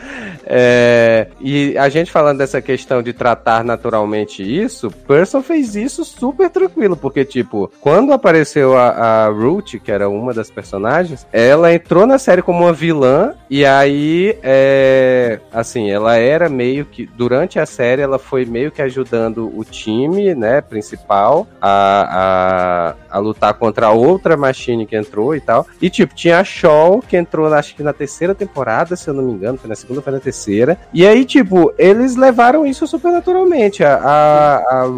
[0.47, 6.49] É, e a gente falando dessa questão de tratar naturalmente isso, Person fez isso super
[6.49, 12.07] tranquilo, porque, tipo, quando apareceu a, a Ruth, que era uma das personagens, ela entrou
[12.07, 17.67] na série como uma vilã, e aí, é, assim, ela era meio que, durante a
[17.67, 23.87] série, ela foi meio que ajudando o time, né, principal, a, a, a lutar contra
[23.87, 25.67] a outra machine que entrou e tal.
[25.81, 29.23] E, tipo, tinha a Shaw, que entrou, acho que na terceira temporada, se eu não
[29.23, 30.79] me engano, foi na segunda, foi na terceira.
[30.93, 33.83] E aí, tipo, eles levaram isso super naturalmente.
[33.85, 34.91] A, a, a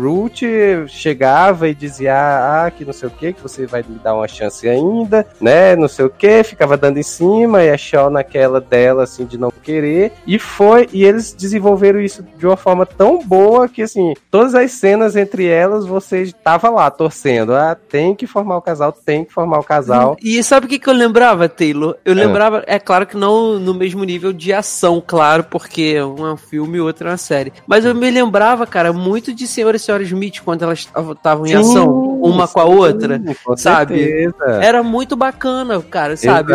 [0.88, 4.28] chegava e dizia, ah, que não sei o que, que você vai me dar uma
[4.28, 8.60] chance ainda, né, não sei o que, ficava dando em cima, e a Shaw naquela
[8.60, 10.12] dela, assim, de não querer.
[10.26, 14.72] E foi, e eles desenvolveram isso de uma forma tão boa que, assim, todas as
[14.72, 19.32] cenas entre elas, você tava lá torcendo, ah, tem que formar o casal, tem que
[19.32, 20.16] formar o casal.
[20.20, 21.96] E sabe o que, que eu lembrava, Taylor?
[22.04, 22.16] Eu é.
[22.16, 26.36] lembrava, é claro que não no mesmo nível de ação, claro, porque um é um
[26.36, 27.52] filme e outro é uma série.
[27.66, 31.54] Mas eu me lembrava, cara, muito de Senhor e Senhora Smith quando elas estavam em
[31.54, 31.88] ação,
[32.22, 33.98] uma sim, com a outra, com sabe?
[33.98, 34.62] Certeza.
[34.62, 36.52] Era muito bacana, cara, sabe?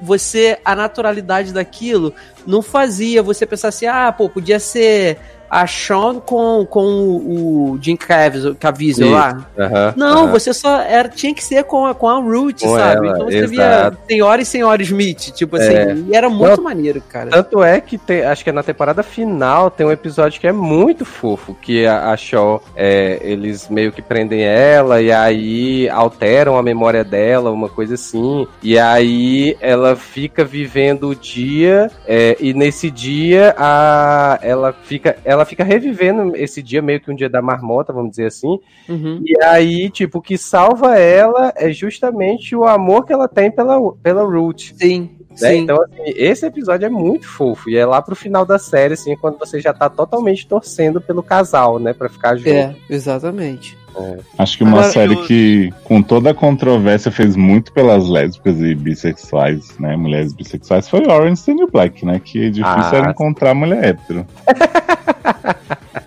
[0.00, 2.12] Você, a naturalidade daquilo
[2.46, 5.18] não fazia você pensar assim, ah, pô, podia ser
[5.50, 9.46] a Sean com, com o Jim Caviezel lá.
[9.96, 13.06] não, você só era, tinha que ser com a, com a Root, com sabe?
[13.06, 13.50] Ela, então você exato.
[13.50, 15.96] via Senhora e Senhora Smith, tipo assim, é.
[16.08, 17.30] e era muito não, maneiro, cara.
[17.30, 20.52] Tanto é que tem, acho que é na temporada final tem um episódio que é
[20.52, 26.56] muito fofo, que a, a Shaw, é, eles meio que prendem ela e aí alteram
[26.56, 32.52] a memória dela, uma coisa assim, e aí ela fica vivendo o dia é, e
[32.52, 37.42] nesse dia a, ela fica ela fica revivendo esse dia, meio que um dia da
[37.42, 38.58] marmota, vamos dizer assim.
[38.88, 39.20] Uhum.
[39.24, 43.92] E aí, tipo, o que salva ela é justamente o amor que ela tem pela,
[44.02, 44.72] pela Ruth.
[44.76, 45.10] Sim.
[45.40, 45.56] Né?
[45.56, 47.68] Então, assim, esse episódio é muito fofo.
[47.68, 51.22] E é lá pro final da série, assim, quando você já tá totalmente torcendo pelo
[51.22, 51.92] casal, né?
[51.92, 52.48] Pra ficar junto.
[52.48, 53.76] É, exatamente.
[53.98, 54.18] É.
[54.38, 55.24] Acho que uma Agora, série eu...
[55.24, 59.96] que, com toda a controvérsia, fez muito pelas lésbicas e bissexuais, né?
[59.96, 62.20] Mulheres bissexuais, foi Orange is the New Black, né?
[62.22, 62.96] Que é difícil ah.
[62.96, 64.26] era encontrar mulher hétero.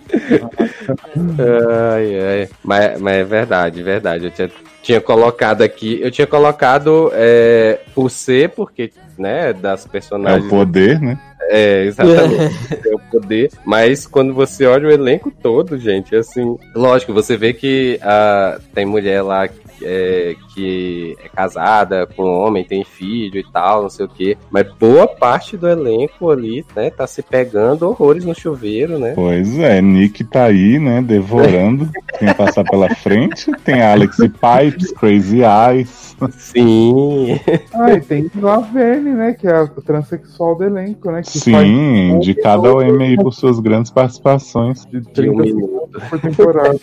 [1.92, 2.48] ai, ai.
[2.62, 4.24] Mas, mas é verdade, verdade.
[4.26, 4.50] Eu tinha,
[4.82, 10.44] tinha colocado aqui, eu tinha colocado é, por ser, porque, né, das personagens.
[10.44, 11.18] É o poder, né?
[11.50, 12.54] É, exatamente.
[12.88, 13.50] é o poder.
[13.64, 18.86] Mas quando você olha o elenco todo, gente, assim, lógico, você vê que uh, tem
[18.86, 19.48] mulher lá
[19.82, 24.36] é, que é casada com um homem, tem filho e tal, não sei o quê.
[24.50, 29.12] Mas boa parte do elenco ali, né, tá se pegando horrores no chuveiro, né?
[29.14, 31.88] Pois é, Nick tá aí, né, devorando.
[32.18, 33.50] tem passar pela frente.
[33.64, 36.16] Tem Alex Pipes, Crazy Eyes.
[36.32, 37.40] Sim.
[37.72, 41.22] Ah, e tem Laverne, né, que é a transexual do elenco, né?
[41.24, 44.84] Sim, indicada ao Emmy aí por suas grandes participações.
[44.86, 46.78] De 30 minutos por temporada.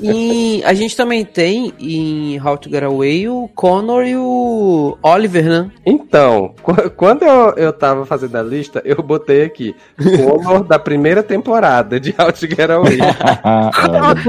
[0.00, 4.96] e a gente também tem tem em How to Get Away o Connor e o
[5.02, 5.70] Oliver, né?
[5.84, 6.54] Então,
[6.96, 12.14] quando eu, eu tava fazendo a lista, eu botei aqui Connor da primeira temporada de
[12.16, 12.98] How to Get Away.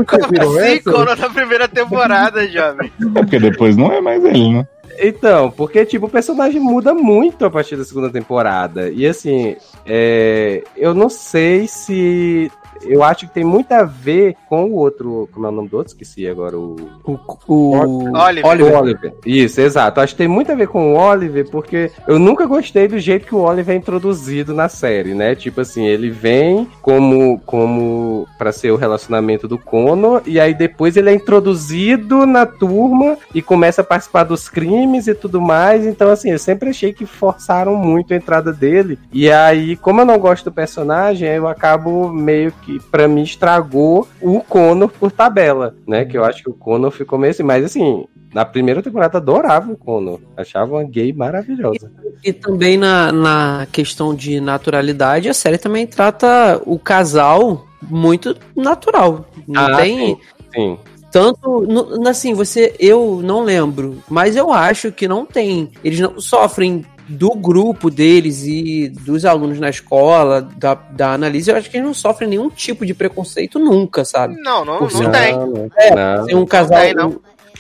[0.08, 2.92] Como assim, Connor da primeira temporada, jovem?
[3.00, 4.68] É porque depois não é mais ele, né?
[4.98, 8.90] Então, porque, tipo, o personagem muda muito a partir da segunda temporada.
[8.90, 10.64] E, assim, é...
[10.76, 12.52] eu não sei se
[12.86, 15.30] eu acho que tem muito a ver com o outro.
[15.32, 15.92] Como é o nome do outro?
[15.92, 16.58] Esqueci agora.
[16.58, 16.76] O.
[17.06, 17.18] O.
[17.48, 18.18] o...
[18.18, 18.46] Oliver.
[18.46, 18.82] Oliver.
[18.82, 19.14] Oliver.
[19.26, 20.00] Isso, exato.
[20.00, 23.26] Acho que tem muito a ver com o Oliver, porque eu nunca gostei do jeito
[23.26, 25.36] que o Oliver é introduzido na série, né?
[25.36, 27.40] Tipo assim, ele vem como.
[27.46, 33.18] como para ser o relacionamento do Connor, e aí depois ele é introduzido na turma
[33.34, 35.86] e começa a participar dos crimes e tudo mais.
[35.86, 39.00] Então, assim, eu sempre achei que forçaram muito a entrada dele.
[39.12, 43.24] E aí, como eu não gosto do personagem, eu acabo meio que que para mim
[43.24, 46.06] estragou o Conor por tabela, né?
[46.06, 49.72] Que eu acho que o Conor ficou meio assim, mas assim, na primeira temporada adorava
[49.72, 50.20] o Conor.
[50.36, 51.92] Achava uma gay maravilhosa.
[52.24, 58.36] E, e, também na, na questão de naturalidade, a série também trata o casal muito
[58.56, 59.26] natural.
[59.48, 60.16] Não ah, tem.
[60.16, 60.18] Sim,
[60.54, 60.78] sim.
[61.12, 61.68] Tanto,
[62.08, 65.70] assim, você, eu não lembro, mas eu acho que não tem.
[65.84, 71.58] Eles não sofrem do grupo deles e dos alunos na escola, da, da analise, eu
[71.58, 74.36] acho que eles não sofrem nenhum tipo de preconceito nunca, sabe?
[74.42, 75.36] Não, não, não tem.
[75.78, 76.78] É, não, tem um casal.
[76.78, 77.10] Não tem, não.
[77.10, 77.20] Um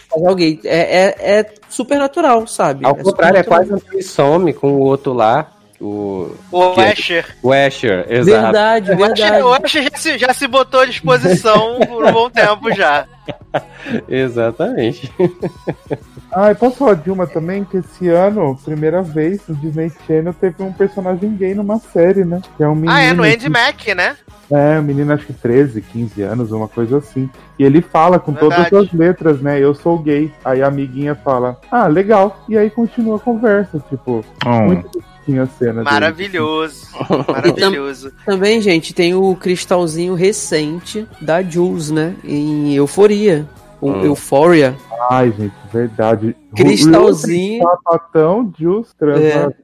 [0.10, 0.60] casal gay.
[0.64, 2.86] É, é, é super natural, sabe?
[2.86, 5.52] Ao é contrário, é quase um some com o outro lá.
[5.84, 7.26] O, o Asher.
[7.43, 8.26] O Asher, exato.
[8.26, 9.43] Verdade, verdade.
[9.43, 13.05] O Asher já se, já se botou à disposição por um bom tempo já.
[14.07, 15.11] Exatamente.
[16.31, 17.65] Ah, e posso falar de uma também?
[17.65, 22.41] Que esse ano, primeira vez, o Disney Channel teve um personagem gay numa série, né?
[22.55, 22.93] Que é um menino.
[22.93, 23.49] Ah, é no Andy que...
[23.49, 24.15] Mac, né?
[24.49, 27.30] É, um menino acho que 13, 15 anos, uma coisa assim.
[27.60, 28.69] E ele fala com Verdade.
[28.69, 29.60] todas as letras, né?
[29.60, 30.31] Eu sou gay.
[30.45, 32.41] Aí a amiguinha fala, ah, legal.
[32.47, 34.49] E aí continua a conversa, tipo, oh.
[34.61, 34.89] muito
[35.26, 36.88] tinha cena Maravilhoso.
[37.28, 38.12] Maravilhoso.
[38.26, 42.16] também, gente, tem o cristalzinho recente da Jules, né?
[42.24, 43.48] Em Euforia.
[43.82, 44.06] O hum.
[44.06, 44.76] Euphoria.
[45.10, 46.36] Ai, gente, verdade.
[46.56, 47.64] Cristalzinho.
[47.64, 49.62] Sapatão, Jules, é.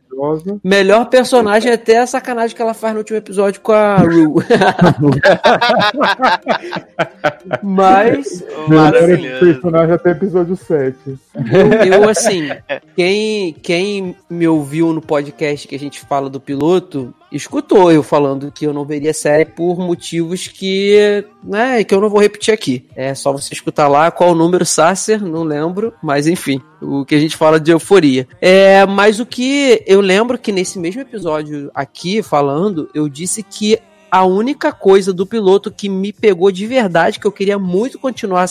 [0.64, 4.44] Melhor personagem é até a sacanagem que ela faz no último episódio com a Rue.
[7.64, 8.44] Mas.
[8.68, 10.98] Melhor personagem até episódio 7.
[11.08, 12.50] Eu, eu, assim,
[12.96, 18.52] quem, quem me ouviu no podcast que a gente fala do piloto, escutou eu falando
[18.52, 22.86] que eu não veria série por motivos que, né, que eu não vou repetir aqui.
[22.96, 27.16] É só você escutar lá qual o número Sasser, não lembro, mas enfim, o que
[27.16, 28.28] a gente fala de euforia.
[28.42, 33.80] É, mas o que eu lembro que nesse mesmo episódio aqui falando, eu disse que
[34.12, 38.46] a única coisa do piloto que me pegou de verdade, que eu queria muito continuar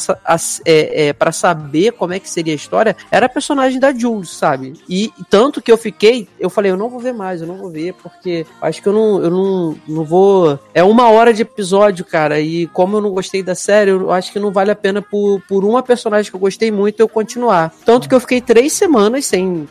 [0.64, 4.30] é, é, para saber como é que seria a história, era a personagem da Jules,
[4.30, 4.74] sabe?
[4.88, 7.70] E tanto que eu fiquei, eu falei, eu não vou ver mais, eu não vou
[7.70, 10.58] ver, porque acho que eu não, eu não, não vou.
[10.74, 14.32] É uma hora de episódio, cara, e como eu não gostei da série, eu acho
[14.32, 17.74] que não vale a pena por, por uma personagem que eu gostei muito eu continuar.
[17.84, 19.66] Tanto que eu fiquei três semanas sem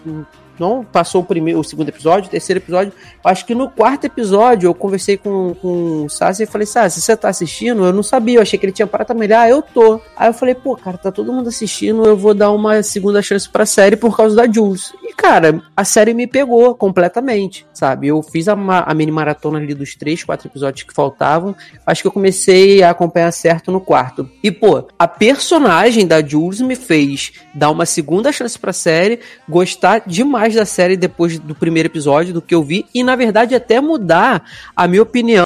[0.59, 2.93] não passou o primeiro, o segundo episódio, o terceiro episódio.
[3.23, 7.15] Acho que no quarto episódio eu conversei com, com o Sassi e falei, Sassi, você
[7.15, 7.85] tá assistindo?
[7.85, 9.31] Eu não sabia, eu achei que ele tinha parado também.
[9.31, 9.99] Ah, eu tô.
[10.15, 13.49] Aí eu falei, pô, cara, tá todo mundo assistindo, eu vou dar uma segunda chance
[13.49, 14.93] pra série por causa da Jules.
[15.03, 18.07] E, cara, a série me pegou completamente, sabe?
[18.07, 21.55] Eu fiz a, a mini maratona ali dos três, quatro episódios que faltavam.
[21.85, 24.29] Acho que eu comecei a acompanhar certo no quarto.
[24.43, 30.03] E, pô, a personagem da Jules me fez dar uma segunda chance pra série, gostar
[30.05, 33.53] demais mais da série depois do primeiro episódio, do que eu vi, e na verdade
[33.53, 35.43] até mudar a minha opinião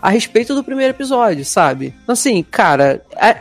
[0.00, 1.94] a respeito do primeiro episódio, sabe?
[2.02, 3.36] Então, assim, cara, a,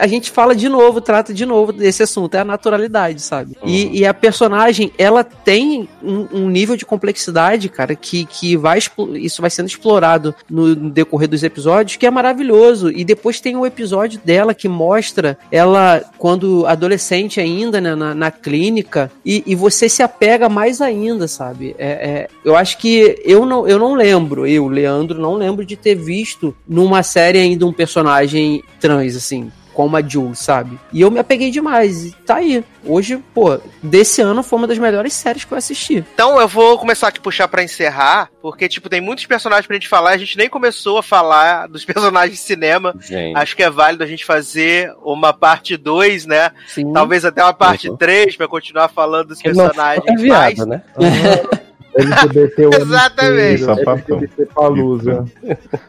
[0.00, 3.56] a, gente fala de novo, trata de novo desse assunto, é a naturalidade, sabe?
[3.62, 3.68] Uhum.
[3.68, 8.78] E, e, a personagem, ela tem um, um, nível de complexidade, cara, que, que vai
[9.14, 12.90] isso vai sendo explorado no, no, decorrer dos episódios, que é maravilhoso.
[12.90, 18.14] E depois tem o um episódio dela que mostra ela quando adolescente ainda, né, na,
[18.14, 21.74] na clínica, e, e, você se apega mais ainda, sabe?
[21.78, 25.76] É, é, eu acho que eu não, eu não lembro, eu, Leandro, não lembro de
[25.76, 30.80] ter visto numa série ainda um personagem trans, assim como a Jules, sabe?
[30.90, 32.06] E eu me apeguei demais.
[32.06, 32.64] E tá aí.
[32.82, 36.02] Hoje, pô, desse ano foi uma das melhores séries que eu assisti.
[36.14, 39.86] Então eu vou começar aqui puxar para encerrar, porque, tipo, tem muitos personagens pra gente
[39.86, 40.12] falar.
[40.12, 42.96] A gente nem começou a falar dos personagens de cinema.
[42.98, 43.36] Gente.
[43.36, 46.52] Acho que é válido a gente fazer uma parte 2, né?
[46.66, 46.90] Sim.
[46.94, 48.36] Talvez até uma parte 3 uhum.
[48.38, 50.02] para continuar falando dos personagens.
[50.06, 50.66] Não, é viado, mais.
[50.66, 50.82] né?
[50.96, 51.58] Uhum.
[51.98, 53.64] LGBT Exatamente.
[53.64, 54.16] Sapatão.
[54.18, 55.24] LGBT Palusa.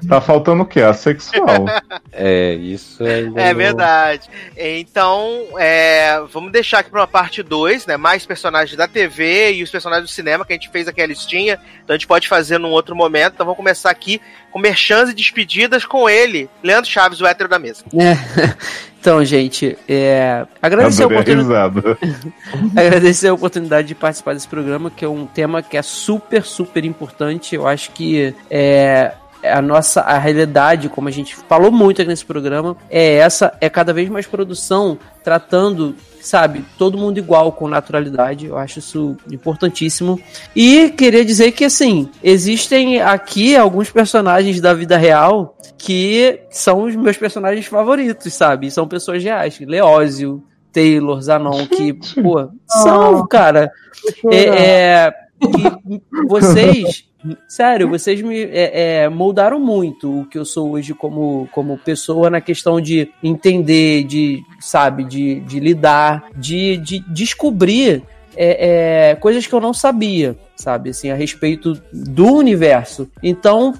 [0.07, 0.81] Tá faltando o quê?
[0.81, 1.65] Asexual.
[2.11, 4.27] É, isso É não- verdade.
[4.55, 7.97] Então, é, vamos deixar aqui pra uma parte 2, né?
[7.97, 11.07] Mais personagens da TV e os personagens do cinema, que a gente fez aqui a
[11.07, 11.59] listinha.
[11.83, 13.33] Então a gente pode fazer num outro momento.
[13.33, 14.21] Então vamos começar aqui
[14.51, 17.83] com merchans e despedidas com ele, Leandro Chaves, o hétero da mesa.
[17.93, 18.55] É.
[18.99, 21.81] Então, gente, é, agradecer, a a oportunidade,
[22.75, 26.83] agradecer a oportunidade de participar desse programa, que é um tema que é super, super
[26.83, 27.55] importante.
[27.55, 29.13] Eu acho que é,
[29.43, 33.69] a nossa a realidade, como a gente falou muito aqui nesse programa, é essa, é
[33.69, 35.95] cada vez mais produção tratando,
[36.27, 38.45] sabe, todo mundo igual com naturalidade.
[38.45, 40.19] Eu acho isso importantíssimo.
[40.55, 46.95] E queria dizer que assim, existem aqui alguns personagens da vida real que são os
[46.95, 48.69] meus personagens favoritos, sabe?
[48.69, 53.71] São pessoas reais, Leózio, Taylor, Zanon, que, pô, são, cara.
[54.31, 57.05] É, é, que vocês,
[57.47, 62.29] sério, vocês me é, é, moldaram muito o que eu sou hoje como, como pessoa
[62.29, 68.03] na questão de entender, de, sabe, de, de lidar, de, de descobrir
[68.35, 73.09] é, é, coisas que eu não sabia, sabe, assim, a respeito do universo.
[73.23, 73.73] Então,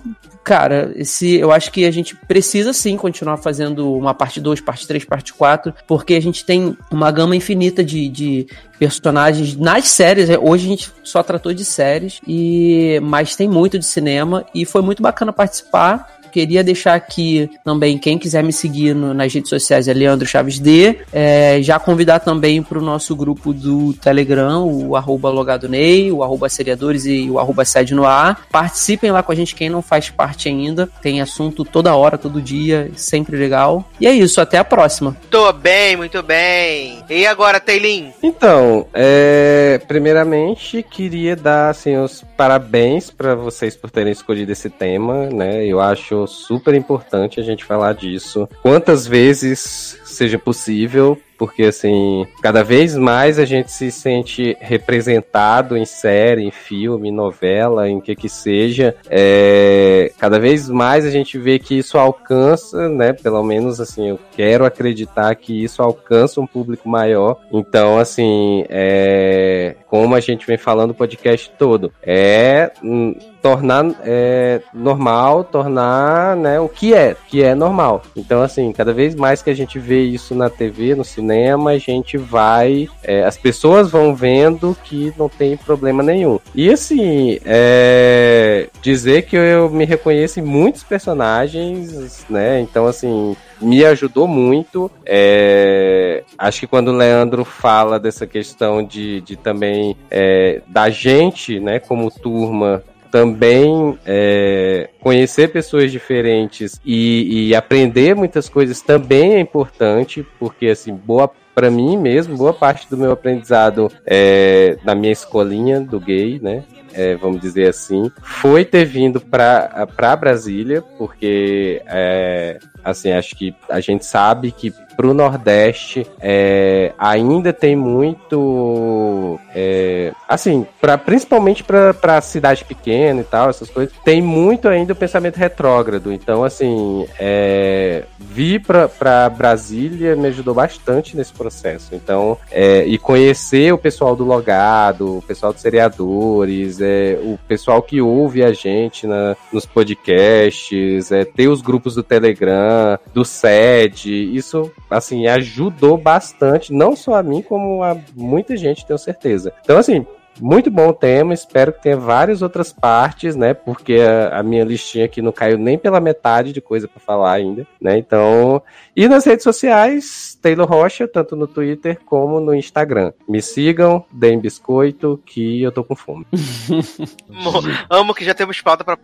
[0.48, 4.88] cara, esse, eu acho que a gente precisa sim continuar fazendo uma parte 2, parte
[4.88, 8.48] 3, parte 4, porque a gente tem uma gama infinita de, de
[8.80, 10.30] personagens nas séries.
[10.42, 14.82] Hoje a gente só tratou de séries, e mas tem muito de cinema e foi
[14.82, 16.17] muito bacana participar.
[16.32, 20.60] Queria deixar aqui também, quem quiser me seguir no- nas redes sociais é Leandro Chaves
[20.60, 20.98] D.
[21.12, 26.50] É, já convidar também para o nosso grupo do Telegram, o arroba logadonei, o arroba
[26.50, 28.46] seriadores e o arroba sede no ar.
[28.52, 30.88] Participem lá com a gente, quem não faz parte ainda.
[31.02, 33.90] Tem assunto toda hora, todo dia, sempre legal.
[34.00, 35.16] E é isso, até a próxima.
[35.30, 37.04] Tô bem, muito bem.
[37.10, 38.12] E agora, Teilin?
[38.22, 45.28] Então, é, primeiramente queria dar assim os parabéns para vocês por terem escolhido esse tema,
[45.30, 45.66] né?
[45.66, 48.48] Eu acho super importante a gente falar disso.
[48.62, 55.86] Quantas vezes seja possível, porque assim, cada vez mais a gente se sente representado em
[55.86, 58.96] série, em filme, em novela, em que que seja.
[59.08, 63.14] É, cada vez mais a gente vê que isso alcança, né?
[63.14, 67.40] Pelo menos assim, eu quero acreditar que isso alcança um público maior.
[67.52, 74.62] Então, assim, é, como a gente vem falando o podcast todo, é hum, tornar é,
[74.74, 78.02] normal, tornar né, o que é, que é normal.
[78.16, 81.78] Então, assim, cada vez mais que a gente vê isso na TV, no cinema, a
[81.78, 82.88] gente vai.
[83.04, 86.40] é, as pessoas vão vendo que não tem problema nenhum.
[86.54, 92.60] E assim, é, dizer que eu me reconheço em muitos personagens, né?
[92.60, 94.90] Então, assim, me ajudou muito.
[95.06, 101.60] É, acho que quando o Leandro fala dessa questão de, de também é, da gente,
[101.60, 109.40] né, como turma, também é, conhecer pessoas diferentes e, e aprender muitas coisas também é
[109.40, 115.12] importante, porque assim, boa para mim mesmo, boa parte do meu aprendizado é, na minha
[115.12, 116.64] escolinha do gay, né?
[116.98, 123.80] é, vamos dizer assim, foi ter vindo para Brasília, porque é, assim, acho que a
[123.80, 132.66] gente sabe que pro Nordeste é, ainda tem muito é, assim, pra, principalmente para cidade
[132.66, 136.12] pequena e tal, essas coisas, tem muito ainda o pensamento retrógrado.
[136.12, 141.96] Então, assim, é, vir para Brasília me ajudou bastante nesse processo.
[141.96, 147.82] Então, é, e conhecer o pessoal do Logado, o pessoal dos seriadores, é, o pessoal
[147.82, 152.67] que ouve a gente na, nos podcasts, é, ter os grupos do Telegram,
[153.14, 159.00] do SED, isso, assim, ajudou bastante, não só a mim, como a muita gente, tenho
[159.00, 159.54] certeza.
[159.64, 160.06] Então, assim,
[160.40, 163.54] muito bom o tema, espero que tenha várias outras partes, né?
[163.54, 167.34] Porque a, a, minha listinha aqui não caiu nem pela metade de coisa para falar
[167.34, 167.98] ainda, né?
[167.98, 168.62] Então,
[168.96, 173.12] e nas redes sociais, Taylor Rocha, tanto no Twitter como no Instagram.
[173.28, 176.26] Me sigam, deem biscoito, que eu tô com fome.
[177.90, 178.98] Amo que já temos pauta para.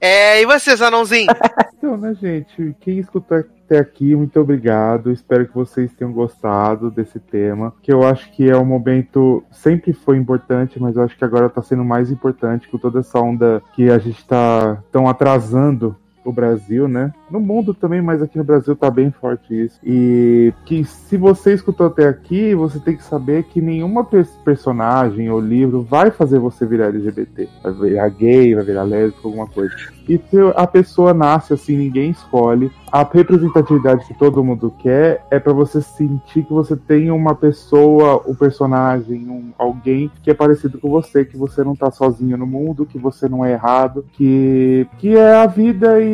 [0.00, 1.28] É, e vocês, Anãozinho?
[1.76, 2.74] então, né, gente?
[2.80, 3.38] Quem escutou
[3.70, 5.12] até aqui, muito obrigado.
[5.12, 9.92] Espero que vocês tenham gostado desse tema, que eu acho que é um momento sempre
[9.92, 13.62] foi importante, mas eu acho que agora está sendo mais importante com toda essa onda
[13.72, 15.94] que a gente está tão atrasando
[16.24, 17.12] o Brasil, né?
[17.30, 19.78] no mundo também, mas aqui no Brasil tá bem forte isso.
[19.84, 25.38] E que se você escutou até aqui, você tem que saber que nenhuma personagem ou
[25.38, 27.48] livro vai fazer você virar LGBT.
[27.62, 29.72] Vai virar gay, vai virar lésbico, alguma coisa.
[30.08, 32.70] E se a pessoa nasce assim, ninguém escolhe.
[32.90, 38.20] A representatividade que todo mundo quer é para você sentir que você tem uma pessoa,
[38.26, 42.46] um personagem, um, alguém que é parecido com você, que você não tá sozinho no
[42.46, 46.09] mundo, que você não é errado, que, que é a vida e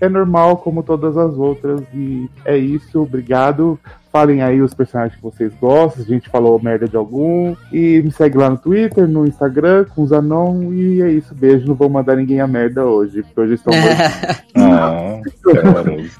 [0.00, 1.82] é normal como todas as outras.
[1.94, 3.78] E é isso, obrigado.
[4.12, 6.02] Falem aí os personagens que vocês gostam.
[6.02, 7.54] A gente falou merda de algum.
[7.72, 10.72] E me segue lá no Twitter, no Instagram, com os Anon.
[10.72, 11.34] E é isso.
[11.34, 11.66] Beijo.
[11.66, 13.72] Não vou mandar ninguém a merda hoje, porque hoje estão
[14.56, 15.20] ah,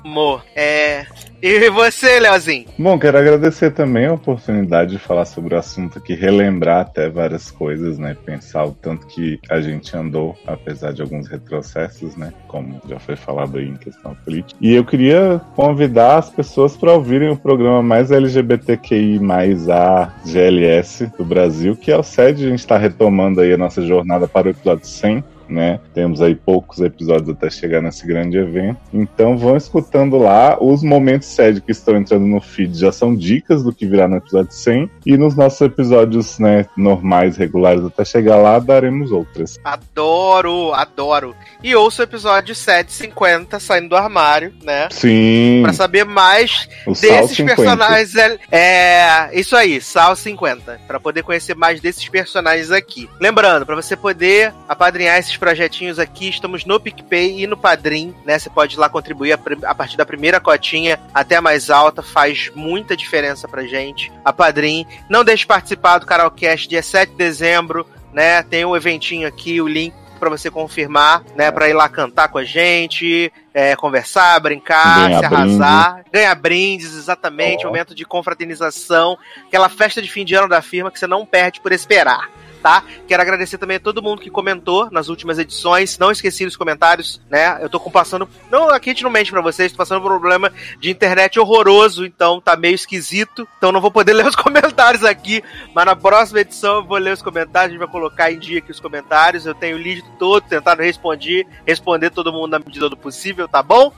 [0.05, 1.05] Amor, é.
[1.43, 2.67] E você, Leozinho?
[2.79, 7.51] Bom, quero agradecer também a oportunidade de falar sobre o assunto aqui, relembrar até várias
[7.51, 8.15] coisas, né?
[8.27, 12.33] Pensar o tanto que a gente andou, apesar de alguns retrocessos, né?
[12.47, 14.59] Como já foi falado aí em questão política.
[14.61, 21.07] E eu queria convidar as pessoas para ouvirem o programa mais LGBTQI mais a GLS
[21.17, 22.45] do Brasil, que é o SED.
[22.45, 25.81] A gente está retomando aí a nossa jornada para o episódio 100 né?
[25.95, 28.79] Temos aí poucos episódios até chegar nesse grande evento.
[28.93, 30.57] Então vão escutando lá.
[30.61, 34.17] Os momentos sede que estão entrando no feed já são dicas do que virá no
[34.17, 34.91] episódio 100.
[35.07, 39.59] E nos nossos episódios né, normais, regulares, até chegar lá, daremos outras.
[39.65, 41.35] Adoro, adoro.
[41.63, 44.89] E ouço o episódio 750 saindo do armário, né?
[44.91, 45.61] Sim.
[45.63, 48.15] Pra saber mais o desses personagens.
[48.51, 50.81] É, é, isso aí, Sal 50.
[50.87, 53.09] Pra poder conhecer mais desses personagens aqui.
[53.21, 58.39] Lembrando, para você poder apadrinhar esses projetinhos aqui, estamos no PicPay e no Padrim, né?
[58.39, 62.53] Você pode ir lá contribuir a, partir da primeira cotinha até a mais alta, faz
[62.55, 64.13] muita diferença pra gente.
[64.25, 64.87] A Padrim.
[65.09, 68.43] Não deixe de participar do Carolcast dia 7 de dezembro, né?
[68.43, 71.51] Tem um eventinho aqui, o link para você confirmar, né?
[71.51, 76.11] Para ir lá cantar com a gente, é, conversar, brincar, ganhar se arrasar, brinde.
[76.13, 77.69] ganhar brindes, exatamente, oh.
[77.69, 81.61] momento de confraternização, aquela festa de fim de ano da firma que você não perde
[81.61, 82.29] por esperar
[82.61, 82.85] tá?
[83.09, 85.99] Quero agradecer também a todo mundo que comentou nas últimas edições.
[85.99, 87.59] Não esqueci os comentários, né?
[87.61, 88.29] Eu tô passando.
[88.51, 92.05] Não, aqui a gente não mente pra vocês, tô passando um problema de internet horroroso,
[92.05, 93.49] então tá meio esquisito.
[93.59, 95.43] Então não vou poder ler os comentários aqui.
[95.75, 98.59] Mas na próxima edição eu vou ler os comentários, a gente vai colocar em dia
[98.59, 99.47] aqui os comentários.
[99.47, 103.63] Eu tenho o lead todo, tentando responder, responder todo mundo na medida do possível, tá
[103.63, 103.93] bom?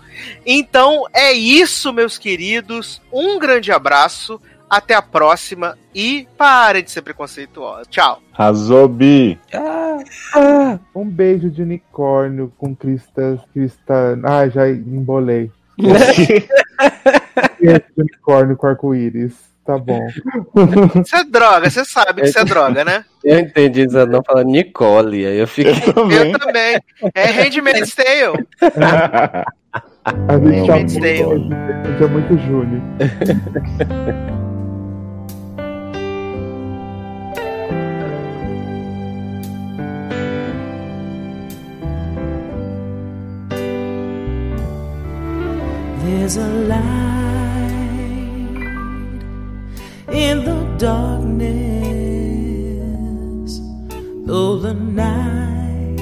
[0.46, 3.00] Então é isso, meus queridos.
[3.12, 4.40] Um grande abraço.
[4.72, 7.82] Até a próxima e pare de ser preconceituosa.
[7.90, 8.22] Tchau.
[8.32, 9.38] Razobi.
[9.52, 9.98] Ah,
[10.34, 13.38] ah, um beijo de unicórnio com cristas.
[13.52, 14.18] Crista...
[14.24, 15.50] Ah, já embolei.
[15.76, 16.48] de
[17.98, 19.34] unicórnio com arco-íris.
[19.62, 20.06] Tá bom.
[21.04, 23.04] Isso é droga, você sabe que isso é droga, né?
[23.22, 25.74] Eu entendi, você não fala Nicole, aí eu fiquei.
[25.74, 26.32] Eu também.
[26.32, 26.80] Eu também.
[27.14, 28.48] É Handmaid's Tale.
[30.28, 30.38] A
[30.78, 32.82] gente é muito Júlio.
[46.04, 46.82] There's a light
[50.10, 51.60] in the darkness,
[54.26, 56.00] though the night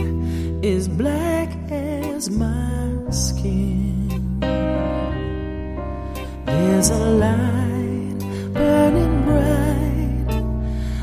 [0.65, 4.41] is black as my skin.
[6.47, 8.19] There's a light
[8.55, 10.31] burning bright,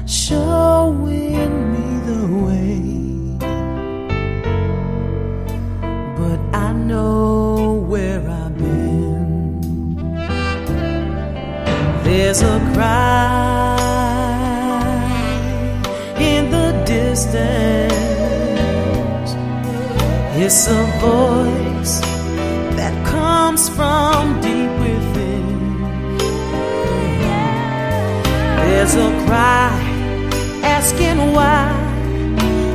[0.10, 2.82] showing me the way.
[6.18, 7.37] But I know
[12.18, 13.78] There's a cry
[16.20, 17.92] in the distance.
[20.36, 22.02] It's a voice
[22.76, 26.18] that comes from deep within.
[28.66, 29.70] There's a cry
[30.64, 31.70] asking why.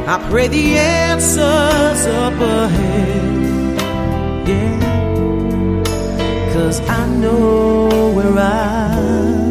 [0.07, 3.79] I pray the answer's up ahead.
[4.49, 5.02] Yeah.
[6.63, 9.42] Cause I know where I've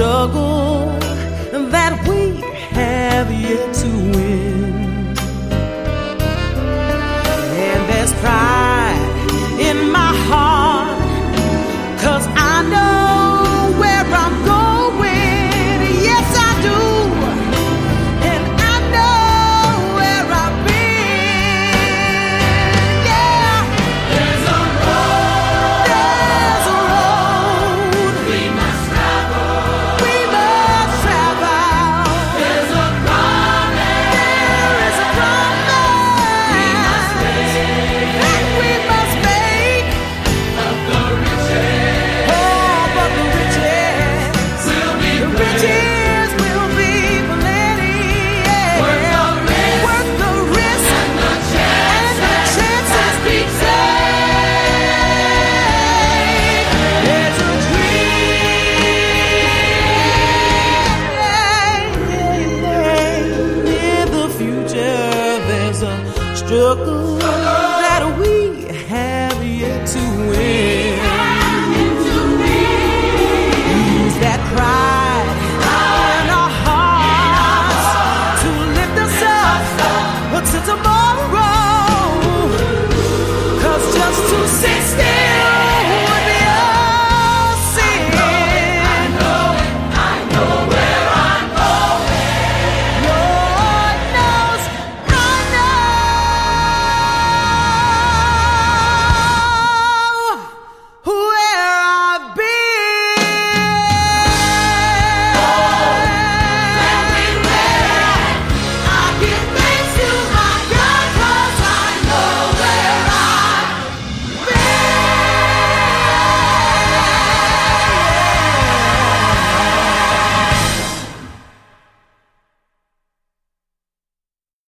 [0.00, 0.59] 的故